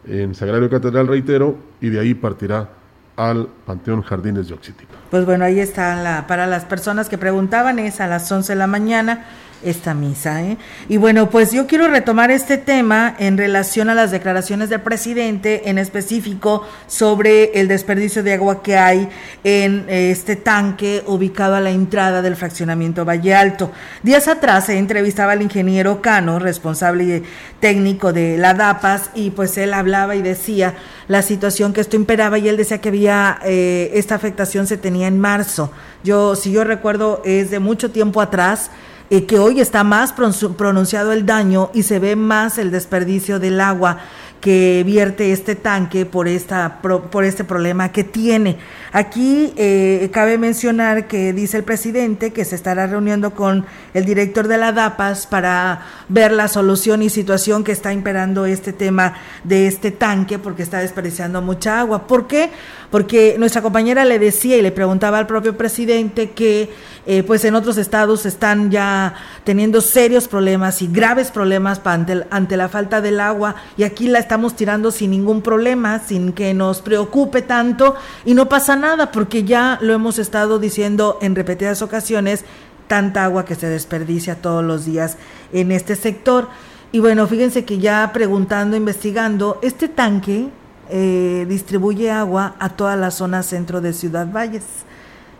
en 0.07 0.35
Sagrario 0.35 0.69
Catedral, 0.69 1.07
reitero, 1.07 1.57
y 1.81 1.89
de 1.89 1.99
ahí 1.99 2.13
partirá 2.13 2.69
al 3.15 3.47
Panteón 3.65 4.01
Jardines 4.01 4.47
de 4.47 4.53
Oxitipa. 4.53 4.93
Pues 5.11 5.25
bueno, 5.25 5.43
ahí 5.43 5.59
está 5.59 6.01
la, 6.01 6.25
para 6.25 6.47
las 6.47 6.65
personas 6.65 7.09
que 7.09 7.17
preguntaban, 7.17 7.79
es 7.79 7.99
a 7.99 8.07
las 8.07 8.31
11 8.31 8.53
de 8.53 8.59
la 8.59 8.67
mañana 8.67 9.25
esta 9.63 9.93
misa. 9.93 10.43
¿eh? 10.43 10.57
Y 10.87 10.97
bueno, 10.97 11.29
pues 11.29 11.51
yo 11.51 11.67
quiero 11.67 11.87
retomar 11.87 12.31
este 12.31 12.57
tema 12.57 13.15
en 13.19 13.37
relación 13.37 13.89
a 13.89 13.95
las 13.95 14.11
declaraciones 14.11 14.69
del 14.69 14.81
presidente, 14.81 15.69
en 15.69 15.77
específico 15.77 16.65
sobre 16.87 17.59
el 17.59 17.67
desperdicio 17.67 18.23
de 18.23 18.33
agua 18.33 18.63
que 18.63 18.77
hay 18.77 19.09
en 19.43 19.85
eh, 19.89 20.11
este 20.11 20.35
tanque 20.35 21.03
ubicado 21.07 21.55
a 21.55 21.59
la 21.59 21.71
entrada 21.71 22.21
del 22.21 22.35
fraccionamiento 22.35 23.05
Valle 23.05 23.35
Alto. 23.35 23.71
Días 24.03 24.27
atrás 24.27 24.67
se 24.67 24.77
entrevistaba 24.77 25.33
al 25.33 25.41
ingeniero 25.41 26.01
Cano, 26.01 26.39
responsable 26.39 27.23
técnico 27.59 28.13
de 28.13 28.37
la 28.37 28.53
DAPAS, 28.53 29.11
y 29.15 29.31
pues 29.31 29.57
él 29.57 29.73
hablaba 29.73 30.15
y 30.15 30.21
decía 30.21 30.75
la 31.07 31.21
situación 31.21 31.73
que 31.73 31.81
esto 31.81 31.95
imperaba 31.95 32.37
y 32.37 32.47
él 32.47 32.55
decía 32.55 32.79
que 32.79 32.89
había, 32.89 33.39
eh, 33.43 33.91
esta 33.95 34.15
afectación 34.15 34.67
se 34.67 34.77
tenía 34.77 35.07
en 35.07 35.19
marzo. 35.19 35.71
Yo, 36.03 36.35
si 36.35 36.51
yo 36.51 36.63
recuerdo, 36.63 37.21
es 37.25 37.51
de 37.51 37.59
mucho 37.59 37.91
tiempo 37.91 38.21
atrás 38.21 38.69
que 39.09 39.39
hoy 39.39 39.59
está 39.59 39.83
más 39.83 40.13
pronunciado 40.13 41.11
el 41.11 41.25
daño 41.25 41.71
y 41.73 41.83
se 41.83 41.99
ve 41.99 42.15
más 42.15 42.57
el 42.57 42.71
desperdicio 42.71 43.39
del 43.39 43.59
agua 43.59 43.97
que 44.39 44.83
vierte 44.85 45.33
este 45.33 45.55
tanque 45.55 46.05
por, 46.05 46.27
esta, 46.27 46.79
por 46.81 47.23
este 47.25 47.43
problema 47.43 47.91
que 47.91 48.03
tiene. 48.03 48.57
Aquí 48.91 49.53
eh, 49.57 50.09
cabe 50.13 50.37
mencionar 50.37 51.07
que 51.07 51.33
dice 51.33 51.57
el 51.57 51.63
presidente 51.63 52.31
que 52.31 52.45
se 52.45 52.55
estará 52.55 52.87
reuniendo 52.87 53.31
con 53.31 53.65
el 53.93 54.05
director 54.05 54.47
de 54.47 54.57
la 54.57 54.71
DAPAS 54.71 55.27
para 55.27 55.81
ver 56.07 56.31
la 56.31 56.47
solución 56.47 57.01
y 57.03 57.09
situación 57.09 57.63
que 57.63 57.71
está 57.71 57.91
imperando 57.91 58.45
este 58.45 58.71
tema 58.71 59.15
de 59.43 59.67
este 59.67 59.91
tanque 59.91 60.39
porque 60.39 60.63
está 60.63 60.79
desperdiciando 60.79 61.41
mucha 61.41 61.79
agua. 61.79 62.07
¿Por 62.07 62.27
qué? 62.27 62.49
Porque 62.91 63.35
nuestra 63.37 63.61
compañera 63.61 64.03
le 64.03 64.17
decía 64.17 64.57
y 64.57 64.61
le 64.61 64.71
preguntaba 64.71 65.19
al 65.19 65.27
propio 65.27 65.55
presidente 65.55 66.31
que 66.31 66.71
eh, 67.05 67.23
pues 67.23 67.45
en 67.45 67.55
otros 67.55 67.77
estados 67.77 68.25
están 68.25 68.71
ya 68.71 69.13
teniendo 69.43 69.81
serios 69.81 70.27
problemas 70.27 70.81
y 70.81 70.87
graves 70.87 71.31
problemas 71.31 71.81
ante, 71.83 72.25
ante 72.29 72.57
la 72.57 72.67
falta 72.67 73.01
del 73.01 73.19
agua 73.19 73.55
y 73.77 73.83
aquí 73.83 74.07
la 74.07 74.19
estamos 74.19 74.55
tirando 74.55 74.91
sin 74.91 75.11
ningún 75.11 75.41
problema, 75.41 75.99
sin 75.99 76.33
que 76.33 76.53
nos 76.53 76.81
preocupe 76.81 77.41
tanto 77.41 77.95
y 78.25 78.33
no 78.33 78.49
pasa 78.49 78.75
nada 78.75 79.11
porque 79.11 79.43
ya 79.43 79.77
lo 79.81 79.93
hemos 79.93 80.19
estado 80.19 80.59
diciendo 80.59 81.19
en 81.21 81.35
repetidas 81.35 81.81
ocasiones, 81.81 82.43
tanta 82.87 83.23
agua 83.23 83.45
que 83.45 83.55
se 83.55 83.69
desperdicia 83.69 84.41
todos 84.41 84.63
los 84.63 84.83
días 84.83 85.17
en 85.53 85.71
este 85.71 85.95
sector. 85.95 86.49
Y 86.91 86.99
bueno, 86.99 87.27
fíjense 87.27 87.63
que 87.63 87.77
ya 87.77 88.09
preguntando, 88.11 88.75
investigando, 88.75 89.59
este 89.61 89.87
tanque 89.87 90.49
eh, 90.89 91.45
distribuye 91.47 92.11
agua 92.11 92.55
a 92.59 92.69
toda 92.69 92.95
la 92.95 93.11
zona 93.11 93.43
centro 93.43 93.81
de 93.81 93.93
Ciudad 93.93 94.27
Valles. 94.31 94.63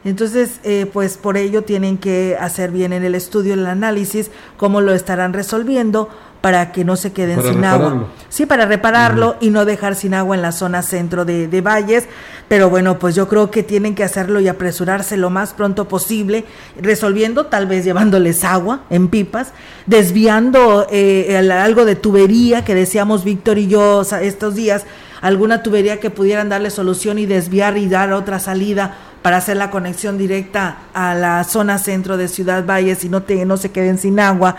Entonces, 0.06 0.60
eh, 0.64 0.90
pues 0.92 1.18
por 1.18 1.36
ello 1.36 1.64
tienen 1.64 1.98
que 1.98 2.38
hacer 2.40 2.72
bien 2.72 2.94
en 2.94 3.04
el 3.04 3.16
estudio, 3.16 3.54
el 3.54 3.66
análisis, 3.66 4.32
cómo 4.56 4.80
lo 4.80 4.94
estarán 4.94 5.34
resolviendo 5.34 6.10
para 6.42 6.72
que 6.72 6.86
no 6.86 6.96
se 6.96 7.12
queden 7.12 7.42
sin 7.44 7.66
agua. 7.66 8.08
Sí, 8.30 8.46
para 8.46 8.66
repararlo 8.66 9.36
y 9.42 9.50
no 9.50 9.66
dejar 9.66 9.96
sin 9.96 10.14
agua 10.14 10.36
en 10.38 10.42
la 10.42 10.54
zona 10.54 10.84
centro 10.84 11.26
de, 11.26 11.50
de, 11.50 11.62
Valles. 11.62 12.06
Pero 12.48 12.70
bueno, 12.70 12.98
pues 12.98 13.14
yo 13.14 13.28
creo 13.28 13.52
que 13.52 13.62
tienen 13.62 13.94
que 13.94 14.06
hacerlo 14.06 14.40
y 14.40 14.48
apresurarse 14.48 15.18
lo 15.18 15.30
más 15.30 15.54
pronto 15.54 15.90
posible, 15.90 16.46
resolviendo, 16.80 17.48
tal 17.48 17.68
vez 17.68 17.84
llevándoles 17.84 18.46
agua 18.46 18.82
en 18.90 19.10
pipas, 19.10 19.52
desviando 19.86 20.88
eh, 20.90 21.38
algo 21.52 21.84
de 21.84 21.96
tubería 21.96 22.64
que 22.64 22.74
decíamos 22.74 23.26
Víctor 23.26 23.58
y 23.58 23.68
yo 23.68 24.02
estos 24.02 24.56
días, 24.56 24.86
alguna 25.22 25.64
tubería 25.64 26.00
que 26.00 26.10
pudieran 26.10 26.50
darle 26.50 26.70
solución 26.70 27.20
y 27.20 27.26
desviar 27.26 27.78
y 27.78 27.88
dar 27.88 28.14
otra 28.14 28.40
salida 28.40 28.98
para 29.22 29.38
hacer 29.38 29.58
la 29.58 29.70
conexión 29.70 30.18
directa 30.18 30.78
a 30.94 31.14
la 31.16 31.44
zona 31.44 31.78
centro 31.78 32.18
de 32.18 32.28
Ciudad 32.28 32.66
Valles 32.66 33.04
y 33.04 33.10
no, 33.10 33.24
te, 33.24 33.46
no 33.46 33.58
se 33.58 33.72
queden 33.72 33.98
sin 33.98 34.20
agua 34.20 34.56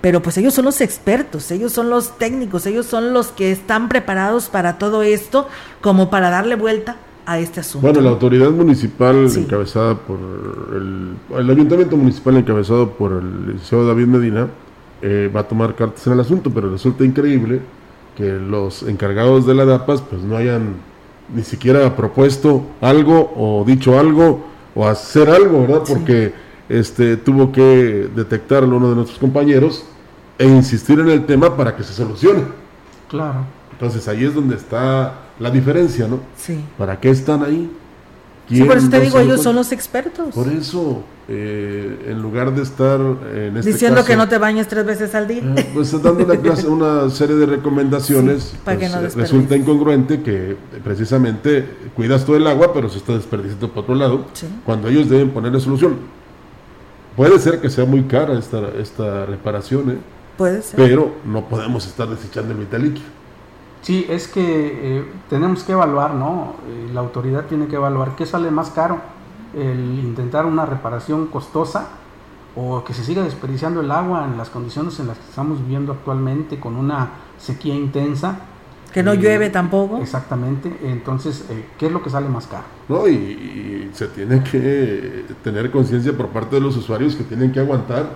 pero 0.00 0.22
pues 0.22 0.38
ellos 0.38 0.54
son 0.54 0.64
los 0.64 0.80
expertos, 0.80 1.50
ellos 1.50 1.72
son 1.72 1.90
los 1.90 2.16
técnicos, 2.16 2.66
ellos 2.66 2.86
son 2.86 3.12
los 3.12 3.28
que 3.28 3.52
están 3.52 3.88
preparados 3.88 4.48
para 4.48 4.78
todo 4.78 5.02
esto 5.02 5.46
como 5.80 6.08
para 6.08 6.30
darle 6.30 6.56
vuelta 6.56 6.96
a 7.26 7.38
este 7.38 7.60
asunto. 7.60 7.86
Bueno, 7.86 8.00
la 8.00 8.10
autoridad 8.10 8.50
municipal 8.50 9.30
encabezada 9.36 9.94
por 9.94 10.18
el, 10.74 11.16
el, 11.38 11.50
ayuntamiento 11.50 11.96
municipal 11.96 12.36
encabezado 12.36 12.90
por 12.92 13.12
el 13.12 13.46
licenciado 13.52 13.86
David 13.86 14.06
Medina 14.06 14.48
eh, 15.02 15.30
va 15.34 15.40
a 15.40 15.48
tomar 15.48 15.74
cartas 15.74 16.06
en 16.06 16.14
el 16.14 16.20
asunto, 16.20 16.50
pero 16.50 16.70
resulta 16.70 17.04
increíble 17.04 17.60
que 18.20 18.32
los 18.32 18.82
encargados 18.82 19.46
de 19.46 19.54
la 19.54 19.64
DAPAS 19.64 20.02
pues 20.02 20.22
no 20.22 20.36
hayan 20.36 20.74
ni 21.34 21.42
siquiera 21.42 21.96
propuesto 21.96 22.64
algo 22.80 23.32
o 23.36 23.64
dicho 23.64 23.98
algo 23.98 24.44
o 24.74 24.86
hacer 24.86 25.30
algo, 25.30 25.62
¿verdad? 25.62 25.82
Porque 25.86 26.32
este, 26.68 27.16
tuvo 27.16 27.50
que 27.50 28.08
detectarlo 28.14 28.76
uno 28.76 28.90
de 28.90 28.96
nuestros 28.96 29.18
compañeros 29.18 29.84
e 30.38 30.46
insistir 30.46 31.00
en 31.00 31.08
el 31.08 31.26
tema 31.26 31.56
para 31.56 31.76
que 31.76 31.82
se 31.82 31.92
solucione. 31.92 32.42
Claro. 33.08 33.40
Entonces 33.72 34.06
ahí 34.08 34.24
es 34.24 34.34
donde 34.34 34.56
está 34.56 35.14
la 35.38 35.50
diferencia, 35.50 36.06
¿no? 36.06 36.20
Sí. 36.36 36.64
¿Para 36.76 37.00
qué 37.00 37.10
están 37.10 37.42
ahí? 37.42 37.70
Sí, 38.50 38.64
por 38.64 38.76
eso 38.76 38.90
te 38.90 39.00
digo, 39.00 39.18
ellos 39.20 39.42
son 39.42 39.54
los 39.54 39.70
expertos. 39.70 40.34
Por 40.34 40.48
eso, 40.48 41.04
eh, 41.28 42.06
en 42.08 42.20
lugar 42.20 42.52
de 42.52 42.62
estar 42.62 43.00
en 43.00 43.56
este 43.56 43.72
diciendo 43.72 44.04
que 44.04 44.16
no 44.16 44.28
te 44.28 44.38
bañes 44.38 44.66
tres 44.66 44.84
veces 44.84 45.14
al 45.14 45.28
día, 45.28 45.42
eh, 45.56 45.70
pues 45.72 45.92
dando 46.02 46.24
una, 46.24 46.36
clase, 46.36 46.66
una 46.66 47.08
serie 47.10 47.36
de 47.36 47.46
recomendaciones, 47.46 48.54
para 48.64 48.76
que 48.76 48.88
pues, 48.88 49.16
no 49.16 49.22
resulta 49.22 49.56
incongruente 49.56 50.22
que 50.22 50.56
precisamente 50.82 51.64
cuidas 51.94 52.24
todo 52.24 52.36
el 52.36 52.46
agua, 52.48 52.72
pero 52.74 52.88
se 52.88 52.98
está 52.98 53.12
desperdiciando 53.12 53.70
por 53.70 53.84
otro 53.84 53.94
lado, 53.94 54.24
cuando 54.66 54.88
ellos 54.88 55.08
deben 55.08 55.30
ponerle 55.30 55.60
solución. 55.60 55.96
Puede 57.16 57.38
ser 57.38 57.60
que 57.60 57.70
sea 57.70 57.84
muy 57.84 58.02
cara 58.04 58.36
esta, 58.38 58.68
esta 58.80 59.26
reparación, 59.26 59.90
¿eh? 59.90 59.98
Puede 60.36 60.62
ser. 60.62 60.76
Pero 60.76 61.16
no 61.24 61.48
podemos 61.48 61.86
estar 61.86 62.08
desechando 62.08 62.52
el 62.52 62.58
vital 62.58 62.82
líquido. 62.82 63.19
Sí, 63.82 64.06
es 64.08 64.28
que 64.28 64.98
eh, 64.98 65.04
tenemos 65.28 65.64
que 65.64 65.72
evaluar, 65.72 66.14
¿no? 66.14 66.54
Eh, 66.68 66.90
la 66.92 67.00
autoridad 67.00 67.46
tiene 67.46 67.66
que 67.66 67.76
evaluar 67.76 68.14
qué 68.16 68.26
sale 68.26 68.50
más 68.50 68.70
caro, 68.70 68.98
el 69.54 69.98
intentar 69.98 70.46
una 70.46 70.64
reparación 70.66 71.26
costosa 71.26 71.88
o 72.54 72.84
que 72.84 72.94
se 72.94 73.04
siga 73.04 73.22
desperdiciando 73.22 73.80
el 73.80 73.90
agua 73.90 74.24
en 74.24 74.36
las 74.36 74.50
condiciones 74.50 74.98
en 75.00 75.08
las 75.08 75.18
que 75.18 75.28
estamos 75.28 75.60
viviendo 75.60 75.92
actualmente 75.92 76.60
con 76.60 76.76
una 76.76 77.10
sequía 77.38 77.74
intensa 77.74 78.40
que 78.92 79.02
no 79.02 79.14
llueve 79.14 79.50
tampoco. 79.50 79.98
Exactamente. 79.98 80.72
Entonces, 80.82 81.44
eh, 81.48 81.64
¿qué 81.78 81.86
es 81.86 81.92
lo 81.92 82.02
que 82.02 82.10
sale 82.10 82.28
más 82.28 82.46
caro? 82.46 82.64
No, 82.88 83.06
y, 83.06 83.90
se 83.92 84.08
tiene 84.08 84.42
que 84.44 85.24
tener 85.42 85.70
conciencia 85.70 86.16
por 86.16 86.28
parte 86.28 86.56
de 86.56 86.62
los 86.62 86.76
usuarios 86.76 87.16
que 87.16 87.24
tienen 87.24 87.50
que 87.50 87.58
aguantar 87.58 88.08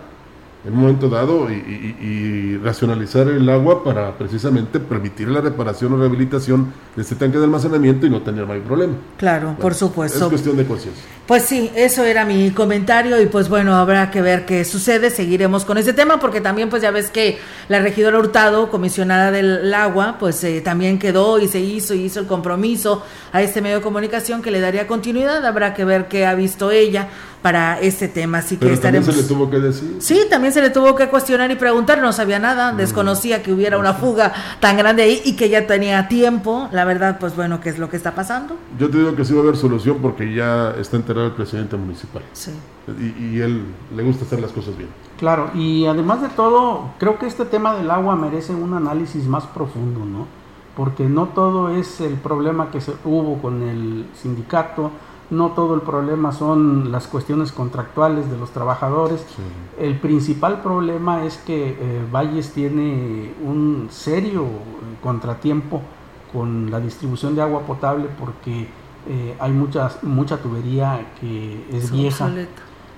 en 0.66 0.72
un 0.72 0.80
momento 0.80 1.08
dado 1.08 1.48
y, 1.50 2.58
racionalizar 2.62 3.28
el 3.28 3.46
agua 3.50 3.84
para 3.84 4.16
precisamente 4.16 4.80
permitir 4.80 5.28
la 5.28 5.40
reparación 5.40 5.92
o 5.92 5.96
rehabilitación 5.98 6.72
de 6.96 7.02
este 7.02 7.14
tanque 7.14 7.36
de 7.36 7.44
almacenamiento 7.44 8.06
y 8.06 8.10
no 8.10 8.22
tener 8.22 8.46
mayor 8.46 8.62
problema. 8.62 8.94
Claro, 9.18 9.56
por 9.60 9.74
supuesto. 9.74 10.24
Es 10.24 10.30
cuestión 10.30 10.56
de 10.56 10.64
conciencia. 10.64 11.04
Pues 11.26 11.42
sí, 11.42 11.70
eso 11.74 12.04
era 12.04 12.24
mi 12.24 12.52
comentario 12.52 13.20
y 13.20 13.26
pues 13.26 13.48
bueno, 13.48 13.74
habrá 13.74 14.10
que 14.10 14.22
ver 14.22 14.46
qué 14.46 14.64
sucede, 14.64 15.10
seguiremos 15.10 15.64
con 15.64 15.76
ese 15.76 15.92
tema 15.92 16.20
porque 16.20 16.40
también 16.40 16.70
pues 16.70 16.80
ya 16.80 16.90
ves 16.90 17.10
que 17.10 17.38
la 17.68 17.80
regidora 17.80 18.18
Hurtado, 18.18 18.70
comisionada 18.70 19.30
del 19.30 19.74
agua, 19.74 20.16
pues 20.18 20.42
eh, 20.44 20.60
también 20.62 20.98
quedó 20.98 21.38
y 21.38 21.48
se 21.48 21.60
hizo 21.60 21.94
y 21.94 22.02
hizo 22.02 22.20
el 22.20 22.26
compromiso 22.26 23.02
a 23.32 23.42
este 23.42 23.60
medio 23.60 23.76
de 23.76 23.82
comunicación 23.82 24.40
que 24.42 24.50
le 24.50 24.60
daría 24.60 24.86
continuidad, 24.86 25.44
habrá 25.44 25.74
que 25.74 25.84
ver 25.84 26.08
qué 26.08 26.24
ha 26.24 26.34
visto 26.34 26.70
ella 26.70 27.08
para 27.44 27.78
este 27.78 28.08
tema. 28.08 28.38
Así 28.38 28.56
que 28.56 28.72
estaremos. 28.72 29.04
También 29.04 29.26
se 29.26 29.30
le 29.30 29.36
tuvo 29.36 29.50
que 29.50 29.58
decir. 29.58 29.96
Sí, 29.98 30.18
también 30.30 30.54
se 30.54 30.62
le 30.62 30.70
tuvo 30.70 30.96
que 30.96 31.10
cuestionar 31.10 31.50
y 31.50 31.56
preguntar, 31.56 32.00
no 32.00 32.10
sabía 32.10 32.38
nada, 32.38 32.72
mm. 32.72 32.78
desconocía 32.78 33.42
que 33.42 33.52
hubiera 33.52 33.76
una 33.76 33.92
fuga 33.92 34.32
tan 34.60 34.78
grande 34.78 35.02
ahí 35.02 35.20
y 35.26 35.36
que 35.36 35.50
ya 35.50 35.66
tenía 35.66 36.08
tiempo. 36.08 36.70
La 36.72 36.86
verdad, 36.86 37.18
pues 37.20 37.36
bueno, 37.36 37.60
¿qué 37.60 37.68
es 37.68 37.78
lo 37.78 37.90
que 37.90 37.98
está 37.98 38.14
pasando? 38.14 38.56
Yo 38.78 38.88
te 38.88 38.96
digo 38.96 39.14
que 39.14 39.26
sí 39.26 39.34
va 39.34 39.40
a 39.40 39.42
haber 39.42 39.58
solución 39.58 39.98
porque 40.00 40.34
ya 40.34 40.70
está 40.80 40.96
enterado 40.96 41.26
el 41.26 41.32
presidente 41.32 41.76
municipal. 41.76 42.22
Sí. 42.32 42.50
Y, 42.98 43.36
y 43.36 43.40
él 43.42 43.62
le 43.94 44.02
gusta 44.02 44.24
hacer 44.24 44.40
las 44.40 44.50
cosas 44.50 44.78
bien. 44.78 44.88
Claro, 45.18 45.50
y 45.54 45.84
además 45.84 46.22
de 46.22 46.30
todo, 46.30 46.92
creo 46.98 47.18
que 47.18 47.26
este 47.26 47.44
tema 47.44 47.74
del 47.74 47.90
agua 47.90 48.16
merece 48.16 48.54
un 48.54 48.72
análisis 48.72 49.26
más 49.26 49.44
profundo, 49.44 50.06
¿no? 50.06 50.26
Porque 50.78 51.04
no 51.04 51.26
todo 51.26 51.76
es 51.76 52.00
el 52.00 52.14
problema 52.14 52.70
que 52.70 52.80
se 52.80 52.94
hubo 53.04 53.42
con 53.42 53.62
el 53.62 54.06
sindicato, 54.14 54.92
no 55.30 55.50
todo 55.52 55.74
el 55.74 55.80
problema 55.80 56.32
son 56.32 56.92
las 56.92 57.06
cuestiones 57.06 57.52
contractuales 57.52 58.30
de 58.30 58.38
los 58.38 58.50
trabajadores. 58.50 59.24
El 59.78 59.98
principal 59.98 60.62
problema 60.62 61.24
es 61.24 61.38
que 61.38 61.70
eh, 61.70 62.06
Valles 62.12 62.52
tiene 62.52 63.32
un 63.44 63.88
serio 63.90 64.42
eh, 64.42 64.48
contratiempo 65.02 65.82
con 66.32 66.70
la 66.70 66.80
distribución 66.80 67.34
de 67.34 67.42
agua 67.42 67.60
potable 67.60 68.08
porque 68.18 68.68
eh, 69.06 69.36
hay 69.38 69.52
muchas, 69.52 70.02
mucha 70.02 70.38
tubería 70.38 71.06
que 71.20 71.66
es 71.70 71.90
vieja. 71.90 72.30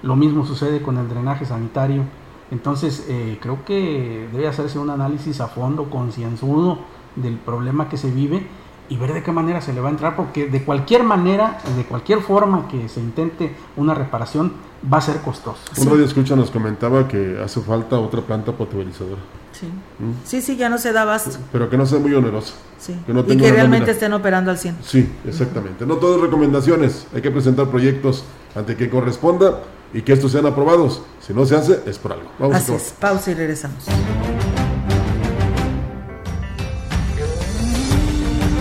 lo 0.03 0.17
mismo 0.17 0.47
sucede 0.47 0.81
con 0.81 0.99
el 0.99 1.09
drenaje 1.09 1.45
sanitario. 1.45 2.03
Entonces, 2.51 3.07
eh, 3.09 3.39
creo 3.41 3.65
que 3.65 4.29
debe 4.33 4.47
hacerse 4.47 4.79
un 4.79 4.91
análisis 4.91 5.41
a 5.41 5.49
fondo, 5.49 5.91
concienzudo 5.91 6.79
del 7.17 7.37
problema 7.37 7.89
que 7.89 7.97
se 7.97 8.11
vive 8.11 8.47
y 8.89 8.97
ver 8.97 9.13
de 9.13 9.23
qué 9.23 9.33
manera 9.33 9.61
se 9.61 9.73
le 9.73 9.81
va 9.81 9.89
a 9.89 9.93
entrar, 9.93 10.17
porque 10.17 10.47
de 10.47 10.63
cualquier 10.65 11.03
manera, 11.03 11.59
de 11.77 11.85
cualquier 11.85 12.21
forma 12.21 12.69
que 12.69 12.89
se 12.89 13.01
intente 13.01 13.55
una 13.77 13.95
reparación, 13.95 14.53
va 14.93 14.99
a 14.99 15.01
ser 15.01 15.17
costoso. 15.19 15.59
Un 15.79 15.87
radio 15.87 16.05
escucha 16.05 16.37
nos 16.37 16.51
comentaba 16.51 17.09
que 17.09 17.39
hace 17.43 17.61
falta 17.61 17.99
otra 17.99 18.23
planta 18.23 18.53
potabilizadora. 18.53 19.21
Sí. 19.53 19.67
¿Mm? 19.67 20.13
sí, 20.25 20.43
sí, 20.43 20.57
ya 20.57 20.69
no 20.69 20.77
se 20.77 20.93
da 20.93 21.03
abasto. 21.03 21.39
Pero 21.51 21.71
que 21.71 21.79
no 21.79 21.87
sea 21.87 21.99
muy 21.99 22.13
onerosa. 22.15 22.55
Sí. 22.79 22.95
y 23.29 23.37
que 23.37 23.53
realmente 23.53 23.91
estén 23.91 24.13
operando 24.13 24.51
al 24.51 24.59
100. 24.59 24.79
Sí, 24.83 25.11
exactamente. 25.27 25.87
No 25.87 25.97
todas 25.97 26.21
recomendaciones, 26.21 27.07
hay 27.15 27.23
que 27.23 27.31
presentar 27.31 27.69
proyectos 27.69 28.25
ante 28.55 28.77
que 28.77 28.91
corresponda 28.91 29.61
y 29.93 30.03
que 30.03 30.13
estos 30.13 30.33
sean 30.33 30.47
aprobados. 30.47 31.03
Si 31.21 31.33
no 31.33 31.47
se 31.47 31.57
hace, 31.57 31.81
es 31.87 31.99
por 31.99 32.13
algo. 32.13 32.31
Vamos 32.39 32.57
Así 32.57 32.73
es, 32.73 32.95
pausa 33.01 33.31
y 33.31 33.35
regresamos. 33.35 33.87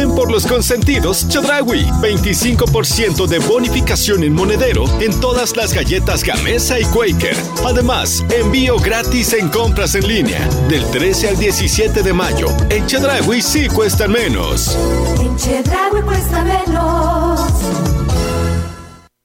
Ven 0.00 0.14
por 0.14 0.30
los 0.30 0.46
consentidos 0.46 1.28
Chedrawi. 1.28 1.84
25% 2.00 3.26
de 3.26 3.38
bonificación 3.38 4.24
en 4.24 4.32
monedero 4.32 4.84
en 4.98 5.12
todas 5.20 5.58
las 5.58 5.74
galletas 5.74 6.24
Gamesa 6.24 6.80
y 6.80 6.84
Quaker. 6.84 7.36
Además, 7.66 8.24
envío 8.30 8.78
gratis 8.78 9.34
en 9.34 9.50
compras 9.50 9.94
en 9.94 10.08
línea. 10.08 10.40
Del 10.70 10.86
13 10.90 11.28
al 11.28 11.38
17 11.38 12.02
de 12.02 12.12
mayo. 12.14 12.46
En 12.70 12.86
Chedrawi 12.86 13.42
sí 13.42 13.68
cuesta 13.68 14.08
menos. 14.08 14.74
En 15.20 15.36
Chedraui 15.36 16.00
cuesta 16.00 16.44
menos. 16.44 17.40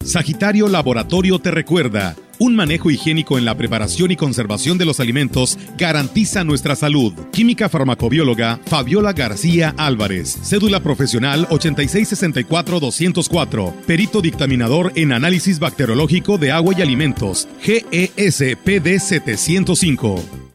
Sagitario 0.04 0.68
Laboratorio 0.68 1.40
te 1.40 1.52
recuerda. 1.52 2.18
Un 2.46 2.56
manejo 2.56 2.92
higiénico 2.92 3.40
en 3.40 3.46
la 3.46 3.58
preparación 3.58 4.12
y 4.12 4.16
conservación 4.16 4.78
de 4.78 4.86
los 4.86 5.00
alimentos 5.00 5.58
garantiza 5.80 6.44
nuestra 6.44 6.76
salud. 6.76 7.12
Química 7.32 7.70
farmacobióloga 7.70 8.60
Fabiola 8.68 9.14
García 9.14 9.74
Álvarez. 9.80 10.38
Cédula 10.44 10.80
profesional 10.80 11.48
8664-204. 11.48 13.74
Perito 13.88 14.22
dictaminador 14.22 14.92
en 14.94 15.14
análisis 15.14 15.58
bacteriológico 15.58 16.38
de 16.38 16.52
agua 16.52 16.76
y 16.78 16.84
alimentos. 16.84 17.48
GESPD 17.62 19.00
705. 19.00 20.55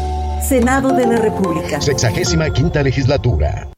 Senado 0.41 0.91
de 0.91 1.05
la 1.05 1.17
República. 1.17 1.79
Sexagésima 1.79 2.49
quinta 2.49 2.81
legislatura. 2.81 3.69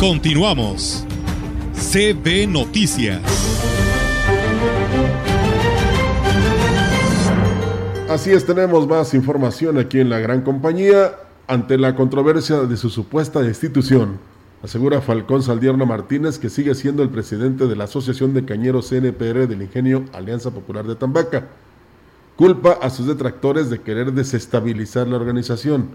Continuamos. 0.00 1.04
CB 1.74 2.48
Noticias. 2.48 3.20
Así 8.08 8.30
es, 8.32 8.46
tenemos 8.46 8.88
más 8.88 9.12
información 9.14 9.78
aquí 9.78 10.00
en 10.00 10.08
la 10.08 10.18
gran 10.18 10.40
compañía 10.40 11.12
ante 11.46 11.76
la 11.76 11.94
controversia 11.94 12.60
de 12.60 12.76
su 12.76 12.88
supuesta 12.88 13.42
destitución. 13.42 14.18
Asegura 14.62 15.02
Falcón 15.02 15.42
Saldierna 15.42 15.84
Martínez 15.84 16.38
que 16.38 16.48
sigue 16.48 16.74
siendo 16.74 17.02
el 17.02 17.10
presidente 17.10 17.66
de 17.66 17.76
la 17.76 17.84
Asociación 17.84 18.32
de 18.32 18.44
Cañeros 18.46 18.88
CNPR 18.88 19.46
del 19.46 19.62
Ingenio 19.62 20.06
Alianza 20.12 20.50
Popular 20.50 20.86
de 20.86 20.96
Tambaca 20.96 21.44
culpa 22.36 22.78
a 22.82 22.90
sus 22.90 23.06
detractores 23.06 23.70
de 23.70 23.80
querer 23.80 24.12
desestabilizar 24.12 25.08
la 25.08 25.16
organización. 25.16 25.88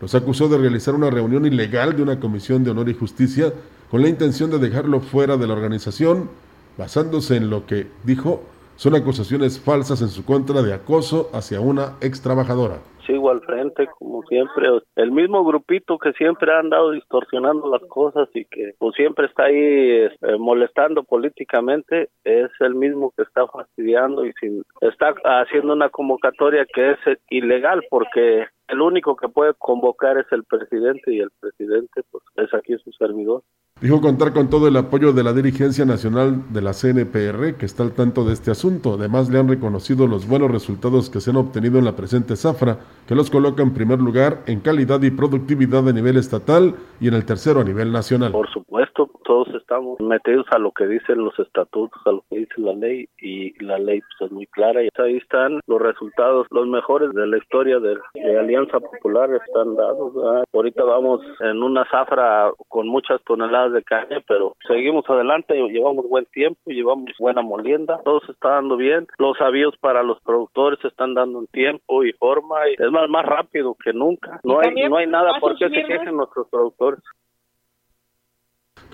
Los 0.00 0.14
acusó 0.14 0.48
de 0.48 0.58
realizar 0.58 0.94
una 0.94 1.10
reunión 1.10 1.46
ilegal 1.46 1.96
de 1.96 2.02
una 2.02 2.20
comisión 2.20 2.64
de 2.64 2.70
honor 2.70 2.88
y 2.88 2.94
justicia 2.94 3.52
con 3.90 4.02
la 4.02 4.08
intención 4.08 4.50
de 4.50 4.58
dejarlo 4.58 5.00
fuera 5.00 5.36
de 5.36 5.46
la 5.46 5.52
organización, 5.52 6.30
basándose 6.76 7.36
en 7.36 7.50
lo 7.50 7.66
que 7.66 7.88
dijo 8.02 8.42
son 8.76 8.96
acusaciones 8.96 9.60
falsas 9.60 10.02
en 10.02 10.08
su 10.08 10.24
contra 10.24 10.62
de 10.62 10.74
acoso 10.74 11.30
hacia 11.32 11.60
una 11.60 11.92
ex 12.00 12.20
trabajadora 12.20 12.80
sigo 13.06 13.30
al 13.30 13.40
frente 13.42 13.86
como 13.98 14.22
siempre. 14.24 14.68
El 14.96 15.12
mismo 15.12 15.44
grupito 15.44 15.98
que 15.98 16.12
siempre 16.12 16.52
ha 16.52 16.58
andado 16.58 16.92
distorsionando 16.92 17.70
las 17.70 17.82
cosas 17.88 18.28
y 18.34 18.44
que 18.46 18.74
pues 18.78 18.94
siempre 18.94 19.26
está 19.26 19.44
ahí 19.44 20.08
este, 20.10 20.36
molestando 20.38 21.04
políticamente 21.04 22.08
es 22.24 22.50
el 22.60 22.74
mismo 22.74 23.12
que 23.16 23.22
está 23.22 23.46
fastidiando 23.46 24.24
y 24.26 24.32
sin, 24.40 24.62
está 24.80 25.14
haciendo 25.40 25.72
una 25.72 25.88
convocatoria 25.88 26.66
que 26.72 26.92
es 26.92 26.98
ilegal 27.30 27.82
porque 27.90 28.46
el 28.68 28.80
único 28.80 29.16
que 29.16 29.28
puede 29.28 29.54
convocar 29.54 30.18
es 30.18 30.26
el 30.32 30.44
presidente 30.44 31.12
y 31.12 31.20
el 31.20 31.30
presidente 31.40 32.02
pues 32.10 32.24
es 32.36 32.52
aquí 32.54 32.76
su 32.78 32.92
servidor. 32.92 33.42
Dijo 33.84 34.00
contar 34.00 34.32
con 34.32 34.48
todo 34.48 34.66
el 34.66 34.76
apoyo 34.78 35.12
de 35.12 35.22
la 35.22 35.34
dirigencia 35.34 35.84
nacional 35.84 36.44
de 36.54 36.62
la 36.62 36.72
CNPR 36.72 37.56
que 37.56 37.66
está 37.66 37.82
al 37.82 37.92
tanto 37.92 38.24
de 38.24 38.32
este 38.32 38.50
asunto. 38.50 38.94
Además 38.94 39.28
le 39.28 39.38
han 39.38 39.46
reconocido 39.46 40.06
los 40.06 40.26
buenos 40.26 40.50
resultados 40.50 41.10
que 41.10 41.20
se 41.20 41.28
han 41.28 41.36
obtenido 41.36 41.78
en 41.78 41.84
la 41.84 41.94
presente 41.94 42.34
zafra, 42.34 42.78
que 43.06 43.14
los 43.14 43.30
coloca 43.30 43.62
en 43.62 43.74
primer 43.74 44.00
lugar 44.00 44.42
en 44.46 44.60
calidad 44.60 45.02
y 45.02 45.10
productividad 45.10 45.86
a 45.86 45.92
nivel 45.92 46.16
estatal 46.16 46.76
y 46.98 47.08
en 47.08 47.14
el 47.14 47.26
tercero 47.26 47.60
a 47.60 47.64
nivel 47.64 47.92
nacional. 47.92 48.32
Por 48.32 48.48
supuesto, 48.50 49.10
todos 49.24 49.48
estamos 49.54 49.98
metidos 50.00 50.46
a 50.50 50.58
lo 50.58 50.70
que 50.72 50.86
dicen 50.86 51.24
los 51.24 51.38
estatutos, 51.38 52.00
a 52.06 52.12
lo 52.12 52.24
que 52.30 52.38
dice 52.38 52.54
la 52.58 52.72
ley 52.72 53.08
y 53.18 53.52
la 53.64 53.78
ley 53.78 54.00
pues, 54.00 54.30
es 54.30 54.32
muy 54.32 54.46
clara 54.46 54.82
y 54.82 54.88
ahí 54.96 55.16
están 55.16 55.60
los 55.66 55.80
resultados, 55.80 56.46
los 56.50 56.66
mejores 56.66 57.12
de 57.12 57.26
la 57.26 57.38
historia 57.38 57.78
de, 57.80 57.96
de 58.14 58.38
Alianza 58.38 58.80
Popular 58.80 59.30
están 59.46 59.74
dados. 59.74 60.12
Ahorita 60.52 60.84
vamos 60.84 61.20
en 61.40 61.62
una 61.62 61.84
zafra 61.90 62.50
con 62.68 62.88
muchas 62.88 63.22
toneladas 63.24 63.72
de 63.72 63.82
caña, 63.82 64.22
pero 64.26 64.54
seguimos 64.66 65.08
adelante, 65.08 65.54
llevamos 65.54 66.08
buen 66.08 66.26
tiempo, 66.26 66.60
llevamos 66.66 67.10
buena 67.18 67.42
molienda, 67.42 68.00
todo 68.04 68.20
se 68.20 68.32
está 68.32 68.50
dando 68.50 68.76
bien, 68.76 69.06
los 69.18 69.40
avíos 69.40 69.74
para 69.78 70.02
los 70.02 70.20
productores 70.20 70.78
se 70.80 70.88
están 70.88 71.14
dando 71.14 71.40
en 71.40 71.46
tiempo 71.48 72.04
y 72.04 72.12
forma, 72.12 72.68
y 72.68 72.74
es 72.74 72.90
más, 72.90 73.08
más 73.08 73.24
rápido 73.24 73.74
que 73.82 73.92
nunca. 73.92 74.40
No 74.44 74.60
hay, 74.60 74.88
no 74.88 74.96
hay 74.96 75.06
nada 75.06 75.40
por 75.40 75.56
qué 75.56 75.68
se 75.68 75.84
quejen 75.84 76.16
nuestros 76.16 76.48
productores. 76.48 77.00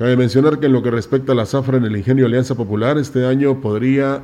Cabe 0.01 0.16
mencionar 0.16 0.59
que 0.59 0.64
en 0.64 0.72
lo 0.72 0.82
que 0.82 0.90
respecta 0.90 1.32
a 1.32 1.34
la 1.34 1.44
zafra 1.44 1.76
en 1.76 1.84
el 1.84 1.94
ingenio 1.94 2.24
Alianza 2.24 2.55
Popular, 2.55 2.96
este 2.96 3.26
año 3.26 3.61
podría 3.61 4.22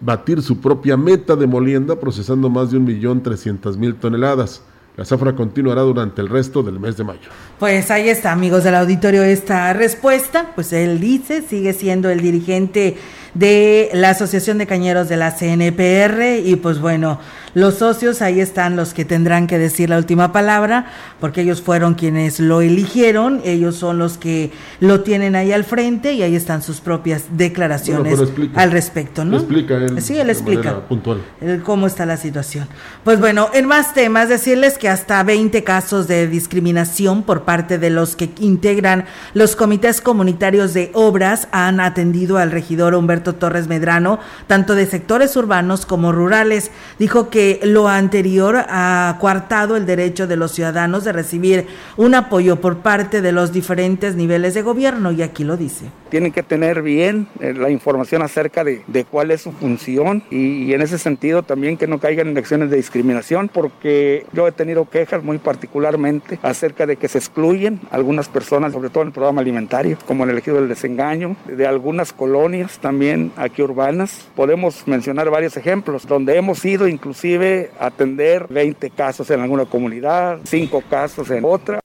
batir 0.00 0.42
su 0.42 0.60
propia 0.60 0.98
meta 0.98 1.34
de 1.34 1.46
molienda 1.46 1.98
procesando 1.98 2.50
más 2.50 2.70
de 2.70 2.76
un 2.76 2.84
millón 2.84 3.22
trescientas 3.22 3.78
mil 3.78 3.94
toneladas. 3.94 4.60
La 4.98 5.06
zafra 5.06 5.34
continuará 5.34 5.80
durante 5.80 6.20
el 6.20 6.28
resto 6.28 6.62
del 6.62 6.78
mes 6.78 6.98
de 6.98 7.04
mayo. 7.04 7.30
Pues 7.58 7.90
ahí 7.90 8.10
está, 8.10 8.32
amigos 8.32 8.64
del 8.64 8.74
auditorio, 8.74 9.22
esta 9.22 9.72
respuesta. 9.72 10.52
Pues 10.54 10.74
él 10.74 11.00
dice, 11.00 11.40
sigue 11.40 11.72
siendo 11.72 12.10
el 12.10 12.20
dirigente 12.20 12.98
de 13.32 13.88
la 13.94 14.10
Asociación 14.10 14.58
de 14.58 14.66
Cañeros 14.66 15.08
de 15.08 15.16
la 15.16 15.34
CNPR 15.34 16.38
y 16.44 16.56
pues 16.56 16.80
bueno, 16.80 17.18
Los 17.54 17.76
socios, 17.76 18.20
ahí 18.20 18.40
están 18.40 18.76
los 18.76 18.94
que 18.94 19.04
tendrán 19.04 19.46
que 19.46 19.58
decir 19.58 19.88
la 19.88 19.98
última 19.98 20.32
palabra, 20.32 20.86
porque 21.20 21.42
ellos 21.42 21.62
fueron 21.62 21.94
quienes 21.94 22.40
lo 22.40 22.60
eligieron, 22.60 23.40
ellos 23.44 23.76
son 23.76 23.98
los 23.98 24.18
que 24.18 24.50
lo 24.80 25.02
tienen 25.02 25.36
ahí 25.36 25.52
al 25.52 25.64
frente 25.64 26.12
y 26.14 26.22
ahí 26.22 26.34
están 26.34 26.62
sus 26.62 26.80
propias 26.80 27.24
declaraciones 27.30 28.18
al 28.54 28.70
respecto, 28.72 29.24
¿no? 29.24 29.36
Explica 29.36 29.76
él. 29.76 30.02
Sí, 30.02 30.18
él 30.18 30.30
explica. 30.30 30.80
Puntual. 30.88 31.22
cómo 31.62 31.86
está 31.86 32.06
la 32.06 32.16
situación. 32.16 32.66
Pues 33.04 33.20
bueno, 33.20 33.48
en 33.54 33.66
más 33.66 33.94
temas, 33.94 34.28
decirles 34.28 34.76
que 34.76 34.88
hasta 34.88 35.22
20 35.22 35.62
casos 35.62 36.08
de 36.08 36.26
discriminación 36.26 37.22
por 37.22 37.42
parte 37.42 37.78
de 37.78 37.90
los 37.90 38.16
que 38.16 38.30
integran 38.40 39.04
los 39.32 39.56
comités 39.56 40.00
comunitarios 40.00 40.74
de 40.74 40.90
obras 40.94 41.48
han 41.52 41.80
atendido 41.80 42.38
al 42.38 42.50
regidor 42.50 42.94
Humberto 42.94 43.34
Torres 43.34 43.68
Medrano, 43.68 44.18
tanto 44.46 44.74
de 44.74 44.86
sectores 44.86 45.36
urbanos 45.36 45.86
como 45.86 46.12
rurales. 46.12 46.70
Dijo 46.98 47.30
que 47.30 47.43
lo 47.62 47.88
anterior 47.88 48.56
ha 48.68 49.16
coartado 49.20 49.76
el 49.76 49.86
derecho 49.86 50.26
de 50.26 50.36
los 50.36 50.52
ciudadanos 50.52 51.04
de 51.04 51.12
recibir 51.12 51.66
un 51.96 52.14
apoyo 52.14 52.60
por 52.60 52.78
parte 52.78 53.20
de 53.20 53.32
los 53.32 53.52
diferentes 53.52 54.16
niveles 54.16 54.54
de 54.54 54.62
gobierno 54.62 55.12
y 55.12 55.22
aquí 55.22 55.44
lo 55.44 55.56
dice. 55.56 55.86
Tienen 56.10 56.32
que 56.32 56.42
tener 56.42 56.82
bien 56.82 57.26
eh, 57.40 57.52
la 57.54 57.70
información 57.70 58.22
acerca 58.22 58.62
de, 58.62 58.82
cuál 59.10 59.30
es 59.30 59.42
su 59.42 59.52
función 59.52 60.22
y, 60.30 60.72
en 60.72 60.82
ese 60.82 60.98
sentido 60.98 61.42
también 61.42 61.76
que 61.76 61.86
no 61.86 61.98
caigan 61.98 62.28
en 62.28 62.38
acciones 62.38 62.70
de 62.70 62.76
discriminación 62.76 63.48
porque 63.48 64.24
yo 64.32 64.46
he 64.46 64.52
tenido 64.52 64.88
quejas 64.88 65.22
muy 65.22 65.38
particularmente 65.38 66.38
acerca 66.42 66.86
de 66.86 66.96
que 66.96 67.08
se 67.08 67.18
excluyen 67.18 67.80
algunas 67.90 68.28
personas, 68.28 68.72
sobre 68.72 68.90
todo 68.90 69.02
en 69.02 69.08
el 69.08 69.14
programa 69.14 69.40
alimentario, 69.40 69.98
como 70.06 70.24
el 70.24 70.30
elegido 70.30 70.56
del 70.56 70.68
desengaño, 70.68 71.36
de 71.46 71.66
algunas 71.66 72.12
colonias 72.12 72.78
también 72.78 73.32
aquí 73.36 73.62
urbanas. 73.62 74.28
Podemos 74.34 74.86
mencionar 74.86 75.30
varios 75.30 75.56
ejemplos 75.56 76.06
donde 76.06 76.36
hemos 76.36 76.64
ido 76.64 76.88
inclusive 76.88 77.33
a 77.78 77.86
atender 77.86 78.46
20 78.48 78.90
casos 78.90 79.30
en 79.30 79.40
alguna 79.40 79.64
comunidad, 79.64 80.40
5 80.44 80.82
casos 80.88 81.30
en 81.30 81.44
otra. 81.44 81.80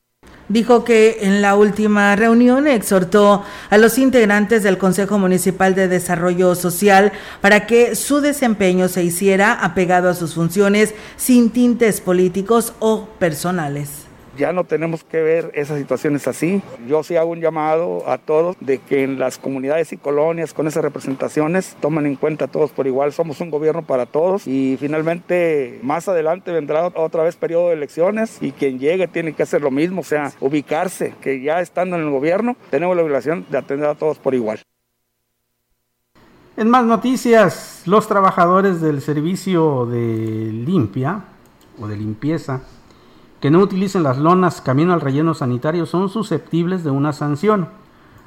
Dijo 0.47 0.84
que 0.84 1.20
en 1.22 1.43
la 1.43 1.56
última 1.56 2.16
reunión 2.16 2.66
exhortó 2.66 3.43
a 3.70 3.78
los 3.78 4.00
integrantes 4.00 4.64
del 4.64 4.80
Consejo 4.80 5.20
Municipal 5.20 5.76
de 5.76 5.88
Desarrollo 5.88 6.56
Social 6.56 7.12
para 7.39 7.68
que 7.68 7.95
su 7.95 8.20
desempeño 8.20 8.88
se 8.88 9.04
hiciera 9.04 9.54
apegado 9.54 10.10
a 10.10 10.16
sus 10.16 10.34
funciones 10.34 10.95
sin 11.18 11.52
tintes 11.52 12.02
políticos 12.02 12.74
o 12.80 13.08
personales 13.20 14.09
ya 14.40 14.54
no 14.54 14.64
tenemos 14.64 15.04
que 15.04 15.22
ver 15.22 15.52
esas 15.54 15.78
situaciones 15.78 16.28
así. 16.28 16.64
Yo 16.88 17.04
sí 17.04 17.18
hago 17.18 17.32
un 17.32 17.42
llamado 17.42 18.10
a 18.10 18.18
todos 18.18 18.56
de 18.62 18.80
que 18.80 19.04
en 19.04 19.20
las 19.20 19.38
comunidades 19.38 19.92
y 19.92 19.98
colonias 19.98 20.54
con 20.54 20.66
esas 20.66 20.82
representaciones 20.82 21.76
tomen 21.82 22.06
en 22.06 22.16
cuenta 22.16 22.46
a 22.46 22.48
todos 22.48 22.72
por 22.72 22.88
igual. 22.88 23.12
Somos 23.12 23.42
un 23.42 23.52
gobierno 23.52 23.84
para 23.84 24.06
todos 24.06 24.48
y 24.48 24.78
finalmente 24.80 25.80
más 25.84 26.08
adelante 26.08 26.52
vendrá 26.52 26.88
otra 26.88 27.24
vez 27.24 27.36
periodo 27.36 27.68
de 27.68 27.74
elecciones 27.74 28.38
y 28.42 28.54
quien 28.54 28.80
llegue 28.80 29.08
tiene 29.10 29.34
que 29.34 29.44
hacer 29.44 29.62
lo 29.62 29.72
mismo, 29.72 30.02
o 30.02 30.06
sea, 30.06 30.32
ubicarse, 30.40 31.14
que 31.22 31.42
ya 31.42 31.60
estando 31.60 31.98
en 31.98 32.04
el 32.04 32.10
gobierno 32.10 32.56
tenemos 32.70 32.96
la 32.96 33.04
obligación 33.04 33.46
de 33.50 33.58
atender 33.58 33.90
a 33.90 33.96
todos 33.96 34.18
por 34.20 34.34
igual. 34.34 34.62
En 36.56 36.70
más 36.70 36.86
noticias, 36.86 37.84
los 37.86 38.08
trabajadores 38.08 38.80
del 38.80 39.02
servicio 39.02 39.86
de 39.86 40.50
limpia 40.52 41.24
o 41.80 41.88
de 41.88 41.98
limpieza 41.98 42.62
que 43.40 43.52
no 43.52 43.60
utilicen 43.60 44.04
las 44.04 44.18
lonas 44.18 44.62
camino 44.62 44.94
al 44.94 45.02
relleno 45.02 45.34
sanitario 45.34 45.86
son 45.86 46.10
susceptibles 46.10 46.84
de 46.84 46.92
una 46.92 47.14
sanción. 47.14 47.70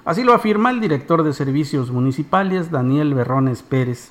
Así 0.05 0.25
lo 0.25 0.33
afirma 0.33 0.71
el 0.71 0.81
director 0.81 1.23
de 1.23 1.33
Servicios 1.33 1.91
Municipales, 1.91 2.71
Daniel 2.71 3.15
Berrones 3.15 3.63
Pérez. 3.63 4.11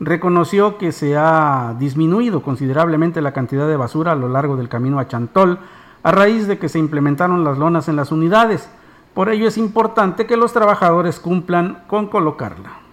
Reconoció 0.00 0.76
que 0.76 0.92
se 0.92 1.16
ha 1.16 1.76
disminuido 1.78 2.42
considerablemente 2.42 3.22
la 3.22 3.32
cantidad 3.32 3.68
de 3.68 3.76
basura 3.76 4.12
a 4.12 4.16
lo 4.16 4.28
largo 4.28 4.56
del 4.56 4.68
camino 4.68 4.98
a 4.98 5.08
Chantol 5.08 5.58
a 6.02 6.10
raíz 6.10 6.46
de 6.46 6.58
que 6.58 6.68
se 6.68 6.78
implementaron 6.78 7.44
las 7.44 7.56
lonas 7.56 7.88
en 7.88 7.96
las 7.96 8.12
unidades. 8.12 8.68
Por 9.14 9.30
ello 9.30 9.48
es 9.48 9.56
importante 9.56 10.26
que 10.26 10.36
los 10.36 10.52
trabajadores 10.52 11.20
cumplan 11.20 11.84
con 11.86 12.08
colocarla. 12.08 12.83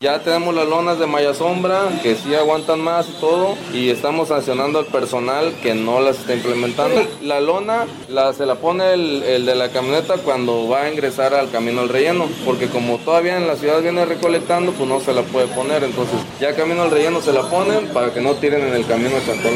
Ya 0.00 0.22
tenemos 0.22 0.54
las 0.54 0.68
lonas 0.68 1.00
de 1.00 1.08
malla 1.08 1.34
sombra 1.34 1.88
que 2.04 2.14
sí 2.14 2.32
aguantan 2.32 2.80
más 2.80 3.08
y 3.08 3.20
todo 3.20 3.56
y 3.72 3.90
estamos 3.90 4.28
sancionando 4.28 4.78
al 4.78 4.84
personal 4.84 5.52
que 5.60 5.74
no 5.74 5.98
las 5.98 6.20
está 6.20 6.36
implementando. 6.36 7.00
La 7.20 7.40
lona 7.40 7.84
la, 8.08 8.32
se 8.32 8.46
la 8.46 8.54
pone 8.54 8.94
el, 8.94 9.44
de 9.44 9.56
la 9.56 9.70
camioneta 9.70 10.14
cuando 10.18 10.68
va 10.68 10.82
a 10.82 10.92
ingresar 10.92 11.34
al 11.34 11.50
camino 11.50 11.80
al 11.80 11.88
relleno, 11.88 12.26
porque 12.44 12.68
como 12.68 12.98
todavía 12.98 13.38
en 13.38 13.48
la 13.48 13.56
ciudad 13.56 13.82
viene 13.82 14.04
recolectando, 14.04 14.70
pues 14.70 14.88
no 14.88 15.00
se 15.00 15.12
la 15.12 15.22
puede 15.22 15.48
poner. 15.48 15.82
Entonces 15.82 16.20
ya 16.38 16.54
camino 16.54 16.82
al 16.82 16.92
relleno 16.92 17.20
se 17.20 17.32
la 17.32 17.42
ponen 17.42 17.88
para 17.88 18.14
que 18.14 18.20
no 18.20 18.34
tiren 18.34 18.68
en 18.68 18.74
el 18.74 18.86
camino 18.86 19.16
de 19.16 19.26
Chantón. 19.26 19.52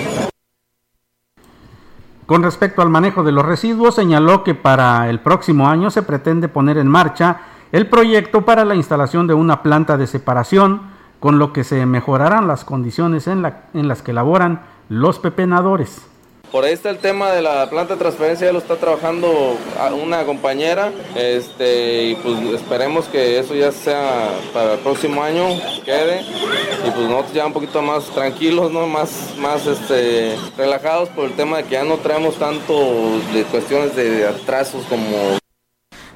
Con 2.27 2.43
respecto 2.43 2.83
al 2.83 2.91
manejo 2.91 3.23
de 3.23 3.31
los 3.31 3.47
residuos, 3.47 3.95
señaló 3.95 4.43
que 4.43 4.57
para 4.57 5.09
el 5.09 5.21
próximo 5.21 5.69
año 5.69 5.93
se 5.93 6.03
pretende 6.03 6.49
poner 6.49 6.79
en 6.79 6.89
marcha 6.89 7.43
el 7.73 7.87
proyecto 7.87 8.45
para 8.45 8.67
la 8.67 8.75
instalación 8.75 9.27
de 9.27 9.35
una 9.35 9.63
planta 9.63 9.97
de 9.97 10.07
separación, 10.07 10.93
con 11.21 11.39
lo 11.39 11.53
que 11.53 11.65
se 11.65 11.87
mejorarán 11.87 12.47
las 12.47 12.65
condiciones 12.65 13.27
en, 13.27 13.43
las 13.43 14.03
que 14.03 14.13
laboran 14.13 14.63
los 14.89 15.19
pepenadores. 15.19 16.03
Por 16.51 16.65
ahí 16.65 16.75
está 16.75 16.91
el 16.91 16.99
tema 16.99 17.31
de 17.31 17.41
la 17.41 17.71
planta 17.71 17.95
de 17.95 18.01
transferencia, 18.01 18.47
ya 18.47 18.53
lo 18.53 18.59
está 18.59 18.77
trabajando 18.77 19.57
una 20.03 20.25
compañera, 20.25 20.93
este, 21.17 22.09
y 22.09 22.15
pues 22.17 22.39
esperemos 22.61 23.07
que 23.07 23.39
eso 23.39 23.55
ya 23.55 23.73
sea 23.73 24.29
para 24.53 24.75
el 24.75 24.81
próximo 24.81 25.23
año, 25.23 25.47
quede, 25.83 26.21
y 26.87 26.91
pues 26.91 27.09
nosotros 27.09 27.33
ya 27.33 27.47
un 27.47 27.55
poquito 27.55 27.81
más 27.81 28.05
tranquilos, 28.11 28.71
¿no? 28.71 28.87
Más, 28.87 29.35
más 29.39 29.67
este, 29.67 30.37
relajados 30.59 31.09
por 31.09 31.25
el 31.25 31.33
tema 31.33 31.57
de 31.57 31.65
que 31.65 31.71
ya 31.71 31.85
no 31.85 31.97
traemos 31.97 32.35
tanto 32.35 32.75
de 33.33 33.45
cuestiones 33.45 33.97
de 33.97 34.27
atrasos 34.27 34.85
como 34.91 35.41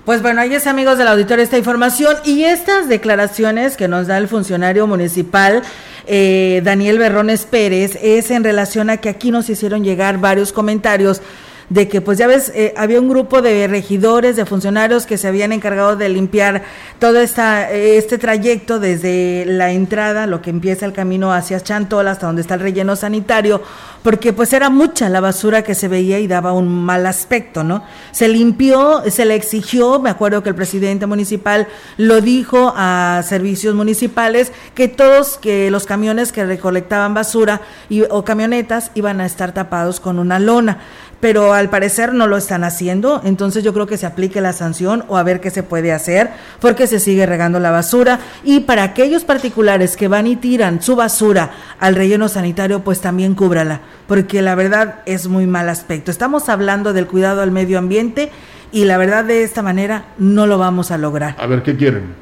pues 0.07 0.23
bueno, 0.23 0.41
ahí 0.41 0.55
es 0.55 0.69
amigos 0.69 0.99
del 0.99 1.09
auditorio 1.09 1.43
esta 1.43 1.59
información 1.59 2.15
y 2.25 2.45
estas 2.45 2.89
declaraciones 2.89 3.77
que 3.77 3.89
nos 3.89 4.07
da 4.07 4.19
el 4.19 4.29
funcionario 4.29 4.87
municipal 4.87 5.63
eh, 6.07 6.61
Daniel 6.63 6.99
Berrones 6.99 7.45
Pérez 7.45 7.99
es 8.01 8.31
en 8.31 8.45
relación 8.45 8.89
a 8.89 8.99
que 8.99 9.09
aquí 9.09 9.33
nos 9.33 9.51
hicieron 9.51 9.83
llegar 9.83 10.19
varios 10.19 10.53
comentarios 10.53 11.23
de 11.69 11.89
que 11.89 12.01
pues 12.01 12.19
ya 12.19 12.27
ves, 12.27 12.53
eh, 12.55 12.73
había 12.77 13.01
un 13.01 13.09
grupo 13.09 13.43
de 13.43 13.67
regidores, 13.67 14.37
de 14.37 14.47
funcionarios 14.47 15.07
que 15.07 15.19
se 15.19 15.29
habían 15.29 15.53
encargado 15.53 15.97
de 15.97 16.09
limpiar 16.09 16.63
todo 16.99 17.21
esta, 17.21 17.71
este 17.71 18.19
trayecto 18.19 18.79
desde 18.79 19.45
la 19.47 19.73
entrada, 19.73 20.27
lo 20.27 20.43
que 20.43 20.51
empieza 20.51 20.87
el 20.87 20.93
camino 20.93 21.33
hacia 21.33 21.61
Chantol 21.61 22.07
hasta 22.09 22.27
donde 22.27 22.43
está 22.43 22.55
el 22.55 22.61
relleno 22.61 22.95
sanitario, 22.95 23.63
porque 24.03 24.33
pues 24.33 24.53
era 24.53 24.71
mucha 24.71 25.09
la 25.09 25.21
basura 25.21 25.63
que 25.63 25.75
se 25.75 25.89
veía 25.89 26.21
y 26.21 26.29
daba 26.29 26.53
un 26.53 26.69
mal 26.69 27.05
aspecto, 27.07 27.65
¿no? 27.65 27.83
Se 28.13 28.29
limpió, 28.29 29.03
se 29.11 29.25
le 29.25 29.35
exigió, 29.35 29.99
me 29.99 30.11
acuerdo 30.11 30.45
que 30.45 30.51
el 30.51 30.55
presidente 30.55 31.07
municipal 31.07 31.67
lo 31.97 32.21
dijo 32.21 32.73
a 32.77 33.23
servicios 33.27 33.75
municipales, 33.75 34.53
que 34.75 34.87
todos 34.87 35.39
que 35.39 35.71
los 35.73 35.87
camiones 35.87 36.31
que 36.31 36.45
recolectaban 36.45 37.15
basura 37.15 37.63
y, 37.89 38.03
o 38.03 38.25
camionetas 38.25 38.93
iban 38.95 39.21
a 39.21 39.27
estar 39.27 39.53
tapados 39.53 39.99
con 39.99 40.21
una 40.21 40.39
lona 40.39 40.79
pero 41.21 41.55
al 41.55 41.71
parecer 41.71 42.13
no 42.13 42.27
lo 42.27 42.37
están 42.37 42.65
haciendo, 42.65 43.21
entonces 43.25 43.65
yo 43.65 43.73
creo 43.73 43.87
que 43.87 43.97
se 43.97 44.07
aplique 44.07 44.41
la 44.41 44.53
sanción 44.53 45.05
o 45.09 45.17
a 45.17 45.23
ver 45.23 45.41
qué 45.41 45.51
se 45.51 45.63
puede 45.63 45.93
hacer, 45.93 46.31
porque 46.61 46.87
se 46.87 47.01
sigue 47.01 47.27
regando 47.27 47.59
la 47.59 47.71
basura 47.71 48.21
y 48.45 48.61
para 48.61 48.83
aquellos 48.83 49.25
particulares 49.25 49.97
que 49.97 50.09
van 50.09 50.27
y 50.27 50.37
tiran 50.37 50.83
su 50.83 50.95
basura 50.95 51.53
al 51.81 51.95
relleno 51.95 52.29
sanitario, 52.29 52.85
pues 52.85 53.01
también 53.01 53.35
cúbrala, 53.35 53.81
porque 54.07 54.43
la 54.43 54.55
verdad 54.55 55.01
es 55.07 55.29
muy 55.29 55.47
mal 55.47 55.69
aspecto. 55.69 56.11
Estamos 56.11 56.49
hablando 56.49 56.93
del 56.93 57.07
cuidado 57.07 57.41
al 57.41 57.51
medio 57.51 57.79
ambiente 57.79 58.31
y 58.73 58.85
la 58.85 58.99
verdad 58.99 59.25
de 59.25 59.43
esta 59.43 59.63
manera 59.63 60.09
no 60.19 60.47
lo 60.47 60.59
vamos 60.59 60.91
a 60.91 60.99
lograr. 60.99 61.37
A 61.39 61.47
ver, 61.47 61.63
¿qué 61.63 61.77
quieren? 61.77 62.15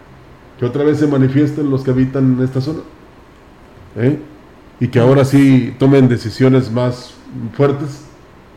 ¿Que 0.58 0.66
otra 0.66 0.84
vez 0.84 0.98
se 0.98 1.08
manifiesten 1.08 1.68
los 1.68 1.82
que 1.82 1.90
habitan 1.90 2.36
en 2.38 2.44
esta 2.44 2.60
zona? 2.60 2.80
¿Eh? 3.96 4.18
Y 4.78 4.88
que 4.88 5.00
ahora 5.00 5.24
sí 5.24 5.74
tomen 5.78 6.08
decisiones 6.08 6.70
más 6.70 7.14
fuertes 7.56 8.03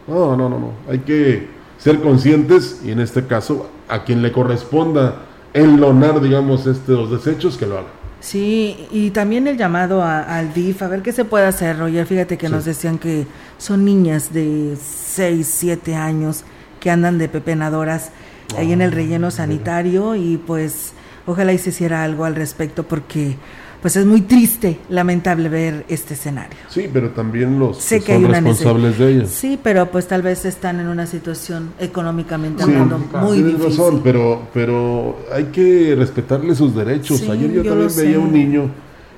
no, 0.07 0.35
no, 0.35 0.49
no, 0.49 0.59
no. 0.59 0.71
Hay 0.89 0.99
que 0.99 1.47
ser 1.77 2.01
conscientes 2.01 2.81
y 2.83 2.91
en 2.91 2.99
este 2.99 3.25
caso 3.25 3.69
a 3.87 4.03
quien 4.03 4.21
le 4.21 4.31
corresponda 4.31 5.23
enlonar, 5.53 6.21
digamos, 6.21 6.67
estos 6.67 7.11
desechos, 7.11 7.57
que 7.57 7.65
lo 7.65 7.79
haga. 7.79 7.87
Sí, 8.19 8.87
y 8.91 9.11
también 9.11 9.47
el 9.47 9.57
llamado 9.57 10.03
al 10.03 10.53
DIF, 10.53 10.81
a 10.81 10.87
ver 10.87 11.01
qué 11.01 11.11
se 11.11 11.23
puede 11.23 11.45
hacer, 11.45 11.77
Roger. 11.77 12.05
Fíjate 12.05 12.37
que 12.37 12.49
nos 12.49 12.65
decían 12.65 12.97
que 12.97 13.27
son 13.57 13.85
niñas 13.85 14.33
de 14.33 14.75
6, 14.75 15.47
7 15.47 15.95
años 15.95 16.43
que 16.79 16.89
andan 16.89 17.17
de 17.17 17.29
pepenadoras 17.29 18.11
ahí 18.57 18.71
en 18.71 18.81
el 18.81 18.91
relleno 18.91 19.29
sanitario 19.29 20.15
y 20.15 20.37
pues 20.37 20.93
ojalá 21.27 21.53
y 21.53 21.59
se 21.59 21.69
hiciera 21.69 22.03
algo 22.03 22.25
al 22.25 22.35
respecto 22.35 22.83
porque 22.83 23.37
pues 23.81 23.95
es 23.95 24.05
muy 24.05 24.21
triste, 24.21 24.79
lamentable 24.89 25.49
ver 25.49 25.85
este 25.87 26.15
escenario. 26.15 26.57
Sí, 26.67 26.89
pero 26.91 27.11
también 27.11 27.59
los 27.59 27.77
que 27.85 28.01
son 28.01 28.27
responsables 28.27 28.97
de 28.97 29.11
ellas. 29.11 29.29
Sí, 29.29 29.59
pero 29.61 29.91
pues 29.91 30.07
tal 30.07 30.23
vez 30.23 30.45
están 30.45 30.79
en 30.79 30.87
una 30.87 31.05
situación 31.05 31.73
económicamente 31.79 32.63
hablando 32.63 32.97
muy 32.97 33.43
difícil. 33.43 33.65
razón, 33.65 34.01
pero, 34.03 34.47
pero 34.53 35.19
hay 35.31 35.45
que 35.45 35.93
respetarle 35.95 36.55
sus 36.55 36.73
derechos. 36.73 37.21
Ayer 37.29 37.51
yo, 37.51 37.63
también 37.63 37.91
veía 37.95 38.19
un 38.19 38.33
niño 38.33 38.71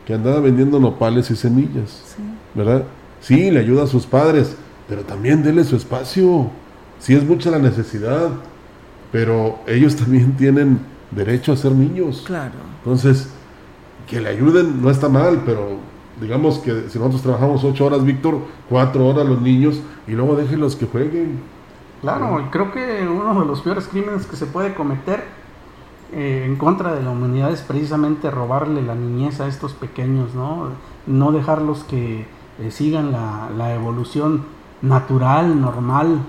que 0.05 0.13
andaba 0.13 0.41
vendiendo 0.41 0.79
nopales 0.79 1.31
y 1.31 1.35
semillas, 1.37 2.03
¿verdad? 2.53 2.83
Sí, 3.21 3.51
le 3.51 3.59
ayuda 3.59 3.83
a 3.83 3.87
sus 3.87 4.05
padres, 4.05 4.55
pero 4.89 5.03
también 5.03 5.41
dele 5.41 5.63
su 5.63 5.77
espacio. 5.77 6.49
Sí 6.99 7.13
es 7.13 7.23
mucha 7.23 7.49
la 7.49 7.59
necesidad, 7.59 8.29
pero 9.11 9.59
ellos 9.67 9.95
también 9.95 10.35
tienen 10.35 10.79
derecho 11.11 11.53
a 11.53 11.55
ser 11.55 11.71
niños. 11.71 12.23
Claro. 12.25 12.55
Entonces, 12.83 13.33
que 14.07 14.19
le 14.19 14.29
ayuden 14.29 14.81
no 14.81 14.89
está 14.89 15.09
mal, 15.09 15.43
pero 15.45 15.77
digamos 16.19 16.59
que 16.59 16.89
si 16.89 16.97
nosotros 16.97 17.21
trabajamos 17.21 17.63
ocho 17.63 17.85
horas, 17.85 18.03
Víctor, 18.03 18.39
cuatro 18.67 19.05
horas 19.05 19.25
los 19.25 19.41
niños, 19.41 19.81
y 20.07 20.11
luego 20.11 20.35
déjenlos 20.35 20.75
que 20.75 20.85
jueguen. 20.85 21.39
Claro, 22.01 22.39
y 22.39 22.43
creo 22.49 22.71
que 22.71 23.07
uno 23.07 23.39
de 23.41 23.45
los 23.45 23.61
peores 23.61 23.87
crímenes 23.87 24.25
que 24.25 24.35
se 24.35 24.45
puede 24.45 24.73
cometer 24.73 25.23
eh, 26.13 26.43
en 26.45 26.55
contra 26.55 26.95
de 26.95 27.03
la 27.03 27.11
humanidad 27.11 27.51
es 27.51 27.61
precisamente 27.61 28.31
robarle 28.31 28.81
la 28.81 28.95
niñez 28.95 29.41
a 29.41 29.47
estos 29.47 29.73
pequeños, 29.73 30.33
¿no? 30.33 30.69
No 31.05 31.31
dejarlos 31.31 31.83
que 31.83 32.25
eh, 32.59 32.71
sigan 32.71 33.11
la, 33.11 33.49
la, 33.55 33.75
evolución 33.75 34.45
natural, 34.81 35.61
normal 35.61 36.19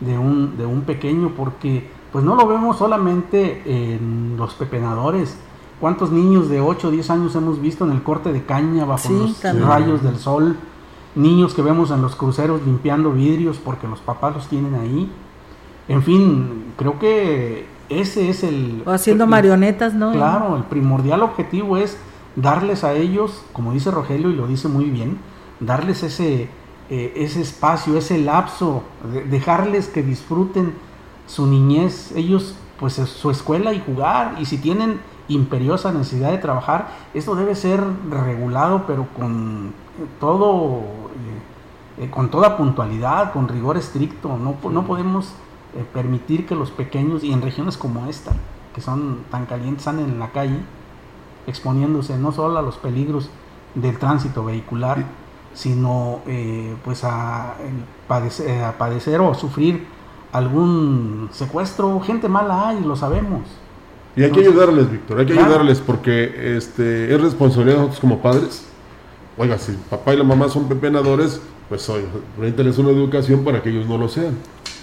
de 0.00 0.18
un, 0.18 0.58
de 0.58 0.66
un 0.66 0.82
pequeño, 0.82 1.32
porque 1.36 1.88
pues 2.12 2.24
no 2.24 2.34
lo 2.34 2.46
vemos 2.46 2.78
solamente 2.78 3.62
en 3.94 4.34
los 4.36 4.54
pepenadores. 4.54 5.36
¿Cuántos 5.80 6.10
niños 6.10 6.48
de 6.48 6.60
8 6.60 6.88
o 6.88 6.90
10 6.90 7.10
años 7.10 7.34
hemos 7.36 7.60
visto 7.60 7.84
en 7.84 7.92
el 7.92 8.02
corte 8.02 8.32
de 8.32 8.42
caña 8.44 8.84
bajo 8.84 9.08
Sí, 9.08 9.14
los 9.18 9.40
también. 9.40 9.66
rayos 9.68 10.02
del 10.02 10.16
sol? 10.18 10.56
Niños 11.14 11.54
que 11.54 11.62
vemos 11.62 11.90
en 11.90 12.02
los 12.02 12.14
cruceros 12.16 12.60
limpiando 12.64 13.12
vidrios 13.12 13.58
porque 13.58 13.88
los 13.88 14.00
papás 14.00 14.34
los 14.34 14.46
tienen 14.48 14.74
ahí. 14.74 15.10
En 15.88 16.02
fin, 16.02 16.64
creo 16.76 16.98
que 16.98 17.66
ese 17.88 18.28
es 18.28 18.44
el... 18.44 18.82
O 18.86 18.90
haciendo 18.90 19.24
el- 19.24 19.30
marionetas, 19.30 19.94
¿no? 19.94 20.12
Claro, 20.12 20.56
el 20.56 20.64
primordial 20.64 21.22
objetivo 21.22 21.76
es 21.78 21.96
darles 22.36 22.84
a 22.84 22.92
ellos, 22.92 23.42
como 23.52 23.72
dice 23.72 23.90
Rogelio 23.90 24.30
y 24.30 24.34
lo 24.36 24.46
dice 24.46 24.68
muy 24.68 24.84
bien, 24.90 25.18
darles 25.58 26.02
ese, 26.04 26.48
eh, 26.90 27.12
ese 27.16 27.40
espacio, 27.40 27.96
ese 27.96 28.18
lapso, 28.18 28.82
de- 29.12 29.24
dejarles 29.24 29.88
que 29.88 30.02
disfruten 30.02 30.74
su 31.30 31.46
niñez, 31.46 32.12
ellos 32.16 32.56
pues 32.78 32.98
es 32.98 33.08
su 33.08 33.30
escuela 33.30 33.72
y 33.72 33.80
jugar, 33.80 34.36
y 34.40 34.46
si 34.46 34.58
tienen 34.58 35.00
imperiosa 35.28 35.92
necesidad 35.92 36.32
de 36.32 36.38
trabajar, 36.38 36.88
esto 37.14 37.36
debe 37.36 37.54
ser 37.54 37.80
regulado, 38.10 38.84
pero 38.86 39.06
con 39.16 39.72
todo, 40.18 40.80
eh, 41.98 42.04
eh, 42.04 42.10
con 42.10 42.30
toda 42.30 42.56
puntualidad, 42.56 43.32
con 43.32 43.46
rigor 43.46 43.76
estricto, 43.76 44.36
no, 44.38 44.56
no 44.70 44.86
podemos 44.86 45.34
eh, 45.76 45.84
permitir 45.92 46.46
que 46.46 46.56
los 46.56 46.70
pequeños, 46.70 47.22
y 47.22 47.32
en 47.32 47.42
regiones 47.42 47.76
como 47.76 48.06
esta, 48.06 48.32
que 48.74 48.80
son 48.80 49.20
tan 49.30 49.46
calientes, 49.46 49.86
anden 49.86 50.06
en 50.06 50.18
la 50.18 50.32
calle, 50.32 50.58
exponiéndose 51.46 52.18
no 52.18 52.32
solo 52.32 52.58
a 52.58 52.62
los 52.62 52.76
peligros 52.76 53.30
del 53.74 53.98
tránsito 53.98 54.44
vehicular, 54.44 55.04
sino 55.54 56.20
eh, 56.26 56.74
pues 56.84 57.04
a, 57.04 57.54
el 57.60 57.84
padecer, 58.08 58.48
eh, 58.48 58.64
a 58.64 58.78
padecer 58.78 59.20
o 59.20 59.34
sufrir 59.34 59.86
algún 60.32 61.28
secuestro. 61.32 62.00
Gente 62.00 62.28
mala 62.28 62.68
hay, 62.68 62.80
lo 62.80 62.96
sabemos. 62.96 63.42
Y 64.16 64.22
hay 64.22 64.32
que 64.32 64.40
ayudarles, 64.40 64.90
Víctor, 64.90 65.20
hay 65.20 65.26
que 65.26 65.32
claro. 65.32 65.48
ayudarles 65.48 65.80
porque 65.80 66.56
este, 66.56 67.14
es 67.14 67.20
responsabilidad 67.20 67.76
de 67.76 67.80
nosotros 67.82 68.00
como 68.00 68.18
padres. 68.18 68.66
Oiga, 69.38 69.56
si 69.56 69.72
papá 69.88 70.12
y 70.12 70.16
la 70.16 70.24
mamá 70.24 70.48
son 70.48 70.68
pepenadores, 70.68 71.40
pues 71.68 71.88
oye, 71.88 72.04
bríndales 72.36 72.76
una 72.78 72.90
educación 72.90 73.44
para 73.44 73.62
que 73.62 73.70
ellos 73.70 73.86
no 73.86 73.96
lo 73.96 74.08
sean, 74.08 74.34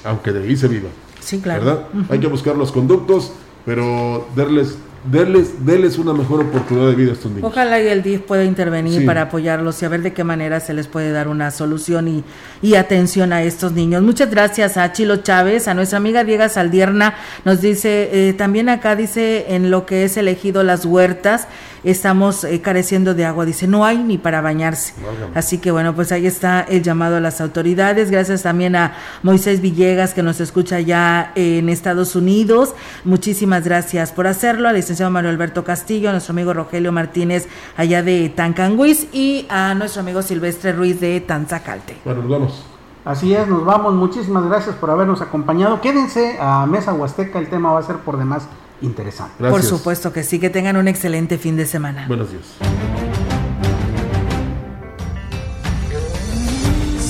aunque 0.06 0.32
de 0.32 0.44
ahí 0.44 0.56
se 0.56 0.68
viva. 0.68 0.90
Sí, 1.20 1.42
claro. 1.42 1.66
¿Verdad? 1.66 1.88
Hay 2.10 2.20
que 2.20 2.28
buscar 2.28 2.56
los 2.56 2.72
conductos, 2.72 3.34
pero 3.66 4.26
darles, 4.36 4.78
darles 5.06 5.98
una 5.98 6.14
mejor 6.14 6.42
oportunidad 6.42 6.90
de 6.90 6.96
vida 6.96 7.12
a 7.12 7.14
estos 7.14 7.32
niños. 7.32 7.50
Ojalá 7.50 7.80
y 7.82 7.88
el 7.88 8.04
DIF 8.04 8.22
pueda 8.22 8.44
intervenir 8.44 9.00
Sí. 9.00 9.06
para 9.06 9.24
apoyarlos 9.24 9.82
y 9.82 9.86
a 9.86 9.90
ver 9.90 10.02
de 10.02 10.14
qué 10.14 10.24
manera 10.24 10.60
se 10.60 10.74
les 10.74 10.88
puede 10.88 11.12
dar 11.12 11.28
una 11.28 11.52
solución 11.52 12.08
y, 12.08 12.24
y 12.62 12.76
atención 12.76 13.32
a 13.34 13.44
estos 13.44 13.72
niños. 13.72 14.02
Muchas 14.04 14.30
gracias 14.30 14.78
a 14.78 14.92
Chilo 14.92 15.18
Chávez, 15.18 15.68
a 15.68 15.74
nuestra 15.74 15.98
amiga 15.98 16.24
Diega 16.24 16.50
Saldierna, 16.50 17.16
nos 17.46 17.62
dice, 17.62 18.10
eh, 18.12 18.34
también 18.34 18.70
acá 18.70 18.96
dice, 18.96 19.46
en 19.50 19.72
lo 19.72 19.86
que 19.86 20.04
es 20.04 20.18
elegido 20.18 20.64
las 20.64 20.86
huertas, 20.86 21.48
estamos 21.84 22.44
eh, 22.44 22.62
careciendo 22.62 23.14
de 23.14 23.26
agua, 23.26 23.46
dice, 23.46 23.68
no 23.68 23.86
hay 23.86 23.98
ni 23.98 24.18
para 24.18 24.42
bañarse. 24.42 24.94
Así 25.36 25.58
que 25.58 25.72
bueno, 25.72 25.96
pues 25.96 26.12
ahí 26.12 26.28
está 26.28 26.62
el 26.62 26.84
llamado 26.84 27.18
a 27.18 27.20
las 27.20 27.42
autoridades. 27.42 28.12
Gracias 28.12 28.44
también 28.44 28.76
a 28.76 28.96
Moisés 29.24 29.62
Villegas 29.62 30.14
que 30.14 30.24
nos 30.24 30.40
escucha 30.40 30.80
ya 30.80 31.32
en 31.36 31.70
Estados 31.70 32.16
Unidos. 32.16 32.74
Muchísimas 33.04 33.64
gracias 33.64 34.12
por 34.12 34.28
hacerlo. 34.28 34.70
Al 34.70 34.76
licenciado 34.76 35.12
Mario 35.12 35.30
Alberto 35.30 35.64
Castillo, 35.64 36.10
a 36.10 36.12
nuestro 36.12 36.34
amigo 36.34 36.54
Rogelio 36.54 36.92
Martínez 36.92 37.48
allá 37.76 38.04
de 38.04 38.30
Tancanguis 38.30 39.08
y 39.14 39.46
a 39.50 39.74
nuestro 39.74 40.02
amigo 40.02 40.22
Silvestre 40.22 40.74
Ruiz 40.74 41.00
de 41.00 41.22
Tanzacalte. 41.22 41.98
Bueno, 42.06 42.22
nos 42.22 42.32
vamos. 42.32 42.66
Así 43.06 43.34
es, 43.34 43.48
nos 43.48 43.64
vamos. 43.64 43.94
Muchísimas 43.94 44.46
gracias 44.46 44.76
por 44.76 44.90
habernos 44.90 45.22
acompañado. 45.22 45.80
Quédense 45.80 46.38
a 46.42 46.66
Mesa 46.66 46.94
Huasteca, 46.94 47.40
el 47.40 47.48
tema 47.48 47.72
va 47.72 47.80
a 47.80 47.84
ser 47.84 47.98
por 47.98 48.18
demás 48.18 48.48
interesante. 48.82 49.50
Por 49.50 49.64
supuesto 49.64 50.14
que 50.14 50.24
sí, 50.24 50.40
que 50.40 50.50
tengan 50.50 50.78
un 50.78 50.88
excelente 50.88 51.38
fin 51.38 51.56
de 51.56 51.66
semana. 51.66 52.06
Buenos 52.08 52.30
días. 52.32 52.44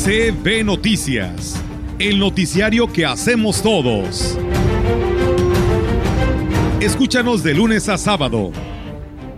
CB 0.04 0.64
Noticias, 0.64 1.62
el 2.00 2.20
noticiario 2.20 2.92
que 2.92 3.06
hacemos 3.06 3.62
todos. 3.62 4.38
Escúchanos 6.80 7.44
de 7.44 7.54
lunes 7.54 7.90
a 7.90 7.98
sábado. 7.98 8.52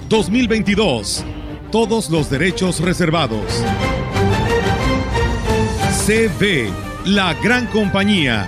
2022. 0.10 1.24
Todos 1.72 2.10
los 2.10 2.30
derechos 2.30 2.82
reservados. 2.82 3.64
CB, 6.06 6.70
la 7.06 7.34
gran 7.36 7.68
compañía. 7.68 8.48